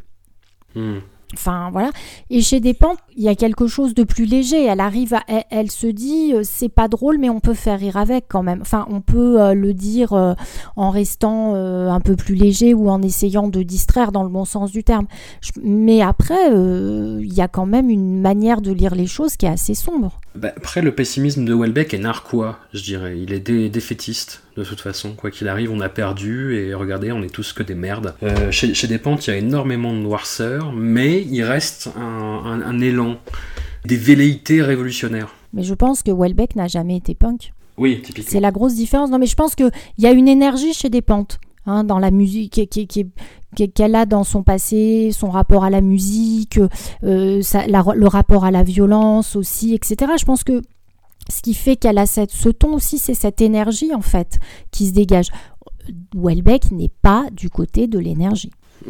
Mm. 0.75 0.99
Enfin 1.35 1.69
voilà. 1.71 1.91
Et 2.31 2.41
chez 2.41 2.59
Despentes, 2.59 2.97
il 3.15 3.23
y 3.23 3.29
a 3.29 3.35
quelque 3.35 3.67
chose 3.67 3.93
de 3.93 4.03
plus 4.03 4.25
léger. 4.25 4.65
Elle 4.65 4.79
arrive, 4.79 5.15
elle, 5.51 5.69
se 5.69 5.85
dit, 5.85 6.33
euh, 6.33 6.41
c'est 6.43 6.69
pas 6.69 6.87
drôle, 6.87 7.19
mais 7.19 7.29
on 7.29 7.39
peut 7.39 7.53
faire 7.53 7.79
rire 7.79 7.97
avec 7.97 8.25
quand 8.27 8.41
même. 8.41 8.61
Enfin, 8.61 8.87
on 8.89 9.01
peut 9.01 9.39
euh, 9.39 9.53
le 9.53 9.73
dire 9.73 10.13
euh, 10.13 10.33
en 10.75 10.89
restant 10.89 11.53
un 11.53 11.99
peu 11.99 12.15
plus 12.15 12.35
léger 12.35 12.73
ou 12.73 12.89
en 12.89 13.01
essayant 13.01 13.47
de 13.47 13.61
distraire 13.61 14.11
dans 14.11 14.23
le 14.23 14.29
bon 14.29 14.45
sens 14.45 14.71
du 14.71 14.83
terme. 14.83 15.05
mais 15.63 16.01
après, 16.01 16.51
il 16.51 17.33
y 17.33 17.41
a 17.41 17.47
quand 17.47 17.65
même 17.65 17.89
une 17.89 18.21
manière 18.21 18.61
de 18.61 18.71
lire 18.71 18.95
les 18.95 19.07
choses 19.07 19.35
qui 19.35 19.45
est 19.45 19.49
assez 19.49 19.75
sombre. 19.75 20.19
Bah, 20.35 20.51
après, 20.55 20.81
le 20.81 20.93
pessimisme 20.93 21.45
de 21.45 21.53
Welbeck 21.53 21.93
est 21.93 21.99
narquois, 21.99 22.59
je 22.73 22.81
dirais. 22.81 23.19
Il 23.19 23.33
est 23.33 23.69
défaitiste, 23.69 24.43
de 24.59 24.63
toute 24.63 24.81
façon. 24.81 25.13
Quoi 25.13 25.31
qu'il 25.31 25.47
arrive, 25.47 25.71
on 25.71 25.79
a 25.79 25.89
perdu, 25.89 26.55
et 26.55 26.73
regardez, 26.73 27.11
on 27.11 27.23
est 27.23 27.33
tous 27.33 27.53
que 27.53 27.63
des 27.63 27.75
merdes. 27.75 28.13
chez, 28.51 28.73
chez 28.73 28.87
Despentes, 28.87 29.25
il 29.27 29.31
y 29.31 29.33
a 29.33 29.37
énormément 29.37 29.93
de 29.93 29.99
noirceur, 29.99 30.71
mais 30.71 31.23
il 31.23 31.43
reste 31.43 31.89
un 31.97 32.79
élan 32.79 33.17
des 33.85 33.97
velléités 33.97 34.61
révolutionnaires. 34.61 35.33
Mais 35.53 35.63
je 35.63 35.73
pense 35.73 36.03
que 36.03 36.11
Welbeck 36.11 36.55
n'a 36.55 36.67
jamais 36.67 36.97
été 36.97 37.15
punk. 37.15 37.53
Oui, 37.77 38.01
typiquement. 38.01 38.29
C'est 38.29 38.39
la 38.39 38.51
grosse 38.51 38.75
différence. 38.75 39.09
Non, 39.09 39.17
mais 39.17 39.25
je 39.25 39.35
pense 39.35 39.55
qu'il 39.55 39.71
y 39.97 40.05
a 40.05 40.11
une 40.11 40.27
énergie 40.27 40.73
chez 40.73 40.89
des 40.89 41.01
pentes, 41.01 41.39
hein, 41.65 41.83
dans 41.83 41.99
la 41.99 42.11
musique, 42.11 42.59
qu'elle 43.73 43.95
a 43.95 44.05
dans 44.05 44.23
son 44.23 44.43
passé, 44.43 45.11
son 45.11 45.29
rapport 45.29 45.63
à 45.63 45.69
la 45.69 45.81
musique, 45.81 46.59
euh, 47.03 47.41
le 47.41 48.07
rapport 48.07 48.45
à 48.45 48.51
la 48.51 48.63
violence 48.63 49.35
aussi, 49.35 49.73
etc. 49.73 50.11
Je 50.19 50.25
pense 50.25 50.43
que 50.43 50.61
ce 51.29 51.41
qui 51.41 51.53
fait 51.53 51.75
qu'elle 51.75 51.97
a 51.97 52.05
cette, 52.05 52.31
ce 52.31 52.49
ton 52.49 52.73
aussi, 52.73 52.97
c'est 52.97 53.13
cette 53.13 53.41
énergie 53.41 53.93
en 53.93 54.01
fait 54.01 54.39
qui 54.71 54.87
se 54.87 54.93
dégage. 54.93 55.29
Welbeck 56.15 56.71
n'est 56.71 56.91
pas 57.01 57.25
du 57.31 57.49
côté 57.49 57.87
de 57.87 57.99
l'énergie. 57.99 58.51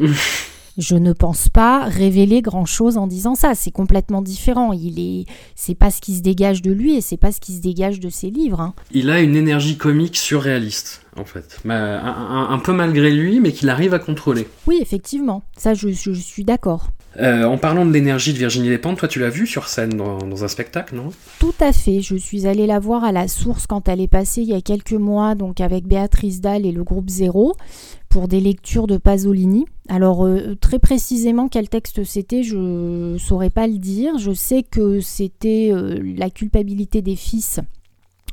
je 0.80 0.96
ne 0.96 1.12
pense 1.12 1.48
pas 1.48 1.84
révéler 1.84 2.42
grand 2.42 2.64
chose 2.64 2.96
en 2.96 3.06
disant 3.06 3.34
ça. 3.34 3.54
C'est 3.54 3.70
complètement 3.70 4.22
différent. 4.22 4.72
Il 4.72 4.98
est, 4.98 5.26
c'est 5.54 5.74
pas 5.74 5.90
ce 5.90 6.00
qui 6.00 6.16
se 6.16 6.22
dégage 6.22 6.62
de 6.62 6.72
lui 6.72 6.96
et 6.96 7.00
c'est 7.00 7.16
pas 7.16 7.32
ce 7.32 7.40
qui 7.40 7.54
se 7.54 7.60
dégage 7.60 8.00
de 8.00 8.08
ses 8.08 8.30
livres. 8.30 8.60
Hein. 8.60 8.74
Il 8.92 9.10
a 9.10 9.20
une 9.20 9.36
énergie 9.36 9.76
comique 9.76 10.16
surréaliste, 10.16 11.02
en 11.16 11.24
fait, 11.24 11.60
un, 11.68 12.60
peu 12.64 12.72
malgré 12.72 13.10
lui, 13.10 13.40
mais 13.40 13.52
qu'il 13.52 13.68
arrive 13.68 13.94
à 13.94 13.98
contrôler. 13.98 14.48
Oui, 14.66 14.78
effectivement. 14.80 15.42
Ça, 15.56 15.74
je, 15.74 15.88
suis 15.90 16.44
d'accord. 16.44 16.88
Euh, 17.18 17.44
en 17.44 17.58
parlant 17.58 17.84
de 17.84 17.92
l'énergie 17.92 18.32
de 18.32 18.38
Virginie 18.38 18.68
Despentes, 18.68 18.98
toi 18.98 19.08
tu 19.08 19.18
l'as 19.18 19.30
vue 19.30 19.46
sur 19.46 19.66
scène 19.66 19.90
dans, 19.90 20.44
un 20.44 20.48
spectacle, 20.48 20.94
non? 20.94 21.10
Tout 21.40 21.54
à 21.60 21.72
fait. 21.72 22.00
Je 22.00 22.14
suis 22.14 22.46
allée 22.46 22.66
la 22.66 22.78
voir 22.78 23.02
à 23.02 23.10
la 23.10 23.26
source 23.26 23.66
quand 23.66 23.88
elle 23.88 24.00
est 24.00 24.08
passée 24.08 24.42
il 24.42 24.48
y 24.48 24.54
a 24.54 24.60
quelques 24.60 24.92
mois, 24.92 25.34
donc 25.34 25.60
avec 25.60 25.86
Béatrice 25.86 26.40
Dalle 26.40 26.66
et 26.66 26.72
le 26.72 26.84
groupe 26.84 27.10
Zéro 27.10 27.56
pour 28.08 28.28
des 28.28 28.40
lectures 28.40 28.86
de 28.86 28.96
Pasolini. 28.96 29.66
Alors 29.88 30.24
euh, 30.24 30.56
très 30.60 30.78
précisément 30.78 31.48
quel 31.48 31.68
texte 31.68 32.04
c'était, 32.04 32.44
je 32.44 32.56
ne 32.56 33.18
saurais 33.18 33.50
pas 33.50 33.66
le 33.66 33.78
dire. 33.78 34.18
Je 34.18 34.32
sais 34.32 34.62
que 34.62 35.00
c'était 35.00 35.70
euh, 35.72 36.00
la 36.16 36.30
culpabilité 36.30 37.02
des 37.02 37.16
fils 37.16 37.60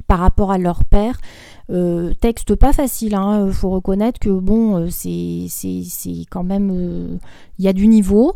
par 0.05 0.19
rapport 0.19 0.51
à 0.51 0.59
leur 0.59 0.85
père. 0.85 1.17
Euh, 1.69 2.13
texte 2.13 2.55
pas 2.55 2.71
facile, 2.71 3.09
il 3.09 3.15
hein. 3.15 3.51
faut 3.51 3.69
reconnaître 3.69 4.19
que 4.19 4.29
bon, 4.29 4.89
c'est 4.89 5.47
quand 6.29 6.43
même 6.43 7.19
il 7.59 7.65
y 7.65 7.67
a 7.67 7.73
du 7.73 7.87
niveau. 7.87 8.33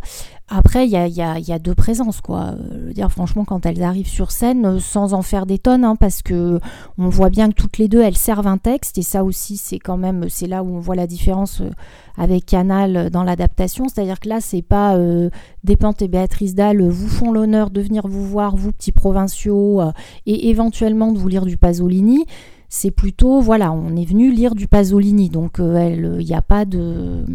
Après, 0.54 0.86
il 0.86 0.92
y 0.92 0.98
a, 0.98 1.08
y, 1.08 1.52
a, 1.54 1.60
deux 1.60 1.76
présences, 1.76 2.20
quoi. 2.20 2.56
Euh, 2.60 2.92
dire, 2.92 3.10
franchement, 3.10 3.46
quand 3.46 3.66
elles 3.66 3.84
arrivent 3.84 4.10
sur 4.10 4.32
scène, 4.32 4.66
euh, 4.66 4.80
sans 4.80 5.14
en 5.14 5.22
faire 5.22 5.46
des 5.46 5.58
tonnes, 5.58 5.86
hein, 5.86 5.96
parce 5.96 6.22
que 6.22 6.60
on 6.98 7.08
voit 7.08 7.30
bien 7.30 7.50
que 7.50 7.54
toutes 7.54 7.78
les 7.78 7.88
deux, 7.88 8.02
elles 8.02 8.18
servent 8.18 8.48
un 8.48 8.58
texte, 8.58 8.98
et 8.98 9.02
ça 9.02 9.24
aussi, 9.24 9.56
c'est 9.56 9.80
quand 9.80 9.96
même, 9.96 10.26
c'est 10.28 10.48
là 10.48 10.62
où 10.62 10.76
on 10.76 10.80
voit 10.80 10.96
la 10.96 11.08
différence 11.08 11.62
euh, 11.62 11.70
avec 12.18 12.46
Canal 12.46 13.10
dans 13.12 13.24
l'adaptation. 13.24 13.88
C'est-à-dire 13.88 14.20
que 14.20 14.28
là, 14.28 14.42
c'est 14.42 14.62
pas 14.62 14.98
euh, 14.98 15.30
Despentes 15.64 16.02
et 16.02 16.10
Béatrice 16.10 16.54
Dalle 16.54 16.86
vous 16.86 17.08
font 17.08 17.32
l'honneur 17.32 17.70
de 17.70 17.80
venir 17.80 18.06
vous 18.10 18.26
voir, 18.26 18.58
vous 18.58 18.74
petits 18.74 18.92
provinciaux, 18.92 19.82
et 20.26 20.50
éventuellement 20.50 21.14
de 21.14 21.18
vous 21.18 21.30
lire 21.30 21.46
du 21.46 21.56
Pasolini 21.56 22.26
c'est 22.74 22.90
plutôt, 22.90 23.42
voilà, 23.42 23.72
on 23.72 23.96
est 23.96 24.06
venu 24.06 24.32
lire 24.32 24.56
du 24.56 24.68
Pasolini, 24.68 25.30
donc 25.30 25.58
il 25.60 26.26
n'y 26.26 26.34
a 26.34 26.42
pas 26.42 26.66
de 26.66 27.26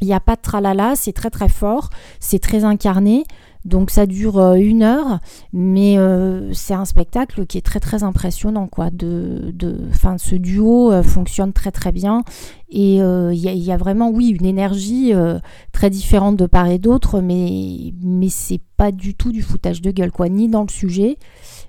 il 0.00 0.12
a 0.12 0.20
pas 0.20 0.36
de 0.36 0.40
tralala, 0.40 0.94
c'est 0.94 1.12
très 1.12 1.30
très 1.30 1.48
fort, 1.48 1.90
c'est 2.20 2.38
très 2.38 2.64
incarné. 2.64 3.24
Donc 3.64 3.90
ça 3.90 4.06
dure 4.06 4.38
euh, 4.38 4.54
une 4.54 4.82
heure, 4.82 5.18
mais 5.52 5.98
euh, 5.98 6.52
c'est 6.54 6.74
un 6.74 6.84
spectacle 6.84 7.44
qui 7.44 7.58
est 7.58 7.62
très 7.62 7.80
très 7.80 8.04
impressionnant. 8.04 8.68
Quoi. 8.68 8.90
De, 8.90 9.52
de, 9.52 9.76
ce 10.16 10.36
duo 10.36 10.92
euh, 10.92 11.02
fonctionne 11.02 11.52
très 11.52 11.72
très 11.72 11.92
bien 11.92 12.22
et 12.70 12.96
il 12.96 13.34
y, 13.34 13.48
y, 13.48 13.72
a 13.72 13.76
vraiment, 13.76 14.10
oui, 14.10 14.28
une 14.28 14.46
énergie 14.46 15.12
très 15.72 15.88
différente 15.88 16.36
de 16.36 16.44
part 16.44 16.68
et 16.68 16.78
d'autre, 16.78 17.22
mais, 17.22 17.94
mais 18.02 18.28
c'est 18.28 18.60
pas 18.76 18.92
du 18.92 19.14
tout 19.14 19.32
du 19.32 19.40
foutage 19.40 19.80
de 19.80 19.90
gueule, 19.90 20.12
quoi, 20.12 20.28
ni 20.28 20.48
dans 20.48 20.62
le 20.62 20.68
sujet, 20.68 21.16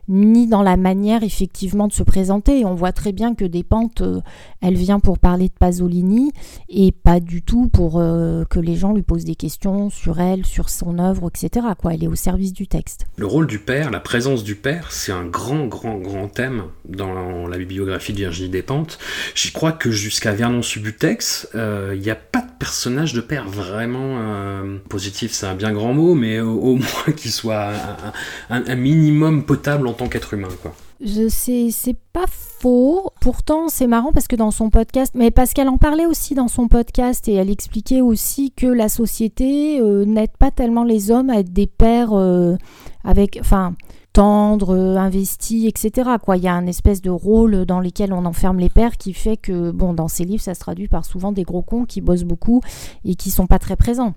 ni 0.09 0.47
dans 0.47 0.63
la 0.63 0.75
manière 0.75 1.23
effectivement 1.23 1.87
de 1.87 1.93
se 1.93 2.03
présenter. 2.03 2.65
on 2.65 2.73
voit 2.73 2.91
très 2.91 3.11
bien 3.11 3.35
que 3.35 3.45
Despentes, 3.45 4.01
euh, 4.01 4.21
elle 4.61 4.75
vient 4.75 4.99
pour 4.99 5.19
parler 5.19 5.47
de 5.47 5.53
Pasolini 5.53 6.31
et 6.67 6.91
pas 6.91 7.19
du 7.19 7.43
tout 7.43 7.69
pour 7.69 7.99
euh, 7.99 8.43
que 8.49 8.59
les 8.59 8.75
gens 8.75 8.93
lui 8.93 9.03
posent 9.03 9.25
des 9.25 9.35
questions 9.35 9.89
sur 9.89 10.19
elle, 10.19 10.45
sur 10.45 10.69
son 10.69 10.99
œuvre, 10.99 11.29
etc. 11.33 11.67
Quoi. 11.79 11.93
Elle 11.93 12.03
est 12.03 12.07
au 12.07 12.15
service 12.15 12.53
du 12.53 12.67
texte. 12.67 13.05
Le 13.17 13.25
rôle 13.25 13.47
du 13.47 13.59
père, 13.59 13.91
la 13.91 13.99
présence 13.99 14.43
du 14.43 14.55
père, 14.55 14.91
c'est 14.91 15.11
un 15.11 15.25
grand, 15.25 15.67
grand, 15.67 15.97
grand 15.97 16.27
thème 16.27 16.63
dans 16.87 17.47
la 17.47 17.57
bibliographie 17.57 18.13
de 18.13 18.17
Virginie 18.17 18.49
Despentes. 18.49 18.97
J'y 19.35 19.51
crois 19.51 19.71
que 19.71 19.91
jusqu'à 19.91 20.31
Vernon-Subutex, 20.31 21.49
euh, 21.55 21.93
il 21.95 22.01
n'y 22.01 22.09
a 22.09 22.15
pas 22.15 22.28
de 22.28 22.28
personnage 22.59 23.13
de 23.13 23.21
père 23.21 23.47
vraiment 23.47 24.17
positif, 24.89 25.31
c'est 25.31 25.47
un 25.47 25.55
bien 25.55 25.71
grand 25.71 25.93
mot, 25.93 26.13
mais 26.13 26.39
au, 26.39 26.75
moins 26.75 27.13
qu'il 27.15 27.31
soit 27.31 27.71
un, 28.49 28.75
minimum 28.75 29.43
potable 29.43 29.87
en 29.87 29.93
tant 29.93 30.07
qu'être 30.07 30.33
humain, 30.33 30.49
quoi. 30.61 30.73
C'est 31.05 31.97
pas 32.11 32.25
faux. 32.27 33.11
Pourtant, 33.21 33.69
c'est 33.69 33.87
marrant 33.87 34.11
parce 34.11 34.27
que 34.27 34.35
dans 34.35 34.51
son 34.51 34.69
podcast, 34.69 35.13
mais 35.15 35.31
qu'elle 35.31 35.69
en 35.69 35.77
parlait 35.77 36.05
aussi 36.05 36.35
dans 36.35 36.49
son 36.49 36.67
podcast 36.67 37.27
et 37.27 37.33
elle 37.33 37.49
expliquait 37.49 38.01
aussi 38.01 38.51
que 38.51 38.67
la 38.67 38.89
société 38.89 39.79
euh, 39.79 40.05
n'aide 40.05 40.35
pas 40.37 40.51
tellement 40.51 40.83
les 40.83 41.11
hommes 41.11 41.29
à 41.29 41.39
être 41.39 41.53
des 41.53 41.67
pères 41.67 42.13
euh, 42.13 42.57
avec, 43.03 43.37
enfin, 43.39 43.75
tendres, 44.13 44.75
investis, 44.97 45.67
etc. 45.67 46.11
Quoi, 46.21 46.37
il 46.37 46.43
y 46.43 46.47
a 46.47 46.53
un 46.53 46.67
espèce 46.67 47.01
de 47.01 47.09
rôle 47.09 47.65
dans 47.65 47.79
lequel 47.79 48.13
on 48.13 48.25
enferme 48.25 48.59
les 48.59 48.69
pères 48.69 48.97
qui 48.97 49.13
fait 49.13 49.37
que, 49.37 49.71
bon, 49.71 49.93
dans 49.93 50.07
ses 50.07 50.25
livres, 50.25 50.43
ça 50.43 50.53
se 50.53 50.59
traduit 50.59 50.87
par 50.87 51.05
souvent 51.05 51.31
des 51.31 51.43
gros 51.43 51.61
cons 51.61 51.85
qui 51.85 52.01
bossent 52.01 52.23
beaucoup 52.23 52.61
et 53.05 53.15
qui 53.15 53.31
sont 53.31 53.47
pas 53.47 53.59
très 53.59 53.75
présents. 53.75 54.13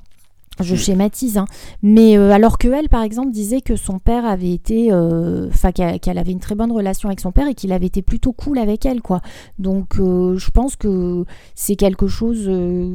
Je 0.60 0.76
schématise, 0.76 1.38
hein. 1.38 1.46
mais 1.82 2.18
euh, 2.18 2.30
alors 2.30 2.58
que 2.58 2.68
elle, 2.68 2.90
par 2.90 3.02
exemple, 3.02 3.30
disait 3.30 3.62
que 3.62 3.74
son 3.74 3.98
père 3.98 4.26
avait 4.26 4.52
été, 4.52 4.92
euh, 4.92 5.48
enfin 5.48 5.72
qu'elle 5.72 6.18
avait 6.18 6.32
une 6.32 6.40
très 6.40 6.54
bonne 6.54 6.72
relation 6.72 7.08
avec 7.08 7.20
son 7.20 7.32
père 7.32 7.48
et 7.48 7.54
qu'il 7.54 7.72
avait 7.72 7.86
été 7.86 8.02
plutôt 8.02 8.32
cool 8.32 8.58
avec 8.58 8.84
elle, 8.84 9.00
quoi. 9.00 9.22
Donc, 9.58 9.98
euh, 9.98 10.36
je 10.36 10.50
pense 10.50 10.76
que 10.76 11.24
c'est 11.54 11.76
quelque 11.76 12.06
chose 12.06 12.50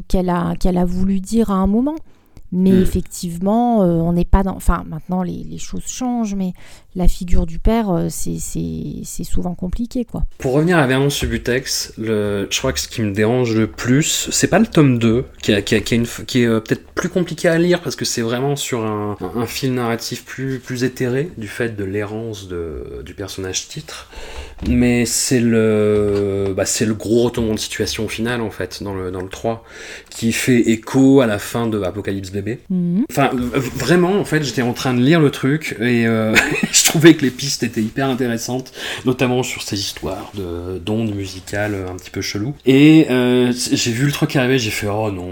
qu'elle 0.08 0.30
a 0.30 0.56
qu'elle 0.56 0.78
a 0.78 0.86
voulu 0.86 1.20
dire 1.20 1.50
à 1.50 1.56
un 1.56 1.68
moment. 1.68 1.96
Mais 2.52 2.72
hmm. 2.72 2.82
effectivement, 2.82 3.84
euh, 3.84 3.88
on 3.88 4.14
n'est 4.14 4.26
pas 4.26 4.42
dans. 4.42 4.56
Enfin, 4.56 4.86
maintenant, 4.88 5.22
les, 5.22 5.58
choses 5.58 5.86
changent, 5.86 6.36
mais 6.36 6.54
la 6.96 7.08
figure 7.08 7.46
du 7.46 7.60
père, 7.60 7.90
euh, 7.90 8.08
c'est 8.10 9.24
souvent 9.24 9.54
compliqué, 9.54 10.06
quoi. 10.06 10.24
Pour 10.38 10.54
revenir 10.54 10.78
à 10.78 10.88
Vernon 10.88 11.10
Subutex, 11.10 11.94
le, 11.98 12.48
je 12.50 12.58
crois 12.58 12.72
que 12.72 12.80
ce 12.80 12.88
qui 12.88 13.02
me 13.02 13.12
dérange 13.12 13.54
le 13.54 13.68
plus, 13.68 14.30
c'est 14.32 14.48
pas 14.48 14.60
le 14.60 14.68
tome 14.68 14.98
2, 14.98 15.26
qui, 15.42 15.62
qui, 15.64 15.82
qui, 15.82 16.42
est 16.42 16.46
euh, 16.46 16.62
peut-être 16.62 16.88
plus 16.92 17.10
compliqué 17.10 17.50
à 17.50 17.58
lire, 17.58 17.82
parce 17.82 17.98
que 17.98 18.06
c'est 18.06 18.22
vraiment 18.22 18.56
sur 18.56 18.86
un, 18.86 19.18
un, 19.36 19.46
fil 19.46 19.74
narratif 19.74 20.24
plus, 20.24 20.60
plus 20.60 20.86
éthéré, 20.86 21.30
du 21.38 21.48
fait 21.48 21.76
de 21.76 21.84
l'errance 21.84 22.48
du 22.48 23.14
personnage 23.14 23.68
titre. 23.68 24.10
Mais 24.68 25.06
c'est 25.06 25.40
le, 25.40 26.54
bah, 26.56 26.66
c'est 26.66 26.86
le 26.86 26.96
gros 26.96 27.24
retournement 27.24 27.54
de 27.54 27.60
situation 27.60 28.06
au 28.06 28.08
final, 28.08 28.42
en 28.42 28.50
fait, 28.50 28.82
dans 28.82 28.94
le, 28.94 29.12
dans 29.12 29.22
le 29.22 29.30
3, 29.30 29.64
qui 30.10 30.32
fait 30.32 30.60
écho 30.60 31.22
à 31.22 31.28
la 31.28 31.38
fin 31.38 31.68
de 31.68 31.82
Apocalypse 31.82 32.32
bébé. 32.32 32.60
Mhm. 32.70 33.06
Enfin, 33.10 33.30
vraiment, 33.34 34.20
en 34.20 34.26
fait, 34.26 34.44
j'étais 34.44 34.64
en 34.64 34.74
train 34.74 34.94
de 34.94 35.02
lire 35.02 35.20
le 35.20 35.30
truc 35.30 35.76
et 35.80 36.08
euh, 36.08 36.36
je 36.72 36.86
trouvais 36.86 37.14
que 37.14 37.22
les 37.22 37.32
pistes 37.32 37.64
étaient 37.64 37.82
hyper 37.82 38.10
intéressantes, 38.10 38.72
notamment 39.06 39.44
sur 39.44 39.62
ces 39.62 39.80
histoires 39.80 40.32
de 40.36 40.80
d'ondes 40.80 41.14
musicales 41.14 41.76
un 41.90 41.96
petit 41.96 42.10
peu 42.10 42.22
chelou. 42.22 42.54
Et 42.66 43.08
euh, 43.10 43.52
j'ai 43.54 43.92
vu 43.92 44.06
le 44.06 44.12
truc 44.12 44.36
arriver, 44.36 44.58
j'ai 44.58 44.72
fait 44.72 44.88
oh 44.88 45.12
non. 45.12 45.28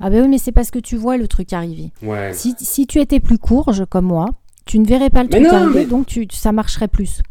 Ah 0.00 0.10
ben 0.10 0.22
oui, 0.22 0.28
mais 0.28 0.38
c'est 0.38 0.52
parce 0.52 0.70
que 0.70 0.78
tu 0.78 0.96
vois 0.96 1.16
le 1.16 1.28
truc 1.28 1.52
arriver. 1.52 1.90
Ouais. 2.02 2.32
Si, 2.34 2.54
si 2.58 2.86
tu 2.86 3.00
étais 3.00 3.20
plus 3.20 3.38
courge 3.38 3.84
comme 3.88 4.06
moi, 4.06 4.26
tu 4.66 4.78
ne 4.78 4.86
verrais 4.86 5.10
pas 5.10 5.22
le 5.22 5.28
truc 5.28 5.46
arriver, 5.46 5.86
donc 5.86 6.06
tu, 6.06 6.26
ça 6.30 6.52
marcherait 6.52 6.88
plus. 6.88 7.22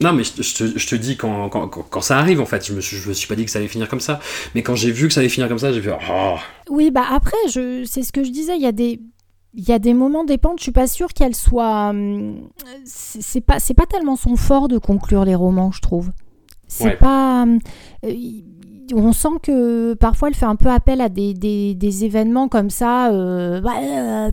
Non, 0.00 0.12
mais 0.12 0.22
je, 0.22 0.32
te, 0.32 0.78
je 0.78 0.86
te, 0.86 0.94
dis 0.94 1.16
quand, 1.16 1.48
quand, 1.48 1.68
quand, 1.68 2.00
ça 2.00 2.18
arrive, 2.18 2.40
en 2.40 2.46
fait. 2.46 2.66
Je 2.66 2.72
me, 2.72 2.80
suis, 2.80 2.96
je 2.96 3.08
me 3.08 3.14
suis 3.14 3.26
pas 3.26 3.34
dit 3.34 3.44
que 3.44 3.50
ça 3.50 3.58
allait 3.58 3.68
finir 3.68 3.88
comme 3.88 4.00
ça. 4.00 4.20
Mais 4.54 4.62
quand 4.62 4.76
j'ai 4.76 4.92
vu 4.92 5.08
que 5.08 5.14
ça 5.14 5.20
allait 5.20 5.28
finir 5.28 5.48
comme 5.48 5.58
ça, 5.58 5.72
j'ai 5.72 5.82
fait 5.82 5.92
oh. 6.10 6.36
Oui, 6.70 6.90
bah 6.90 7.04
après, 7.10 7.36
je, 7.50 7.84
c'est 7.84 8.02
ce 8.02 8.12
que 8.12 8.22
je 8.22 8.30
disais. 8.30 8.56
Il 8.56 8.62
y 8.62 8.66
a 8.66 8.72
des. 8.72 9.00
Il 9.54 9.66
y 9.66 9.72
a 9.72 9.78
des 9.78 9.94
moments 9.94 10.24
dépendent, 10.24 10.58
je 10.58 10.64
suis 10.64 10.72
pas 10.72 10.86
sûre 10.86 11.12
qu'elle 11.12 11.34
soit. 11.34 11.88
Hum, 11.88 12.48
c'est 12.84 13.40
pas, 13.40 13.58
c'est 13.58 13.74
pas 13.74 13.86
tellement 13.86 14.14
son 14.14 14.36
fort 14.36 14.68
de 14.68 14.78
conclure 14.78 15.24
les 15.24 15.34
romans, 15.34 15.72
je 15.72 15.80
trouve. 15.80 16.12
C'est 16.68 16.96
pas. 16.98 17.42
Hum, 17.42 17.58
euh, 18.04 18.14
on 18.94 19.12
sent 19.12 19.38
que 19.42 19.94
parfois 19.94 20.28
elle 20.28 20.34
fait 20.34 20.46
un 20.46 20.56
peu 20.56 20.68
appel 20.68 21.00
à 21.00 21.08
des, 21.08 21.34
des, 21.34 22.04
événements 22.04 22.48
comme 22.48 22.70
ça. 22.70 23.10
Euh, 23.10 23.60
bah, 23.60 23.72
euh, 23.82 24.30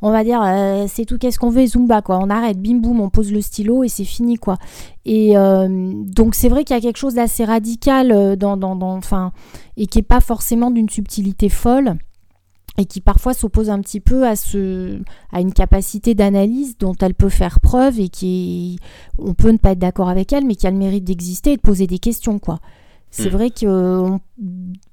on 0.00 0.10
va 0.10 0.24
dire, 0.24 0.40
euh, 0.42 0.86
c'est 0.88 1.04
tout, 1.04 1.18
qu'est-ce 1.18 1.38
qu'on 1.38 1.50
veut, 1.50 1.66
Zumba, 1.66 2.02
quoi. 2.02 2.18
On 2.22 2.30
arrête, 2.30 2.60
bim 2.60 2.76
boum, 2.76 3.00
on 3.00 3.10
pose 3.10 3.32
le 3.32 3.40
stylo 3.40 3.82
et 3.82 3.88
c'est 3.88 4.04
fini, 4.04 4.36
quoi. 4.36 4.58
Et 5.04 5.34
donc, 5.34 6.34
c'est 6.34 6.48
vrai 6.48 6.64
qu'il 6.64 6.76
y 6.76 6.78
a 6.78 6.82
quelque 6.82 6.98
chose 6.98 7.14
d'assez 7.14 7.44
radical 7.44 8.36
dans, 8.36 8.56
dans, 8.56 8.76
dans 8.76 9.00
et 9.76 9.86
qui 9.86 9.98
n'est 9.98 10.02
pas 10.02 10.20
forcément 10.20 10.70
d'une 10.70 10.88
subtilité 10.88 11.48
folle 11.48 11.96
et 12.78 12.84
qui 12.84 13.00
parfois 13.00 13.34
s'oppose 13.34 13.70
un 13.70 13.80
petit 13.80 14.00
peu 14.00 14.26
à, 14.26 14.36
ce, 14.36 15.00
à 15.32 15.40
une 15.40 15.52
capacité 15.52 16.14
d'analyse 16.14 16.78
dont 16.78 16.94
elle 17.00 17.14
peut 17.14 17.28
faire 17.28 17.60
preuve 17.60 17.98
et 17.98 18.08
qui 18.08 18.78
on 19.18 19.34
peut 19.34 19.50
ne 19.50 19.58
pas 19.58 19.72
être 19.72 19.80
d'accord 19.80 20.08
avec 20.08 20.32
elle, 20.32 20.44
mais 20.44 20.54
qui 20.54 20.66
a 20.66 20.70
le 20.70 20.76
mérite 20.76 21.04
d'exister 21.04 21.52
et 21.52 21.56
de 21.56 21.60
poser 21.60 21.86
des 21.86 21.98
questions, 21.98 22.38
quoi. 22.38 22.60
C'est 23.10 23.30
hmm. 23.30 23.32
vrai 23.32 23.50
que 23.50 24.18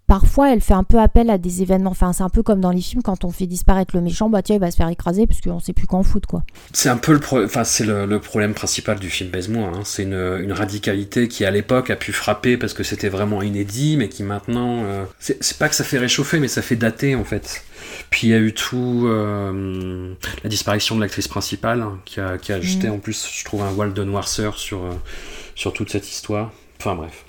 parfois 0.07 0.53
elle 0.53 0.61
fait 0.61 0.73
un 0.73 0.83
peu 0.83 0.99
appel 0.99 1.29
à 1.29 1.37
des 1.37 1.61
événements. 1.61 1.91
Enfin, 1.91 2.13
c'est 2.13 2.23
un 2.23 2.29
peu 2.29 2.43
comme 2.43 2.61
dans 2.61 2.71
les 2.71 2.81
films 2.81 3.01
quand 3.01 3.23
on 3.25 3.31
fait 3.31 3.47
disparaître 3.47 3.95
le 3.95 4.01
méchant, 4.01 4.29
bah 4.29 4.41
tiens, 4.41 4.55
il 4.55 4.61
va 4.61 4.71
se 4.71 4.77
faire 4.77 4.89
écraser 4.89 5.27
parce 5.27 5.41
qu'on 5.41 5.59
sait 5.59 5.73
plus 5.73 5.87
qu'en 5.87 6.03
foutre 6.03 6.27
quoi. 6.27 6.43
C'est 6.73 6.89
un 6.89 6.97
peu 6.97 7.13
le, 7.13 7.19
pro... 7.19 7.43
enfin, 7.43 7.63
c'est 7.63 7.85
le, 7.85 8.19
problème 8.19 8.53
principal 8.53 8.99
du 8.99 9.09
film 9.09 9.29
Baise-moi. 9.29 9.69
Hein. 9.73 9.81
C'est 9.83 10.03
une, 10.03 10.51
radicalité 10.51 11.27
qui 11.27 11.43
à 11.43 11.51
l'époque 11.51 11.89
a 11.89 11.95
pu 11.95 12.13
frapper 12.13 12.57
parce 12.57 12.73
que 12.73 12.83
c'était 12.83 13.09
vraiment 13.09 13.41
inédit, 13.41 13.97
mais 13.97 14.07
qui 14.07 14.23
maintenant, 14.23 14.83
euh, 14.85 15.03
c'est 15.19 15.57
pas 15.57 15.67
que 15.67 15.75
ça 15.75 15.83
fait 15.83 15.97
réchauffer, 15.97 16.39
mais 16.39 16.47
ça 16.47 16.61
fait 16.61 16.75
dater 16.75 17.15
en 17.15 17.25
fait. 17.25 17.63
Puis 18.09 18.27
il 18.27 18.29
y 18.29 18.33
a 18.33 18.39
eu 18.39 18.53
tout 18.53 19.03
euh, 19.05 20.13
la 20.43 20.49
disparition 20.49 20.95
de 20.95 21.01
l'actrice 21.01 21.27
principale 21.27 21.81
hein, 21.81 21.99
qui, 22.05 22.19
a, 22.19 22.37
qui 22.37 22.53
a 22.53 22.61
jeté 22.61 22.87
hmm. 22.87 22.93
en 22.93 22.99
plus, 22.99 23.27
je 23.31 23.43
trouve, 23.43 23.63
un 23.63 23.71
voile 23.71 23.93
de 23.93 24.03
noirceur 24.03 24.57
sur, 24.57 24.83
euh, 24.83 24.93
sur 25.55 25.73
toute 25.73 25.89
cette 25.89 26.09
histoire. 26.09 26.51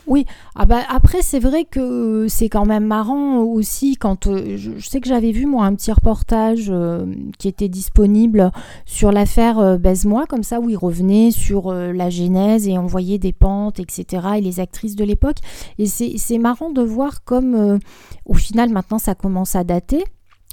Oui, 0.07 0.27
ah 0.55 0.67
bah, 0.67 0.83
après 0.89 1.23
c'est 1.23 1.39
vrai 1.39 1.65
que 1.65 2.27
c'est 2.29 2.49
quand 2.49 2.67
même 2.67 2.85
marrant 2.87 3.39
aussi 3.39 3.97
quand 3.97 4.27
euh, 4.27 4.57
je, 4.57 4.79
sais 4.81 5.01
que 5.01 5.09
j'avais 5.09 5.33
vu 5.33 5.47
moi 5.47 5.65
un 5.65 5.75
petit 5.75 5.93
reportage 5.93 6.67
euh, 6.69 7.07
qui 7.39 7.49
était 7.49 7.69
disponible 7.69 8.51
sur 8.85 9.13
l'affaire 9.13 9.59
euh, 9.59 9.79
Baise-moi, 9.79 10.27
comme 10.27 10.43
ça 10.43 10.61
où 10.61 10.69
il 10.69 10.77
revenait 10.77 11.31
sur 11.31 11.73
la 11.73 12.11
genèse 12.11 12.69
et 12.69 12.79
on 12.79 12.87
voyait 12.87 13.19
des 13.19 13.33
pentes, 13.33 13.81
etc. 13.81 14.27
et 14.37 14.41
les 14.41 14.61
actrices 14.61 14.97
de 14.97 15.05
l'époque. 15.05 15.39
Et 15.79 15.87
c'est 15.87 16.39
marrant 16.39 16.71
de 16.71 16.83
voir 16.83 17.25
comme 17.25 17.79
au 18.25 18.35
final 18.35 18.71
maintenant 18.71 18.99
ça 18.99 19.15
commence 19.15 19.57
à 19.57 19.65
dater. 19.65 20.05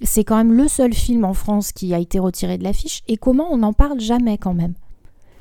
C'est 0.02 0.24
quand 0.24 0.38
même 0.38 0.54
le 0.54 0.68
seul 0.68 0.94
film 0.94 1.24
en 1.24 1.34
France 1.34 1.72
qui 1.72 1.94
a 1.94 2.00
été 2.00 2.20
retiré 2.20 2.58
de 2.58 2.64
l'affiche 2.64 3.04
et 3.08 3.18
comment 3.18 3.48
on 3.52 3.58
n'en 3.58 3.74
parle 3.74 4.00
jamais 4.00 4.38
quand 4.38 4.54
même. 4.54 4.74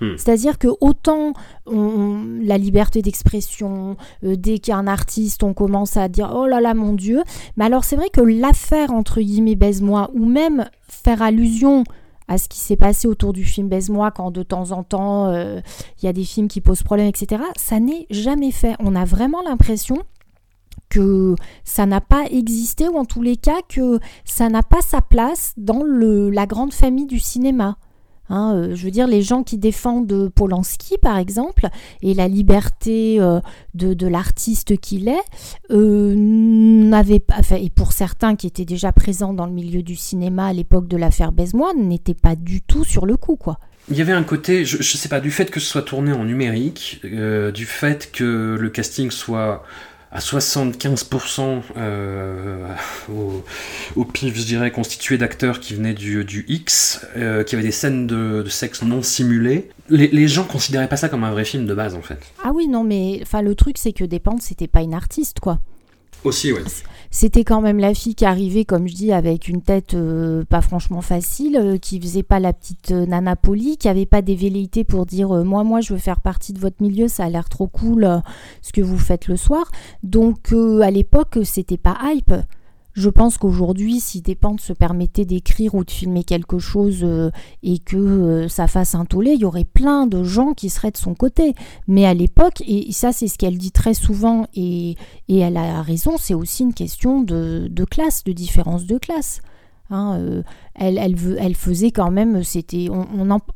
Hmm. 0.01 0.16
C'est-à-dire 0.16 0.59
que 0.59 0.68
autant 0.80 1.32
la 1.66 2.59
liberté 2.59 3.03
d'expression, 3.03 3.97
euh, 4.24 4.36
dès 4.36 4.59
qu'il 4.59 4.74
y 4.74 4.88
artiste, 4.88 5.43
on 5.43 5.55
commence 5.55 5.97
à 5.97 6.09
dire 6.09 6.32
oh 6.34 6.47
là 6.47 6.61
là 6.61 6.74
mon 6.74 6.95
Dieu. 6.95 7.22
Mais 7.57 7.64
alors 7.64 7.84
c'est 7.84 7.97
vrai 7.97 8.11
que 8.11 8.20
l'affaire 8.20 8.93
entre 8.93 9.20
guillemets 9.20 9.55
baise-moi, 9.55 10.11
ou 10.14 10.26
même 10.26 10.68
faire 10.88 11.22
allusion 11.22 11.84
à 12.28 12.38
ce 12.38 12.49
qui 12.49 12.59
s'est 12.59 12.76
passé 12.76 13.07
autour 13.09 13.32
du 13.32 13.45
film 13.45 13.68
Baise-moi, 13.68 14.11
quand 14.11 14.30
de 14.30 14.43
temps 14.43 14.72
en 14.72 14.82
temps 14.82 15.26
euh, 15.26 15.61
il 16.01 16.07
y 16.07 16.09
a 16.09 16.12
des 16.12 16.24
films 16.24 16.49
qui 16.49 16.61
posent 16.61 16.82
problème, 16.82 17.07
etc., 17.07 17.43
ça 17.57 17.80
n'est 17.80 18.07
jamais 18.11 18.53
fait. 18.53 18.74
On 18.78 18.95
a 18.95 19.05
vraiment 19.05 19.43
l'impression 19.43 19.99
que 20.88 21.34
ça 21.64 21.86
n'a 21.86 22.01
pas 22.01 22.24
existé, 22.30 22.88
ou 22.88 22.97
en 22.97 23.05
tous 23.05 23.22
les 23.22 23.36
cas 23.36 23.61
que 23.68 23.99
ça 24.24 24.49
n'a 24.49 24.62
pas 24.62 24.82
sa 24.82 25.01
place 25.01 25.53
dans 25.57 25.82
la 25.84 26.47
grande 26.47 26.72
famille 26.72 27.07
du 27.07 27.18
cinéma. 27.18 27.76
Hein, 28.32 28.54
euh, 28.54 28.74
je 28.74 28.84
veux 28.86 28.90
dire, 28.90 29.06
les 29.06 29.20
gens 29.20 29.42
qui 29.42 29.58
défendent 29.58 30.30
Polanski, 30.34 30.96
par 30.96 31.18
exemple, 31.18 31.68
et 32.00 32.14
la 32.14 32.28
liberté 32.28 33.20
euh, 33.20 33.40
de, 33.74 34.06
l'artiste 34.06 34.78
qu'il 34.78 35.08
est, 35.08 35.22
euh, 35.70 36.14
n'avaient 36.16 37.20
pas, 37.20 37.40
et 37.60 37.68
pour 37.68 37.92
certains 37.92 38.34
qui 38.34 38.46
étaient 38.46 38.64
déjà 38.64 38.90
présents 38.90 39.34
dans 39.34 39.44
le 39.44 39.52
milieu 39.52 39.82
du 39.82 39.96
cinéma 39.96 40.46
à 40.46 40.52
l'époque 40.54 40.88
de 40.88 40.96
l'affaire 40.96 41.30
Baise-Moine, 41.30 41.86
n'étaient 41.86 42.14
pas 42.14 42.34
du 42.34 42.62
tout 42.62 42.84
sur 42.84 43.04
le 43.04 43.18
coup, 43.18 43.36
quoi. 43.36 43.58
Il 43.90 43.98
y 43.98 44.00
avait 44.00 44.12
un 44.12 44.22
côté, 44.22 44.64
je, 44.64 44.78
je, 44.80 44.96
sais 44.96 45.10
pas, 45.10 45.20
du 45.20 45.30
fait 45.30 45.50
que 45.50 45.60
ce 45.60 45.66
soit 45.66 45.82
tourné 45.82 46.12
en 46.12 46.24
numérique, 46.24 47.02
du 47.02 47.66
fait 47.66 48.10
que 48.12 48.56
le 48.58 48.70
casting 48.70 49.10
soit 49.10 49.62
à 50.12 50.18
75% 50.18 51.62
euh, 51.76 52.66
au, 53.96 54.04
pif, 54.04 54.36
je 54.36 54.44
dirais, 54.44 54.70
constitué 54.70 55.16
d'acteurs 55.16 55.58
qui 55.58 55.74
venaient 55.74 55.94
du, 55.94 56.24
du 56.24 56.44
X, 56.48 57.06
euh, 57.16 57.42
qui 57.44 57.54
avaient 57.54 57.64
des 57.64 57.72
scènes 57.72 58.06
de, 58.06 58.44
sexe 58.48 58.82
non 58.82 59.02
simulées. 59.02 59.70
Les, 59.88 60.28
gens 60.28 60.44
considéraient 60.44 60.88
pas 60.88 60.98
ça 60.98 61.08
comme 61.08 61.24
un 61.24 61.30
vrai 61.30 61.46
film 61.46 61.66
de 61.66 61.74
base, 61.74 61.94
en 61.94 62.02
fait. 62.02 62.18
Ah 62.44 62.52
oui, 62.54 62.68
non, 62.68 62.84
mais 62.84 63.22
le 63.42 63.54
truc, 63.54 63.78
c'est 63.78 63.92
que 63.92 64.04
Dépente, 64.04 64.42
c'était 64.42 64.68
pas 64.68 64.82
une 64.82 64.94
artiste, 64.94 65.40
quoi. 65.40 65.60
C'était 67.14 67.44
quand 67.44 67.60
même 67.60 67.78
la 67.78 67.92
fille 67.92 68.14
qui 68.14 68.24
arrivait, 68.24 68.64
comme 68.64 68.88
je 68.88 68.94
dis, 68.94 69.12
avec 69.12 69.46
une 69.46 69.60
tête 69.60 69.92
euh, 69.92 70.44
pas 70.44 70.62
franchement 70.62 71.02
facile, 71.02 71.58
euh, 71.58 71.76
qui 71.76 72.00
faisait 72.00 72.22
pas 72.22 72.40
la 72.40 72.54
petite 72.54 72.90
euh, 72.90 73.04
nana 73.04 73.36
polie, 73.36 73.76
qui 73.76 73.86
avait 73.90 74.06
pas 74.06 74.22
des 74.22 74.34
velléités 74.34 74.82
pour 74.82 75.04
dire 75.04 75.28
moi, 75.44 75.62
moi, 75.62 75.82
je 75.82 75.92
veux 75.92 75.98
faire 75.98 76.22
partie 76.22 76.54
de 76.54 76.58
votre 76.58 76.80
milieu, 76.80 77.08
ça 77.08 77.24
a 77.24 77.28
l'air 77.28 77.50
trop 77.50 77.66
cool 77.66 78.22
ce 78.62 78.72
que 78.72 78.80
vous 78.80 78.96
faites 78.96 79.28
le 79.28 79.36
soir. 79.36 79.70
Donc 80.02 80.54
à 80.82 80.90
l'époque, 80.90 81.38
c'était 81.44 81.76
pas 81.76 81.98
hype. 82.02 82.32
Je 82.95 83.09
pense 83.09 83.38
qu'aujourd'hui, 83.38 84.01
si 84.01 84.20
des 84.20 84.34
pentes 84.34 84.61
se 84.61 84.72
permettaient 84.72 85.24
d'écrire 85.24 85.74
ou 85.74 85.84
de 85.84 85.90
filmer 85.90 86.24
quelque 86.24 86.59
chose 86.59 87.01
euh, 87.03 87.30
et 87.62 87.78
que 87.78 87.97
euh, 87.97 88.49
ça 88.49 88.66
fasse 88.66 88.95
un 88.95 89.07
tollé, 89.07 89.32
il 89.32 89.40
y 89.40 89.45
aurait 89.47 89.64
plein 89.64 90.07
de 90.07 90.22
gens 90.22 90.53
qui 90.53 90.68
seraient 90.68 90.90
de 90.90 90.99
son 90.99 91.14
côté. 91.14 91.55
Mais 91.88 92.05
à 92.05 92.12
l'époque, 92.12 92.62
et 92.66 92.93
ça 92.93 93.12
c'est 93.12 93.28
ce 93.28 93.38
qu'elle 93.38 93.57
dit 93.57 93.72
très 93.72 93.95
souvent, 93.95 94.47
et, 94.55 94.97
elle 95.28 95.57
a 95.57 95.80
raison, 95.82 96.16
c'est 96.18 96.34
aussi 96.34 96.62
une 96.64 96.74
question 96.74 97.22
de, 97.22 97.84
classe, 97.90 98.24
de 98.24 98.32
différence 98.32 98.84
de 98.84 98.99
classe. 98.99 99.40
Hein, 99.90 100.18
euh, 100.18 100.43
elle, 100.74 101.55
faisait 101.55 101.90
quand 101.90 102.11
même, 102.11 102.45
c'était, 102.45 102.88
on, 102.90 103.07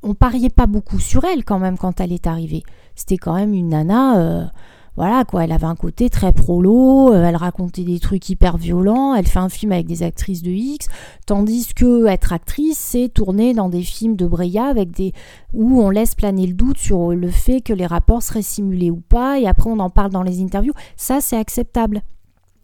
on, 0.03 0.15
pariait 0.15 0.51
pas 0.51 0.67
beaucoup 0.67 0.99
sur 0.99 1.25
elle 1.25 1.45
quand 1.45 1.59
même 1.59 1.79
quand 1.79 2.01
elle 2.01 2.13
est 2.13 2.27
arrivée. 2.27 2.63
C'était 2.95 3.17
quand 3.17 3.35
même 3.35 3.55
une 3.55 3.71
nana 3.71 4.51
voilà 4.97 5.25
quoi, 5.25 5.45
elle 5.45 5.53
avait 5.53 5.67
un 5.67 5.77
côté 5.77 6.09
très 6.09 6.33
prolo, 6.33 7.13
euh, 7.13 7.25
elle 7.25 7.37
racontait 7.37 7.85
des 7.85 8.01
trucs 8.01 8.29
hyper 8.31 8.57
violents, 8.57 9.15
elle 9.15 9.27
fait 9.27 9.39
un 9.39 9.51
film 9.51 9.73
avec 9.73 9.87
des 9.87 10.03
actrices 10.03 10.43
de 10.43 10.51
X, 10.51 10.89
tandis 11.27 11.75
que 11.75 12.07
être 12.07 12.33
actrice, 12.33 12.79
c'est 12.79 13.09
tourner 13.09 13.53
dans 13.53 13.69
des 13.69 13.83
films 13.83 14.17
de 14.17 14.27
Breya 14.27 14.65
avec 14.65 14.91
des 14.91 15.13
où 15.53 15.81
on 15.83 15.91
laisse 15.91 16.15
planer 16.15 16.47
le 16.47 16.55
doute 16.55 16.79
sur 16.79 17.13
le 17.13 17.29
fait 17.29 17.61
que 17.61 17.73
les 17.73 17.87
rapports 17.87 18.23
seraient 18.23 18.43
simulés 18.43 18.91
ou 18.91 19.03
pas, 19.07 19.39
et 19.39 19.47
après 19.47 19.71
on 19.71 19.79
en 19.79 19.91
parle 19.91 20.11
dans 20.11 20.23
les 20.23 20.41
interviews. 20.41 20.75
Ça, 20.97 21.21
c'est 21.21 21.37
acceptable. 21.37 22.03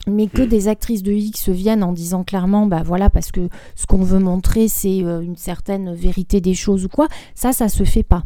Mais 0.09 0.26
que 0.26 0.43
hmm. 0.43 0.49
des 0.49 0.66
actrices 0.66 1.05
de 1.05 1.12
X 1.12 1.49
viennent 1.49 1.85
en 1.85 1.93
disant 1.93 2.24
clairement, 2.24 2.66
bah 2.66 2.83
voilà, 2.85 3.09
parce 3.09 3.30
que 3.30 3.49
ce 3.76 3.87
qu'on 3.87 4.03
veut 4.03 4.18
montrer, 4.18 4.66
c'est 4.66 5.05
euh, 5.05 5.20
une 5.20 5.37
certaine 5.37 5.95
vérité 5.95 6.41
des 6.41 6.55
choses 6.55 6.85
ou 6.85 6.89
quoi, 6.89 7.07
ça, 7.37 7.53
ça 7.53 7.68
se 7.68 7.85
fait 7.85 8.03
pas. 8.03 8.24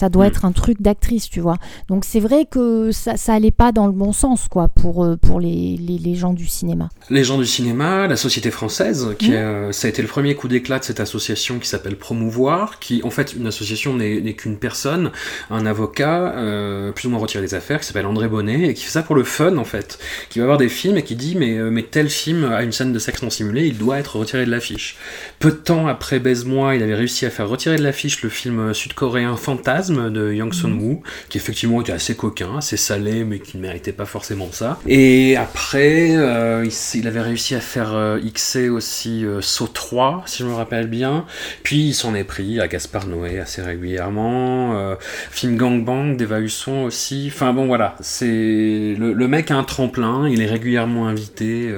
Ça 0.00 0.08
doit 0.08 0.24
mm. 0.24 0.28
être 0.28 0.44
un 0.46 0.52
truc 0.52 0.80
d'actrice, 0.80 1.28
tu 1.28 1.40
vois. 1.40 1.58
Donc 1.88 2.06
c'est 2.06 2.20
vrai 2.20 2.46
que 2.50 2.90
ça, 2.90 3.18
ça 3.18 3.34
allait 3.34 3.50
pas 3.50 3.70
dans 3.70 3.86
le 3.86 3.92
bon 3.92 4.12
sens, 4.12 4.48
quoi, 4.48 4.68
pour, 4.68 5.04
euh, 5.04 5.16
pour 5.16 5.40
les, 5.40 5.76
les, 5.76 6.14
gens 6.14 6.32
du 6.32 6.46
cinéma. 6.46 6.88
Les 7.10 7.22
gens 7.22 7.36
du 7.36 7.44
cinéma, 7.44 8.06
la 8.06 8.16
société 8.16 8.50
française, 8.50 9.14
qui 9.18 9.32
mm. 9.32 9.74
ça 9.74 9.86
a 9.86 9.90
été 9.90 10.00
le 10.00 10.08
premier 10.08 10.34
coup 10.34 10.48
d'éclat 10.48 10.78
de 10.78 10.84
cette 10.84 11.00
association 11.00 11.58
qui 11.58 11.68
s'appelle 11.68 11.96
Promouvoir, 11.96 12.78
qui, 12.78 13.02
en 13.04 13.10
fait, 13.10 13.34
une 13.34 13.46
association 13.46 13.94
n'est 13.94 14.32
qu'une 14.32 14.56
personne, 14.56 15.10
un 15.50 15.66
avocat, 15.66 16.32
euh, 16.36 16.92
plus 16.92 17.08
ou 17.08 17.10
moins 17.10 17.20
retiré 17.20 17.44
des 17.44 17.54
affaires, 17.54 17.80
qui 17.80 17.86
s'appelle 17.86 18.06
André 18.06 18.28
Bonnet, 18.28 18.68
et 18.68 18.74
qui 18.74 18.84
fait 18.84 18.90
ça 18.90 19.02
pour 19.02 19.16
le 19.16 19.24
fun, 19.24 19.58
en 19.58 19.64
fait. 19.64 19.98
Qui 20.30 20.38
va 20.38 20.46
voir 20.46 20.56
des 20.56 20.70
films 20.70 20.96
et 20.96 21.02
qui 21.02 21.14
dit, 21.14 21.36
mais, 21.36 21.58
euh, 21.58 21.70
mais 21.70 21.82
tel 21.82 22.08
film 22.08 22.44
a 22.44 22.62
une 22.62 22.72
scène 22.72 22.94
de 22.94 22.98
sexe 22.98 23.22
non 23.22 23.28
simulé, 23.28 23.66
il 23.66 23.76
doit 23.76 23.98
être 23.98 24.16
retiré 24.16 24.46
de 24.46 24.50
l'affiche. 24.50 24.96
Peu 25.38 25.50
de 25.50 25.56
temps 25.56 25.86
après 25.88 26.20
Baise-moi, 26.20 26.76
il 26.76 26.82
avait 26.82 26.94
réussi 26.94 27.26
à 27.26 27.30
faire 27.30 27.48
retirer 27.48 27.76
de 27.76 27.82
l'affiche 27.82 28.22
le 28.22 28.30
film 28.30 28.72
sud-coréen 28.72 29.36
Fantasme, 29.36 29.89
de 29.90 30.32
Yang 30.32 30.54
Sun-woo, 30.54 31.02
qui 31.28 31.38
effectivement 31.38 31.80
était 31.80 31.92
assez 31.92 32.16
coquin, 32.16 32.58
assez 32.58 32.76
salé, 32.76 33.24
mais 33.24 33.38
qui 33.38 33.56
ne 33.56 33.62
méritait 33.62 33.92
pas 33.92 34.04
forcément 34.04 34.48
ça. 34.52 34.78
Et 34.86 35.36
après, 35.36 36.16
euh, 36.16 36.68
il, 36.94 37.06
avait 37.06 37.20
réussi 37.20 37.54
à 37.54 37.60
faire 37.60 37.94
euh, 37.94 38.18
XC 38.20 38.68
aussi 38.70 39.24
euh, 39.24 39.40
Saut 39.40 39.66
3, 39.66 40.24
si 40.26 40.42
je 40.42 40.48
me 40.48 40.54
rappelle 40.54 40.88
bien. 40.88 41.24
Puis 41.62 41.88
il 41.88 41.94
s'en 41.94 42.14
est 42.14 42.24
pris 42.24 42.60
à 42.60 42.68
Gaspard 42.68 43.06
Noé 43.06 43.38
assez 43.38 43.62
régulièrement. 43.62 44.96
film 45.30 45.56
Gangbang 45.56 46.16
d'Eva 46.16 46.40
Husson 46.40 46.84
aussi. 46.84 47.30
Enfin 47.32 47.52
bon, 47.52 47.66
voilà, 47.66 47.96
c'est 48.00 48.94
le, 48.98 49.28
mec 49.28 49.50
a 49.50 49.56
un 49.56 49.64
tremplin, 49.64 50.28
il 50.28 50.40
est 50.40 50.46
régulièrement 50.46 51.06
invité 51.06 51.72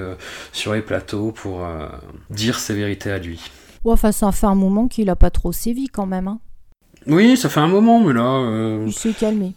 sur 0.52 0.74
les 0.74 0.82
plateaux 0.82 1.32
pour 1.32 1.66
dire 2.30 2.58
ses 2.58 2.74
vérités 2.74 3.10
à 3.10 3.18
lui. 3.18 3.40
Ouais, 3.84 3.92
enfin, 3.92 4.12
ça 4.12 4.30
fait 4.30 4.46
un 4.46 4.54
moment 4.54 4.86
qu'il 4.88 5.10
a 5.10 5.16
pas 5.16 5.30
trop 5.30 5.52
sévi 5.52 5.88
quand 5.88 6.06
même. 6.06 6.28
Hein. 6.28 6.40
Oui, 7.06 7.36
ça 7.36 7.48
fait 7.48 7.60
un 7.60 7.68
moment, 7.68 8.00
mais 8.00 8.12
là. 8.12 8.22
Euh... 8.22 8.84
Il 8.86 8.92
s'est 8.92 9.12
calmé. 9.12 9.54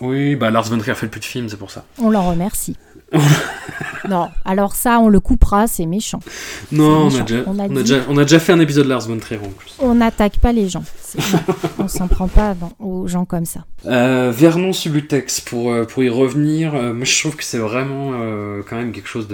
Oui, 0.00 0.34
bah 0.34 0.50
Lars 0.50 0.64
von 0.64 0.78
Trier 0.78 0.94
fait 0.94 1.06
plus 1.06 1.20
de 1.20 1.24
films, 1.24 1.48
c'est 1.48 1.56
pour 1.56 1.70
ça. 1.70 1.84
On 1.98 2.10
l'en 2.10 2.28
remercie. 2.28 2.76
non, 4.08 4.28
alors 4.44 4.74
ça, 4.74 4.98
on 4.98 5.08
le 5.08 5.20
coupera, 5.20 5.66
c'est 5.66 5.86
méchant. 5.86 6.20
Non, 6.72 7.06
On, 7.06 7.20
a 7.20 7.22
déjà, 7.22 7.42
on, 7.46 7.58
a 7.58 7.68
déjà, 7.68 7.96
on, 8.08 8.16
a 8.18 8.22
déjà, 8.22 8.40
fait 8.40 8.52
un 8.52 8.60
épisode 8.60 8.86
Lars 8.86 9.06
von 9.06 9.18
Trier 9.18 9.40
en 9.40 9.50
plus. 9.50 9.74
On 9.78 9.94
n'attaque 9.94 10.38
pas 10.38 10.52
les 10.52 10.68
gens. 10.68 10.84
on 11.78 11.86
s'en 11.86 12.08
prend 12.08 12.28
pas 12.28 12.56
aux 12.80 13.06
gens 13.06 13.24
comme 13.24 13.44
ça. 13.44 13.64
Euh, 13.86 14.32
Vernon 14.34 14.72
Subutex, 14.72 15.40
pour, 15.40 15.70
euh, 15.70 15.84
pour 15.84 16.02
y 16.02 16.08
revenir, 16.08 16.74
euh, 16.74 16.92
moi 16.92 17.04
je 17.04 17.20
trouve 17.20 17.36
que 17.36 17.44
c'est 17.44 17.58
vraiment 17.58 18.12
euh, 18.14 18.62
quand 18.68 18.76
même 18.76 18.92
quelque 18.92 19.08
chose 19.08 19.28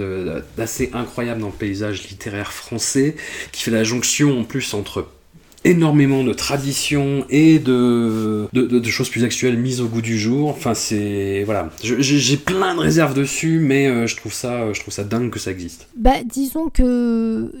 d'assez 0.57 0.91
incroyable 0.93 1.41
dans 1.41 1.47
le 1.47 1.53
paysage 1.53 2.07
littéraire 2.07 2.51
français, 2.51 3.15
qui 3.51 3.63
fait 3.63 3.71
la 3.71 3.83
jonction 3.83 4.39
en 4.39 4.43
plus 4.43 4.73
entre 4.73 5.07
énormément 5.63 6.23
de 6.23 6.33
traditions 6.33 7.25
et 7.29 7.59
de, 7.59 8.47
de, 8.53 8.89
choses 8.89 9.09
plus 9.09 9.23
actuelles 9.23 9.57
mises 9.57 9.81
au 9.81 9.87
goût 9.87 10.01
du 10.01 10.17
jour. 10.17 10.49
Enfin, 10.49 10.73
c'est. 10.73 11.43
Voilà. 11.45 11.69
J'ai 11.83 12.37
plein 12.37 12.75
de 12.75 12.79
réserves 12.79 13.13
dessus, 13.13 13.59
mais 13.59 13.87
euh, 13.87 14.07
je, 14.07 14.15
trouve 14.15 14.33
ça, 14.33 14.73
je 14.73 14.79
trouve 14.79 14.93
ça 14.93 15.03
dingue 15.03 15.29
que 15.29 15.39
ça 15.39 15.51
existe. 15.51 15.87
Bah, 15.95 16.23
disons 16.25 16.69
que. 16.69 17.51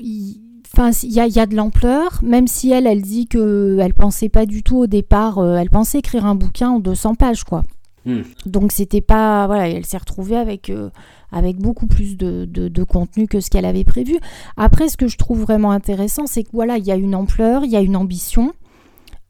Enfin, 0.73 0.91
il 1.03 1.11
y 1.11 1.19
a, 1.19 1.27
y 1.27 1.39
a, 1.39 1.45
de 1.45 1.55
l'ampleur, 1.55 2.19
même 2.23 2.47
si 2.47 2.71
elle, 2.71 2.87
elle 2.87 3.01
dit 3.01 3.27
que 3.27 3.77
elle 3.81 3.93
pensait 3.93 4.29
pas 4.29 4.45
du 4.45 4.63
tout 4.63 4.77
au 4.77 4.87
départ, 4.87 5.37
euh, 5.37 5.57
elle 5.57 5.69
pensait 5.69 5.99
écrire 5.99 6.25
un 6.25 6.35
bouquin 6.35 6.69
en 6.69 6.79
200 6.79 7.15
pages, 7.15 7.43
quoi. 7.43 7.63
Hmm. 8.05 8.21
Donc 8.45 8.71
c'était 8.71 9.01
pas, 9.01 9.45
voilà, 9.45 9.69
elle 9.69 9.85
s'est 9.85 9.97
retrouvée 9.97 10.35
avec 10.35 10.69
euh, 10.69 10.89
avec 11.31 11.57
beaucoup 11.57 11.87
plus 11.87 12.17
de, 12.17 12.45
de, 12.45 12.83
contenu 12.83 13.27
que 13.27 13.39
ce 13.39 13.49
qu'elle 13.49 13.65
avait 13.65 13.83
prévu. 13.83 14.17
Après, 14.57 14.89
ce 14.89 14.97
que 14.97 15.07
je 15.07 15.17
trouve 15.17 15.41
vraiment 15.41 15.71
intéressant, 15.71 16.27
c'est 16.27 16.43
que 16.43 16.49
voilà, 16.51 16.77
il 16.77 16.85
y 16.85 16.91
a 16.91 16.95
une 16.95 17.15
ampleur, 17.15 17.63
il 17.63 17.71
y 17.71 17.77
a 17.77 17.79
une 17.79 17.95
ambition, 17.95 18.53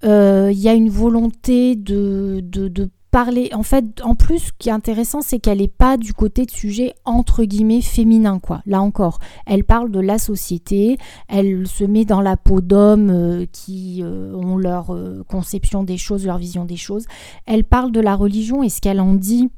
euh, 0.03 0.49
il 0.51 0.59
y 0.59 0.67
a 0.67 0.73
une 0.73 0.89
volonté 0.89 1.75
de, 1.75 2.39
de, 2.43 2.89
parler. 3.11 3.49
En 3.53 3.63
fait, 3.63 4.01
en 4.03 4.15
plus, 4.15 4.39
ce 4.39 4.51
qui 4.57 4.69
est 4.69 4.71
intéressant, 4.71 5.21
c'est 5.21 5.39
qu'elle 5.39 5.59
n'est 5.59 5.67
pas 5.67 5.97
du 5.97 6.13
côté 6.13 6.45
de 6.45 6.51
sujet 6.51 6.93
entre 7.05 7.43
guillemets 7.43 7.81
féminin, 7.81 8.39
quoi. 8.39 8.61
Là 8.65 8.81
encore, 8.81 9.19
elle 9.45 9.63
parle 9.63 9.91
de 9.91 9.99
la 9.99 10.17
société, 10.17 10.97
elle 11.27 11.67
se 11.67 11.83
met 11.83 12.05
dans 12.05 12.21
la 12.21 12.37
peau 12.37 12.61
d'hommes 12.61 13.09
euh, 13.09 13.45
qui 13.51 14.01
euh, 14.01 14.33
ont 14.33 14.57
leur 14.57 14.97
conception 15.27 15.83
des 15.83 15.97
choses, 15.97 16.25
leur 16.25 16.37
vision 16.37 16.65
des 16.65 16.77
choses. 16.77 17.05
Elle 17.45 17.63
parle 17.63 17.91
de 17.91 17.99
la 17.99 18.15
religion 18.15 18.63
et 18.63 18.69
ce 18.69 18.81
qu'elle 18.81 19.01
en 19.01 19.13
dit 19.13 19.49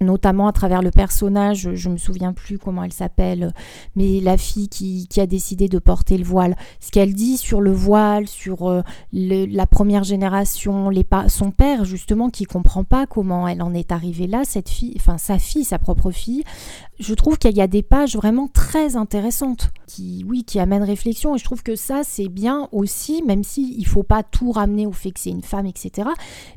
notamment 0.00 0.48
à 0.48 0.52
travers 0.52 0.80
le 0.80 0.90
personnage, 0.90 1.74
je 1.74 1.88
me 1.90 1.98
souviens 1.98 2.32
plus 2.32 2.58
comment 2.58 2.82
elle 2.84 2.92
s'appelle, 2.92 3.52
mais 3.96 4.20
la 4.20 4.38
fille 4.38 4.68
qui, 4.68 5.06
a 5.18 5.26
décidé 5.26 5.68
de 5.68 5.78
porter 5.78 6.16
le 6.16 6.24
voile. 6.24 6.56
Ce 6.80 6.90
qu'elle 6.90 7.12
dit 7.12 7.36
sur 7.36 7.60
le 7.60 7.72
voile, 7.72 8.26
sur 8.26 8.70
euh, 8.70 8.82
la 9.12 9.66
première 9.66 10.04
génération, 10.04 10.90
son 11.28 11.50
père 11.50 11.84
justement 11.84 12.30
qui 12.30 12.44
comprend 12.44 12.84
pas 12.84 13.06
comment 13.06 13.46
elle 13.46 13.60
en 13.60 13.74
est 13.74 13.92
arrivée 13.92 14.26
là, 14.26 14.42
cette 14.44 14.70
fille, 14.70 14.94
enfin 14.96 15.18
sa 15.18 15.38
fille, 15.38 15.64
sa 15.64 15.78
propre 15.78 16.10
fille, 16.10 16.44
je 16.98 17.12
trouve 17.12 17.36
qu'il 17.36 17.56
y 17.56 17.60
a 17.60 17.66
des 17.66 17.82
pages 17.82 18.16
vraiment 18.16 18.48
très 18.48 18.96
intéressantes 18.96 19.70
qui, 19.90 20.24
oui, 20.28 20.44
qui 20.44 20.60
amènent 20.60 20.82
réflexion. 20.82 21.34
Et 21.34 21.38
je 21.38 21.44
trouve 21.44 21.62
que 21.62 21.74
ça, 21.76 22.02
c'est 22.04 22.28
bien 22.28 22.68
aussi, 22.72 23.22
même 23.22 23.42
si 23.42 23.74
il 23.76 23.86
faut 23.86 24.02
pas 24.02 24.22
tout 24.22 24.52
ramener 24.52 24.86
au 24.86 24.92
fait 24.92 25.10
que 25.10 25.20
c'est 25.20 25.30
une 25.30 25.42
femme, 25.42 25.66
etc. 25.66 26.08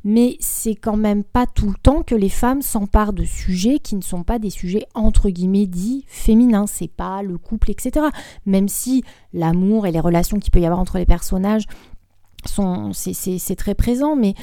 Mais 0.03 0.37
c'est 0.39 0.75
quand 0.75 0.97
même 0.97 1.23
pas 1.23 1.45
tout 1.47 1.67
le 1.67 1.75
temps 1.81 2.03
que 2.03 2.15
les 2.15 2.29
femmes 2.29 2.61
s'emparent 2.61 3.13
de 3.13 3.23
sujets 3.23 3.79
qui 3.79 3.95
ne 3.95 4.01
sont 4.01 4.23
pas 4.23 4.39
des 4.39 4.49
sujets 4.49 4.85
entre 4.93 5.29
guillemets 5.29 5.67
dits 5.67 6.05
féminins. 6.07 6.67
C'est 6.67 6.91
pas 6.91 7.23
le 7.23 7.37
couple, 7.37 7.71
etc. 7.71 8.05
Même 8.45 8.67
si 8.67 9.03
l'amour 9.33 9.87
et 9.87 9.91
les 9.91 9.99
relations 9.99 10.39
qu'il 10.39 10.51
peut 10.51 10.59
y 10.59 10.65
avoir 10.65 10.79
entre 10.79 10.97
les 10.97 11.05
personnages 11.05 11.65
sont, 12.45 12.91
c'est 12.93 13.55
très 13.55 13.75
présent, 13.75 14.15
mais 14.15 14.35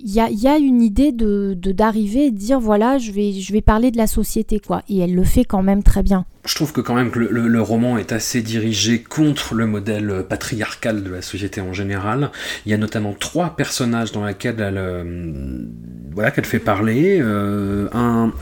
il 0.00 0.12
y 0.12 0.48
a, 0.48 0.58
une 0.58 0.82
idée 0.82 1.12
de 1.12 1.54
d'arriver 1.54 2.26
et 2.26 2.30
de 2.30 2.36
dire 2.36 2.60
voilà, 2.60 2.98
je 2.98 3.12
vais, 3.12 3.32
je 3.32 3.52
vais 3.52 3.60
parler 3.60 3.90
de 3.90 3.96
la 3.96 4.06
société, 4.06 4.60
quoi. 4.60 4.82
Et 4.88 4.98
elle 4.98 5.14
le 5.14 5.24
fait 5.24 5.44
quand 5.44 5.62
même 5.62 5.82
très 5.82 6.02
bien 6.02 6.24
je 6.46 6.54
trouve 6.54 6.72
que 6.72 6.80
quand 6.80 6.94
même 6.94 7.10
le, 7.14 7.60
roman 7.62 7.98
est 7.98 8.12
assez 8.12 8.40
dirigé 8.40 9.02
contre 9.02 9.54
le 9.54 9.66
modèle 9.66 10.24
patriarcal 10.28 11.02
de 11.02 11.10
la 11.10 11.22
société 11.22 11.60
en 11.60 11.72
général. 11.72 12.30
Il 12.64 12.70
y 12.70 12.74
a 12.74 12.78
notamment 12.78 13.14
trois 13.18 13.56
personnages 13.56 14.12
dans 14.12 14.24
lesquels 14.24 14.60
elle, 14.60 14.78
euh, 14.78 15.64
voilà, 16.12 16.30
qu'elle 16.30 16.44
fait 16.44 16.60
parler. 16.60 17.18
Euh, 17.20 17.88
un, 17.92 18.32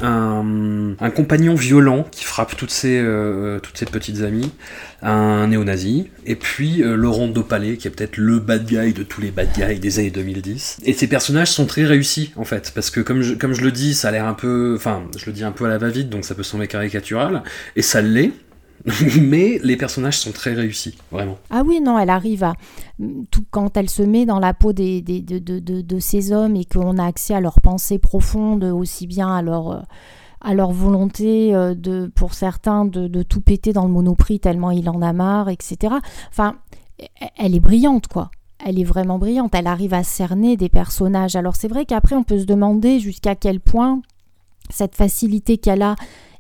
un, 1.01 1.11
compagnon 1.11 1.55
violent 1.55 2.07
qui 2.11 2.25
frappe 2.25 2.57
toutes 2.57 2.71
ses, 2.71 2.99
euh, 2.99 3.59
toutes 3.61 3.79
ses 3.79 3.87
petites 3.87 4.21
amies, 4.23 4.53
un 5.05 5.49
néo-nazi, 5.49 6.09
et 6.25 6.35
puis 6.35 6.83
Laurent 6.83 7.29
Dopalé, 7.29 7.77
qui 7.77 7.89
est 7.89 7.91
peut-être 7.91 8.17
le 8.17 8.39
bad 8.39 8.65
guy 8.65 8.93
de 8.95 9.03
tous 9.03 9.21
les 9.21 9.31
bad 9.31 9.49
guys 9.55 9.79
des 9.79 9.99
années 9.99 10.11
2010. 10.11 10.79
Et 10.85 10.95
ces 10.95 11.07
personnages 11.07 11.51
sont 11.51 11.67
très 11.67 11.85
réussis, 11.85 12.33
en 12.37 12.45
fait, 12.45 12.73
parce 12.75 12.91
que 12.91 13.01
comme 13.01 13.21
je, 13.21 13.35
comme 13.35 13.53
je 13.53 13.63
le 13.63 13.71
dis, 13.71 13.95
ça 13.95 14.09
a 14.09 14.11
l'air 14.13 14.27
un 14.27 14.35
peu... 14.35 14.75
Enfin, 14.77 15.03
je 15.17 15.27
le 15.27 15.33
dis 15.33 15.45
un 15.45 15.53
peu 15.53 15.67
à 15.67 15.69
la 15.69 15.79
va-vite, 15.79 16.09
donc 16.09 16.25
ça 16.25 16.35
peut 16.35 16.43
sembler 16.43 16.69
caricatural, 16.69 17.43
et 17.77 17.83
ça 17.83 18.01
l'est, 18.01 18.33
mais 19.21 19.61
les 19.63 19.77
personnages 19.77 20.19
sont 20.19 20.33
très 20.33 20.53
réussis, 20.53 20.97
vraiment. 21.11 21.39
Ah 21.51 21.63
oui, 21.65 21.81
non, 21.81 21.99
elle 21.99 22.11
arrive 22.11 22.45
à... 22.45 22.55
Tout, 23.31 23.45
quand 23.51 23.77
elle 23.77 23.91
se 23.91 24.03
met 24.03 24.27
dans 24.27 24.39
la 24.39 24.55
peau 24.55 24.73
des, 24.73 25.01
des 25.01 25.21
de, 25.21 25.39
de, 25.39 25.59
de, 25.59 25.99
ces 25.99 26.33
hommes 26.33 26.57
et 26.57 26.65
qu'on 26.65 26.99
a 26.99 27.07
accès 27.07 27.35
à 27.35 27.41
leurs 27.41 27.61
pensées 27.61 27.99
profondes, 27.99 28.65
aussi 28.65 29.07
bien 29.07 29.35
à 29.35 29.43
leur, 29.43 29.85
à 30.45 30.55
leur 30.55 30.71
volonté, 30.71 31.55
euh, 31.55 31.75
de, 31.75 32.11
pour 32.15 32.35
certains, 32.35 32.85
de, 32.85 33.23
tout 33.23 33.41
péter 33.41 33.73
dans 33.73 33.87
le 33.87 33.93
monoprix 33.93 34.39
tellement 34.39 34.71
il 34.71 34.89
en 34.89 35.03
a 35.03 35.13
marre, 35.13 35.49
etc. 35.49 35.95
Enfin, 36.31 36.57
elle 37.37 37.55
est 37.55 37.61
brillante, 37.61 38.07
quoi 38.07 38.31
elle 38.67 38.79
est 38.79 38.85
vraiment 38.85 39.19
brillante. 39.19 39.55
Elle 39.55 39.67
arrive 39.67 39.93
à 39.93 40.05
cerner 40.05 40.57
des 40.57 40.71
personnages. 40.71 41.37
Alors 41.37 41.55
c'est 41.55 41.69
vrai 41.69 41.85
qu'après, 41.85 42.17
on 42.17 42.23
peut 42.23 42.39
se 42.39 42.47
demander 42.47 42.99
jusqu'à 42.99 43.35
quel 43.35 43.61
point 43.61 44.01
cette 44.71 44.95
facilité 44.95 45.59
qu'elle 45.59 45.83
a 45.83 45.97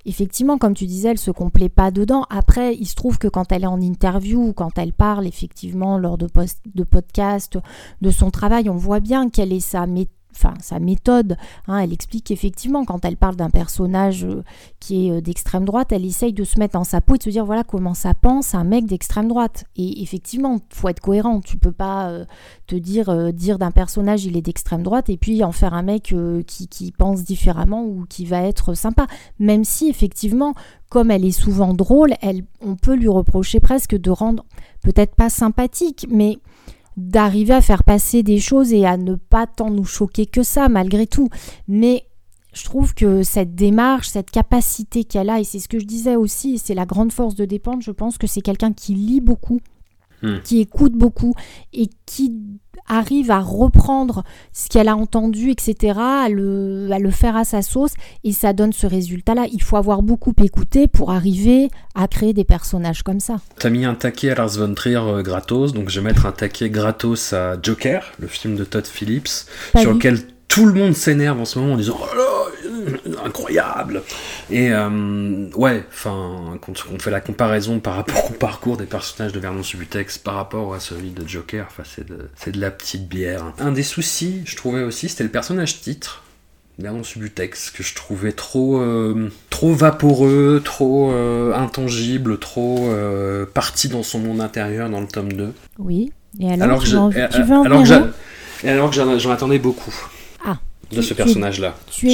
effectivement, 0.06 0.58
comme 0.58 0.74
tu 0.74 0.86
disais, 0.86 1.10
elle 1.10 1.18
se 1.18 1.30
complaît 1.30 1.68
pas 1.68 1.90
dedans. 1.90 2.24
Après, 2.30 2.74
il 2.74 2.86
se 2.86 2.94
trouve 2.94 3.18
que 3.18 3.28
quand 3.28 3.52
elle 3.52 3.64
est 3.64 3.68
en 3.68 3.80
interview 3.80 4.52
quand 4.52 4.78
elle 4.78 4.92
parle, 4.92 5.26
effectivement, 5.26 5.98
lors 5.98 6.18
de, 6.18 6.28
de 6.74 6.84
podcasts, 6.84 7.58
de 8.00 8.10
son 8.10 8.30
travail, 8.30 8.68
on 8.68 8.76
voit 8.76 9.00
bien 9.00 9.28
quelle 9.28 9.52
est 9.52 9.60
sa 9.60 9.86
méthode 9.86 10.12
enfin 10.34 10.54
sa 10.60 10.78
méthode. 10.78 11.36
Hein, 11.66 11.78
elle 11.78 11.92
explique 11.92 12.24
qu'effectivement, 12.26 12.84
quand 12.84 13.04
elle 13.04 13.16
parle 13.16 13.36
d'un 13.36 13.50
personnage 13.50 14.24
euh, 14.24 14.42
qui 14.80 15.06
est 15.06 15.10
euh, 15.12 15.20
d'extrême 15.20 15.64
droite, 15.64 15.92
elle 15.92 16.04
essaye 16.04 16.32
de 16.32 16.44
se 16.44 16.58
mettre 16.58 16.74
dans 16.74 16.84
sa 16.84 17.00
peau 17.00 17.14
et 17.14 17.18
de 17.18 17.22
se 17.22 17.30
dire 17.30 17.44
voilà 17.44 17.64
comment 17.64 17.94
ça 17.94 18.14
pense 18.14 18.54
un 18.54 18.64
mec 18.64 18.86
d'extrême 18.86 19.28
droite. 19.28 19.64
Et 19.76 20.02
effectivement, 20.02 20.58
faut 20.70 20.88
être 20.88 21.00
cohérent. 21.00 21.40
Tu 21.40 21.56
peux 21.56 21.72
pas 21.72 22.08
euh, 22.08 22.24
te 22.66 22.76
dire 22.76 23.32
dire 23.32 23.58
d'un 23.58 23.70
personnage 23.70 24.24
il 24.24 24.36
est 24.36 24.42
d'extrême 24.42 24.82
droite 24.82 25.08
et 25.08 25.16
puis 25.16 25.44
en 25.44 25.52
faire 25.52 25.74
un 25.74 25.82
mec 25.82 26.14
qui, 26.46 26.68
qui 26.68 26.92
pense 26.92 27.24
différemment 27.24 27.84
ou 27.84 28.06
qui 28.08 28.24
va 28.24 28.42
être 28.42 28.74
sympa. 28.74 29.06
Même 29.38 29.64
si 29.64 29.88
effectivement, 29.88 30.54
comme 30.88 31.10
elle 31.10 31.24
est 31.24 31.32
souvent 31.32 31.74
drôle, 31.74 32.14
elle, 32.20 32.44
on 32.60 32.76
peut 32.76 32.94
lui 32.94 33.08
reprocher 33.08 33.60
presque 33.60 33.96
de 33.96 34.10
rendre 34.10 34.44
peut-être 34.82 35.14
pas 35.14 35.28
sympathique, 35.28 36.06
mais 36.08 36.38
d'arriver 36.96 37.54
à 37.54 37.60
faire 37.60 37.84
passer 37.84 38.22
des 38.22 38.40
choses 38.40 38.72
et 38.72 38.86
à 38.86 38.96
ne 38.96 39.14
pas 39.14 39.46
tant 39.46 39.70
nous 39.70 39.84
choquer 39.84 40.26
que 40.26 40.42
ça, 40.42 40.68
malgré 40.68 41.06
tout. 41.06 41.28
Mais 41.68 42.06
je 42.52 42.64
trouve 42.64 42.94
que 42.94 43.22
cette 43.22 43.54
démarche, 43.54 44.08
cette 44.08 44.30
capacité 44.30 45.04
qu'elle 45.04 45.30
a, 45.30 45.40
et 45.40 45.44
c'est 45.44 45.58
ce 45.58 45.68
que 45.68 45.78
je 45.78 45.86
disais 45.86 46.16
aussi, 46.16 46.58
c'est 46.58 46.74
la 46.74 46.86
grande 46.86 47.12
force 47.12 47.34
de 47.34 47.44
dépendre, 47.44 47.82
je 47.82 47.90
pense 47.90 48.16
que 48.16 48.26
c'est 48.26 48.40
quelqu'un 48.40 48.72
qui 48.72 48.94
lit 48.94 49.20
beaucoup, 49.20 49.60
hmm. 50.24 50.40
qui 50.42 50.60
écoute 50.60 50.92
beaucoup 50.92 51.34
et 51.72 51.88
qui 52.06 52.32
arrive 52.86 53.30
à 53.30 53.40
reprendre 53.40 54.24
ce 54.52 54.68
qu'elle 54.68 54.88
a 54.88 54.96
entendu, 54.96 55.50
etc., 55.50 55.98
à 55.98 56.28
le, 56.28 56.86
le, 56.86 57.10
faire 57.10 57.36
à 57.36 57.44
sa 57.44 57.62
sauce, 57.62 57.92
et 58.24 58.32
ça 58.32 58.52
donne 58.52 58.72
ce 58.72 58.86
résultat-là. 58.86 59.46
Il 59.52 59.62
faut 59.62 59.76
avoir 59.76 60.02
beaucoup 60.02 60.34
écouté 60.42 60.86
pour 60.88 61.10
arriver 61.10 61.70
à 61.94 62.08
créer 62.08 62.32
des 62.32 62.44
personnages 62.44 63.02
comme 63.02 63.20
ça. 63.20 63.36
T'as 63.58 63.70
mis 63.70 63.84
un 63.84 63.94
taquet 63.94 64.30
à 64.30 64.34
Lars 64.34 64.58
von 64.58 64.74
Trier 64.74 64.96
euh, 64.96 65.22
gratos, 65.22 65.72
donc 65.72 65.88
je 65.88 66.00
vais 66.00 66.04
mettre 66.04 66.26
un 66.26 66.32
taquet 66.32 66.70
gratos 66.70 67.32
à 67.32 67.56
Joker, 67.62 68.12
le 68.18 68.26
film 68.26 68.56
de 68.56 68.64
Todd 68.64 68.86
Phillips, 68.86 69.46
sur 69.76 69.94
lequel 69.94 70.18
tout 70.48 70.66
le 70.66 70.72
monde 70.72 70.94
s'énerve 70.94 71.40
en 71.40 71.44
ce 71.44 71.58
moment 71.58 71.74
en 71.74 71.76
disant 71.76 71.98
oh 72.00 72.16
là, 72.16 72.24
incroyable. 73.24 74.02
Et 74.50 74.72
euh, 74.72 75.46
ouais 75.54 75.84
enfin 75.90 76.58
quand 76.60 76.72
on 76.92 76.98
fait 76.98 77.10
la 77.10 77.20
comparaison 77.20 77.80
par 77.80 77.96
rapport 77.96 78.30
au 78.30 78.34
parcours 78.34 78.76
des 78.76 78.84
personnages 78.84 79.32
de 79.32 79.40
Vernon 79.40 79.62
Subutex 79.62 80.18
par 80.18 80.34
rapport 80.34 80.74
à 80.74 80.80
celui 80.80 81.10
de 81.10 81.26
Joker 81.26 81.66
enfin 81.68 81.82
c'est 81.84 82.06
de, 82.06 82.28
de 82.52 82.60
la 82.60 82.70
petite 82.70 83.08
bière. 83.08 83.52
Un 83.58 83.72
des 83.72 83.82
soucis 83.82 84.42
je 84.44 84.56
trouvais 84.56 84.82
aussi 84.82 85.08
c'était 85.08 85.24
le 85.24 85.30
personnage 85.30 85.80
titre 85.80 86.22
Vernon 86.78 87.04
Subutex 87.04 87.70
que 87.70 87.82
je 87.82 87.94
trouvais 87.94 88.32
trop 88.32 88.78
euh, 88.78 89.30
trop 89.50 89.72
vaporeux 89.72 90.60
trop 90.64 91.12
euh, 91.12 91.54
intangible 91.54 92.38
trop 92.38 92.90
parti 93.54 93.88
dans 93.88 94.02
son 94.02 94.18
monde 94.18 94.40
intérieur 94.40 94.90
dans 94.90 95.00
le 95.00 95.06
tome 95.08 95.32
2 95.32 95.52
oui. 95.78 96.12
Et 96.40 96.50
alors, 96.50 96.82
que, 96.82 98.66
alors 98.66 98.90
que 98.90 99.18
j'en 99.18 99.30
attendais 99.30 99.60
beaucoup 99.60 99.94
de 100.90 101.02
ce 101.02 101.14
personnage-là. 101.14 101.76
Tu, 101.90 102.08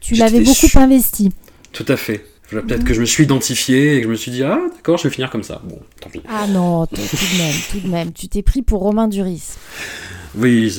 tu 0.00 0.14
l'avais 0.14 0.40
beaucoup 0.40 0.68
investi. 0.74 1.30
Tout 1.72 1.86
à 1.88 1.96
fait. 1.96 2.24
Peut-être 2.50 2.84
que 2.84 2.94
je 2.94 3.00
me 3.00 3.06
suis 3.06 3.24
identifié 3.24 3.96
et 3.96 3.98
que 3.98 4.04
je 4.04 4.10
me 4.10 4.16
suis 4.16 4.30
dit, 4.30 4.42
ah 4.42 4.58
d'accord, 4.74 4.96
je 4.96 5.04
vais 5.04 5.14
finir 5.14 5.30
comme 5.30 5.42
ça. 5.42 5.60
Bon, 5.64 5.78
tant 6.00 6.08
pis. 6.08 6.22
Ah 6.28 6.46
non, 6.46 6.86
tout 6.86 6.96
de 6.96 7.38
même, 7.38 7.54
tout 7.70 7.80
de 7.80 7.88
même. 7.88 8.12
Tu 8.12 8.28
t'es 8.28 8.42
pris 8.42 8.62
pour 8.62 8.80
Romain 8.80 9.06
Duris. 9.06 9.56
Oui, 10.34 10.72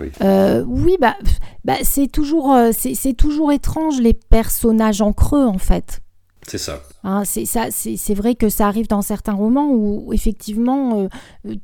oui. 0.00 0.10
Euh, 0.22 0.62
oui, 0.66 0.96
bah, 1.00 1.16
bah 1.64 1.76
c'est 1.82 2.06
toujours, 2.06 2.54
euh, 2.54 2.70
c'est 2.72 3.14
toujours 3.14 3.52
étrange 3.52 4.00
les 4.00 4.14
personnages 4.14 5.00
en 5.00 5.12
creux 5.12 5.44
en 5.46 5.58
fait. 5.58 6.00
C'est 6.46 6.58
ça. 6.58 6.82
Hein, 7.08 7.22
c'est 7.24 8.14
vrai 8.14 8.34
que 8.34 8.48
ça 8.48 8.66
arrive 8.66 8.88
dans 8.88 9.00
certains 9.00 9.34
romans 9.34 9.70
où 9.70 10.12
effectivement 10.12 11.02
euh, 11.02 11.08
euh, 11.46 11.54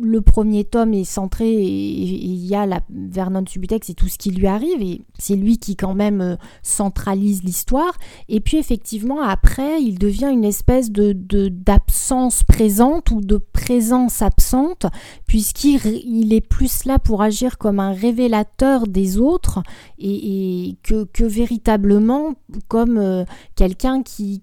le 0.00 0.20
premier 0.20 0.62
tome 0.62 0.94
est 0.94 1.02
centré 1.02 1.52
et 1.52 1.66
il 1.66 2.46
y 2.46 2.54
a 2.54 2.66
la 2.66 2.82
Vernon 2.88 3.42
Subutex 3.44 3.90
et 3.90 3.94
tout 3.94 4.06
ce 4.06 4.16
qui 4.16 4.30
lui 4.30 4.46
arrive 4.46 4.80
et 4.80 5.02
c'est 5.18 5.34
lui 5.34 5.58
qui 5.58 5.74
quand 5.74 5.94
même 5.94 6.20
euh, 6.20 6.36
centralise 6.62 7.42
l'histoire. 7.42 7.94
Et 8.28 8.38
puis 8.38 8.58
effectivement 8.58 9.22
après 9.22 9.82
il 9.82 9.98
devient 9.98 10.30
une 10.32 10.44
espèce 10.44 10.92
de 10.92 11.12
d'absence 11.48 12.44
présente 12.44 13.10
ou 13.10 13.20
de 13.20 13.38
présence 13.38 14.22
absente 14.22 14.86
puisqu'il 15.26 16.32
est 16.32 16.46
plus 16.46 16.84
là 16.84 17.00
pour 17.00 17.22
agir 17.22 17.58
comme 17.58 17.80
un 17.80 17.92
révélateur 17.92 18.86
des 18.86 19.18
autres 19.18 19.64
et, 19.98 20.76
que, 20.84 21.24
véritablement 21.24 22.34
comme 22.68 23.24
quelqu'un 23.56 24.02
qui 24.04 24.40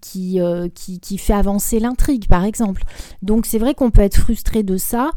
euh, 0.50 0.68
qui, 0.74 1.18
fait 1.18 1.34
avancer 1.34 1.80
l'intrigue, 1.80 2.28
par 2.28 2.44
exemple. 2.44 2.84
Donc 3.22 3.46
c'est 3.46 3.60
vrai 3.60 3.74
qu'on 3.74 3.92
peut 3.92 4.02
être 4.02 4.18
frustré 4.18 4.64
de 4.64 4.78
ça. 4.78 5.12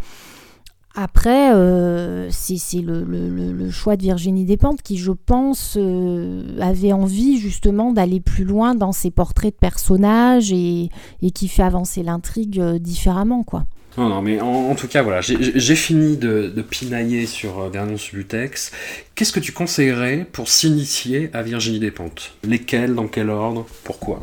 Après, 0.94 1.54
euh, 1.54 2.28
c'est 2.30 2.80
le, 2.82 3.70
choix 3.70 3.96
de 3.96 4.02
Virginie 4.02 4.44
Despentes 4.44 4.82
qui, 4.82 4.98
je 4.98 5.12
pense, 5.12 5.76
euh, 5.78 6.42
avait 6.60 6.92
envie 6.92 7.38
justement 7.38 7.92
d'aller 7.92 8.20
plus 8.20 8.44
loin 8.44 8.74
dans 8.74 8.92
ses 8.92 9.10
portraits 9.10 9.54
de 9.54 9.58
personnages 9.58 10.52
et, 10.52 10.90
qui 11.34 11.48
fait 11.48 11.62
avancer 11.62 12.02
l'intrigue 12.02 12.60
différemment, 12.76 13.42
quoi. 13.42 13.64
Non, 13.98 14.08
non, 14.08 14.22
mais 14.22 14.40
en, 14.40 14.74
tout 14.74 14.88
cas, 14.88 15.02
voilà, 15.02 15.20
j'ai 15.20 15.76
fini 15.76 16.16
de, 16.16 16.64
pinailler 16.68 17.26
sur 17.26 17.68
Vernon 17.68 17.98
Subutex. 17.98 18.72
Qu'est-ce 19.14 19.32
que 19.32 19.40
tu 19.40 19.52
conseillerais 19.52 20.26
pour 20.30 20.48
s'initier 20.48 21.28
à 21.34 21.42
Virginie 21.42 21.78
Despentes? 21.78 22.32
Lesquels, 22.42 22.94
dans 22.94 23.06
quel 23.06 23.28
ordre, 23.28 23.66
pourquoi? 23.84 24.20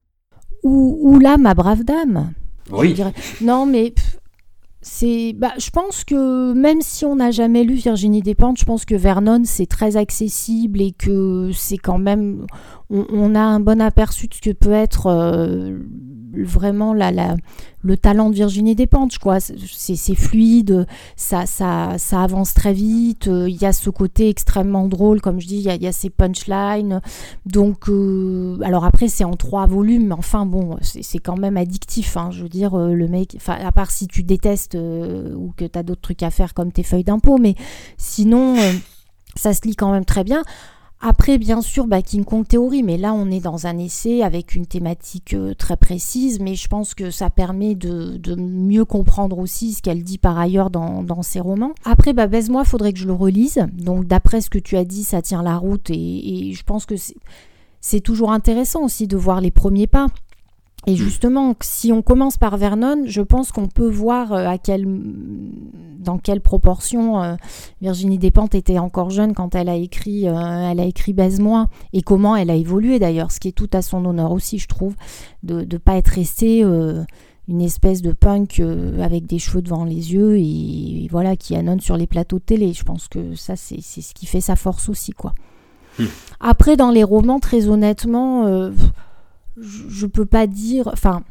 Ou, 0.69 1.19
là, 1.19 1.37
ma 1.37 1.53
brave 1.53 1.83
dame. 1.83 2.33
Oui. 2.71 2.95
Non, 3.41 3.65
mais 3.65 3.93
c'est, 4.81 5.33
bah, 5.33 5.53
je 5.57 5.69
pense 5.71 6.03
que 6.03 6.53
même 6.53 6.81
si 6.81 7.03
on 7.03 7.17
n'a 7.17 7.31
jamais 7.31 7.63
lu 7.63 7.73
Virginie 7.73 8.21
Despentes, 8.21 8.59
je 8.59 8.65
pense 8.65 8.85
que 8.85 8.95
Vernon 8.95 9.41
c'est 9.43 9.65
très 9.65 9.97
accessible 9.97 10.81
et 10.81 10.91
que 10.91 11.51
c'est 11.53 11.77
quand 11.77 11.97
même, 11.97 12.45
on, 12.89 13.35
a 13.35 13.41
un 13.41 13.59
bon 13.59 13.81
aperçu 13.81 14.27
de 14.27 14.33
ce 14.33 14.41
que 14.41 14.51
peut 14.51 14.71
être 14.71 15.07
euh, 15.07 15.77
vraiment 16.33 16.93
la, 16.93 17.11
la, 17.11 17.35
le 17.81 17.97
talent 17.97 18.29
de 18.29 18.35
Virginie 18.35 18.75
Despentes, 18.75 19.17
quoi. 19.17 19.39
C'est 19.39 20.15
fluide, 20.15 20.85
ça, 21.15 21.45
ça, 21.45 21.97
ça 21.97 22.21
avance 22.21 22.53
très 22.53 22.73
vite. 22.73 23.27
Euh, 23.27 23.49
il 23.49 23.55
y 23.55 23.65
a 23.65 23.73
ce 23.73 23.89
côté 23.89 24.29
extrêmement 24.29 24.87
drôle, 24.87 25.21
comme 25.21 25.39
je 25.39 25.47
dis, 25.47 25.57
il 25.57 25.83
y 25.83 25.87
a, 25.87 25.91
ces 25.91 26.09
punchlines. 26.09 27.01
Donc, 27.45 27.89
euh, 27.89 28.57
alors 28.63 28.85
après, 28.85 29.07
c'est 29.07 29.23
en 29.23 29.35
trois 29.35 29.65
volumes, 29.65 30.07
mais 30.07 30.15
enfin, 30.15 30.45
bon, 30.45 30.77
c'est 30.81 31.19
quand 31.19 31.37
même 31.37 31.57
addictif. 31.57 32.17
Hein, 32.17 32.31
je 32.31 32.43
veux 32.43 32.49
dire, 32.49 32.77
euh, 32.77 32.93
le 32.93 33.07
mec, 33.07 33.37
à 33.47 33.71
part 33.71 33.91
si 33.91 34.07
tu 34.07 34.23
détestes 34.23 34.75
ou 34.75 35.53
que 35.55 35.65
tu 35.65 35.79
as 35.79 35.83
d'autres 35.83 36.01
trucs 36.01 36.23
à 36.23 36.31
faire 36.31 36.53
comme 36.53 36.71
tes 36.71 36.83
feuilles 36.83 37.03
d'impôt, 37.03 37.37
mais 37.37 37.55
sinon, 37.97 38.55
ça 39.35 39.53
se 39.53 39.61
lit 39.63 39.75
quand 39.75 39.91
même 39.91 40.05
très 40.05 40.23
bien. 40.23 40.43
Après, 41.01 41.37
bien 41.37 41.61
sûr, 41.61 41.87
bah, 41.87 42.01
King 42.01 42.25
Kong 42.25 42.45
théorie, 42.45 42.83
mais 42.83 42.97
là, 42.97 43.13
on 43.13 43.31
est 43.31 43.39
dans 43.39 43.67
un 43.67 43.77
essai 43.77 44.21
avec 44.21 44.53
une 44.53 44.65
thématique 44.65 45.33
euh, 45.33 45.53
très 45.53 45.77
précise, 45.77 46.41
mais 46.41 46.55
je 46.55 46.67
pense 46.67 46.93
que 46.93 47.09
ça 47.09 47.29
permet 47.29 47.73
de, 47.73 48.35
mieux 48.35 48.83
comprendre 48.83 49.39
aussi 49.39 49.73
ce 49.73 49.81
qu'elle 49.81 50.03
dit 50.03 50.17
par 50.17 50.37
ailleurs 50.37 50.69
dans, 50.69 51.21
ses 51.21 51.39
romans. 51.39 51.73
Après, 51.85 52.11
bah, 52.11 52.27
Baise-moi, 52.27 52.65
faudrait 52.65 52.91
que 52.91 52.99
je 52.99 53.07
le 53.07 53.13
relise. 53.13 53.65
Donc, 53.73 54.07
d'après 54.07 54.41
ce 54.41 54.49
que 54.49 54.59
tu 54.59 54.75
as 54.75 54.83
dit, 54.83 55.03
ça 55.03 55.21
tient 55.21 55.41
la 55.41 55.55
route, 55.55 55.89
et 55.89 56.51
je 56.53 56.63
pense 56.63 56.85
que 56.85 56.95
c'est 57.79 58.01
toujours 58.01 58.33
intéressant 58.33 58.83
aussi 58.83 59.07
de 59.07 59.15
voir 59.15 59.39
les 59.39 59.51
premiers 59.51 59.87
pas. 59.87 60.07
Et 60.87 60.95
justement, 60.95 61.55
si 61.61 61.91
on 61.91 62.01
commence 62.01 62.37
par 62.37 62.57
Vernon, 62.57 63.03
je 63.05 63.21
pense 63.21 63.51
qu'on 63.51 63.67
peut 63.67 63.89
voir 63.89 64.31
euh, 64.33 64.47
à 64.47 64.57
dans 65.99 66.17
quelle 66.17 66.41
proportion 66.41 67.21
euh, 67.21 67.35
Virginie 67.81 68.17
Despentes 68.17 68.55
était 68.55 68.79
encore 68.79 69.09
jeune 69.09 69.33
quand 69.33 69.55
elle 69.55 69.67
a 69.67 69.75
écrit, 69.75 70.27
euh, 70.27 70.71
elle 70.71 70.79
a 70.79 70.85
écrit 70.85 71.13
Baise-moi, 71.13 71.67
et 71.91 72.01
comment 72.01 72.35
elle 72.35 72.49
a 72.49 72.55
évolué 72.55 72.97
d'ailleurs, 72.97 73.31
ce 73.31 73.39
qui 73.39 73.49
est 73.49 73.53
tout 73.53 73.69
à 73.73 73.81
son 73.81 74.05
honneur 74.05 74.31
aussi, 74.31 74.57
je 74.57 74.67
trouve, 74.67 74.95
de 75.43 75.65
ne 75.69 75.77
pas 75.77 75.97
être 75.97 76.07
restée 76.07 76.61
une 76.61 77.61
espèce 77.61 78.01
de 78.01 78.13
punk 78.13 78.61
avec 79.01 79.25
des 79.25 79.39
cheveux 79.39 79.61
devant 79.61 79.83
les 79.83 80.13
yeux 80.13 80.37
et, 80.37 81.07
voilà 81.11 81.35
qui 81.35 81.55
annonce 81.55 81.81
sur 81.81 81.97
les 81.97 82.07
plateaux 82.07 82.39
de 82.39 82.43
télé. 82.43 82.73
Je 82.73 82.83
pense 82.83 83.07
que 83.07 83.35
ça, 83.35 83.55
c'est 83.55 83.81
ce 83.81 84.13
qui 84.13 84.25
fait 84.25 84.41
sa 84.41 84.55
force 84.55 84.87
aussi, 84.87 85.11
quoi. 85.11 85.33
Hmm. 85.97 86.05
Après, 86.39 86.77
dans 86.77 86.91
les 86.91 87.03
romans, 87.03 87.39
très 87.39 87.67
honnêtement 87.67 88.71
je, 89.57 90.05
peux 90.05 90.25
pas 90.25 90.47
dire. 90.47 90.89
Enfin, 90.91 91.23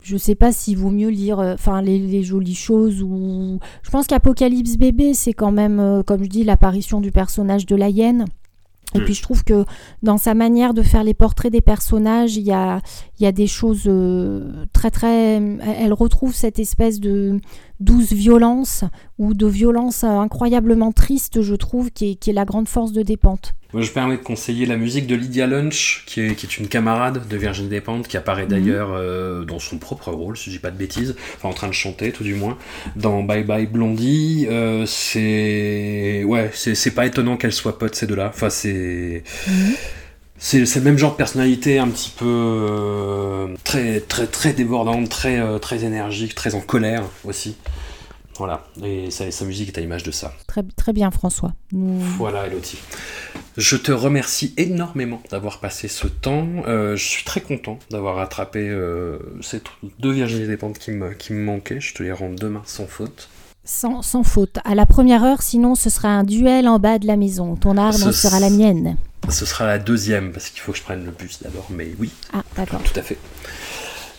je 0.00 0.16
sais 0.16 0.34
pas 0.34 0.52
s'il 0.52 0.78
vaut 0.78 0.90
mieux 0.90 1.08
lire 1.08 1.40
euh, 1.40 1.54
enfin 1.54 1.82
les, 1.82 2.22
jolies 2.22 2.54
choses 2.54 3.02
ou 3.02 3.58
je 3.82 3.90
pense 3.90 4.06
qu'Apocalypse 4.06 4.76
bébé 4.76 5.12
c'est 5.12 5.32
quand 5.32 5.50
même 5.50 5.80
euh, 5.80 6.02
comme 6.04 6.22
je 6.22 6.28
dis 6.28 6.44
l'apparition 6.44 7.00
du 7.00 7.10
personnage 7.10 7.66
de 7.66 7.74
la 7.74 7.88
hyène 7.88 8.24
et 8.94 9.00
puis 9.00 9.12
je 9.12 9.22
trouve 9.22 9.44
que 9.44 9.64
dans 10.02 10.16
sa 10.16 10.34
manière 10.34 10.72
de 10.72 10.82
faire 10.82 11.04
les 11.04 11.12
portraits 11.12 11.52
des 11.52 11.60
personnages, 11.60 12.36
il 12.36 12.44
y 12.44 12.52
a, 12.52 12.80
il 13.18 13.24
y 13.24 13.26
a 13.26 13.32
des 13.32 13.46
choses 13.46 13.82
euh, 13.86 14.64
très 14.72 14.90
très... 14.90 15.36
Elle 15.36 15.92
retrouve 15.92 16.34
cette 16.34 16.58
espèce 16.58 16.98
de 16.98 17.38
douce 17.80 18.12
violence 18.12 18.84
ou 19.18 19.34
de 19.34 19.46
violence 19.46 20.04
incroyablement 20.04 20.92
triste, 20.92 21.42
je 21.42 21.54
trouve, 21.54 21.90
qui 21.90 22.12
est, 22.12 22.14
qui 22.14 22.30
est 22.30 22.34
la 22.34 22.44
grande 22.44 22.68
force 22.68 22.92
de 22.92 23.02
Dépente. 23.02 23.54
Moi, 23.74 23.82
je 23.82 23.90
permets 23.90 24.16
de 24.16 24.22
conseiller 24.22 24.64
la 24.64 24.78
musique 24.78 25.06
de 25.06 25.14
Lydia 25.14 25.46
Lunch, 25.46 26.04
qui 26.06 26.22
est, 26.22 26.34
qui 26.34 26.46
est 26.46 26.56
une 26.56 26.68
camarade 26.68 27.28
de 27.28 27.36
Virginie 27.36 27.68
Despentes, 27.68 28.08
qui 28.08 28.16
apparaît 28.16 28.44
mhm. 28.44 28.48
d'ailleurs 28.48 28.88
euh, 28.92 29.44
dans 29.44 29.58
son 29.58 29.76
propre 29.76 30.10
rôle, 30.10 30.38
si 30.38 30.46
je 30.46 30.56
dis 30.56 30.58
pas 30.58 30.70
de 30.70 30.78
bêtises, 30.78 31.16
enfin 31.36 31.50
en 31.50 31.52
train 31.52 31.68
de 31.68 31.74
chanter 31.74 32.10
tout 32.10 32.24
du 32.24 32.34
moins, 32.34 32.56
dans 32.96 33.22
Bye 33.22 33.44
Bye 33.44 33.66
Blondie. 33.66 34.46
Euh, 34.48 34.86
c'est 34.86 36.24
ouais, 36.24 36.50
c'est 36.54 36.94
pas 36.94 37.04
étonnant 37.04 37.36
qu'elle 37.36 37.52
soit 37.52 37.78
pote 37.78 37.94
ces 37.94 38.06
deux-là. 38.06 38.30
Enfin, 38.32 38.48
c'est 38.48 39.22
mhm. 39.46 39.74
c'est 40.38 40.76
le 40.76 40.80
même 40.80 40.96
genre 40.96 41.12
de 41.12 41.16
personnalité, 41.16 41.78
un 41.78 41.88
petit 41.88 42.12
peu 42.16 42.24
euh, 42.24 43.48
très 43.64 44.00
très 44.00 44.26
très 44.26 44.54
débordante, 44.54 45.10
très 45.10 45.58
très 45.60 45.84
énergique, 45.84 46.34
très 46.34 46.54
en 46.54 46.60
colère 46.60 47.02
aussi. 47.24 47.56
Voilà, 48.38 48.64
et 48.84 49.10
sa, 49.10 49.44
musique 49.44 49.68
est 49.68 49.78
à 49.78 49.80
l'image 49.80 50.04
de 50.04 50.12
ça. 50.12 50.32
Très, 50.46 50.62
très 50.76 50.92
bien, 50.92 51.10
François. 51.10 51.54
Voilà, 51.72 52.46
Elodie. 52.46 52.78
Je 53.56 53.76
te 53.76 53.90
remercie 53.90 54.54
énormément 54.56 55.20
d'avoir 55.30 55.58
passé 55.58 55.88
ce 55.88 56.06
temps. 56.06 56.46
Euh, 56.68 56.94
je 56.94 57.04
suis 57.04 57.24
très 57.24 57.40
content 57.40 57.80
d'avoir 57.90 58.20
attrapé 58.20 58.68
euh, 58.68 59.18
ces 59.40 59.60
deux 59.98 60.12
Virginie 60.12 60.46
Dépentes 60.46 60.78
qui 60.78 60.92
me, 60.92 61.14
qui 61.14 61.32
me 61.32 61.42
manquaient. 61.42 61.80
Je 61.80 61.94
te 61.94 62.04
les 62.04 62.12
rends 62.12 62.30
demain 62.30 62.62
sans 62.64 62.86
faute. 62.86 63.28
Sans, 63.64 64.02
sans, 64.02 64.22
faute. 64.22 64.58
À 64.64 64.76
la 64.76 64.86
première 64.86 65.24
heure, 65.24 65.42
sinon 65.42 65.74
ce 65.74 65.90
sera 65.90 66.08
un 66.08 66.22
duel 66.22 66.68
en 66.68 66.78
bas 66.78 67.00
de 67.00 67.08
la 67.08 67.16
maison. 67.16 67.56
Ton 67.56 67.76
arme 67.76 68.12
sera 68.12 68.38
la 68.38 68.50
mienne. 68.50 68.96
Ce 69.28 69.44
sera 69.44 69.66
la 69.66 69.80
deuxième, 69.80 70.30
parce 70.30 70.50
qu'il 70.50 70.60
faut 70.60 70.70
que 70.70 70.78
je 70.78 70.84
prenne 70.84 71.04
le 71.04 71.10
bus 71.10 71.42
d'abord, 71.42 71.66
mais 71.70 71.88
oui. 71.98 72.10
Ah, 72.32 72.44
d'accord. 72.56 72.82
Tout 72.84 72.98
à 72.98 73.02
fait. 73.02 73.18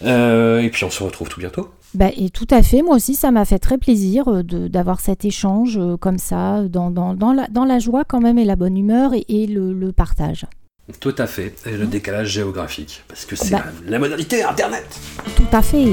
Euh, 0.03 0.59
et 0.59 0.69
puis 0.69 0.83
on 0.83 0.89
se 0.89 1.01
retrouve 1.03 1.29
tout 1.29 1.39
bientôt. 1.39 1.71
Bah, 1.95 2.09
et 2.15 2.29
tout 2.29 2.47
à 2.51 2.61
fait, 2.61 2.81
moi 2.83 2.95
aussi 2.95 3.15
ça 3.15 3.31
m'a 3.31 3.45
fait 3.45 3.57
très 3.57 3.77
plaisir 3.77 4.27
euh, 4.27 4.43
d'avoir 4.43 4.99
cet 4.99 5.25
échange 5.25 5.77
euh, 5.77 5.97
comme 5.97 6.19
ça, 6.19 6.63
dans, 6.67 6.91
dans, 6.91 7.15
dans, 7.15 7.33
la, 7.33 7.47
dans, 7.47 7.65
la, 7.65 7.79
joie 7.79 8.03
quand 8.05 8.19
même 8.19 8.37
et 8.37 8.45
la 8.45 8.55
bonne 8.55 8.77
humeur 8.77 9.11
et, 9.13 9.47
le, 9.47 9.73
le, 9.73 9.91
partage. 9.91 10.45
Tout 10.99 11.15
à 11.17 11.25
fait, 11.25 11.55
et 11.65 11.77
le 11.77 11.87
décalage 11.87 12.29
géographique, 12.29 13.03
parce 13.07 13.25
que 13.25 13.35
c'est 13.35 13.51
bah. 13.51 13.65
la 13.87 13.99
modalité 13.99 14.43
Internet. 14.43 14.85
Tout 15.35 15.43
à 15.51 15.61
fait. 15.61 15.87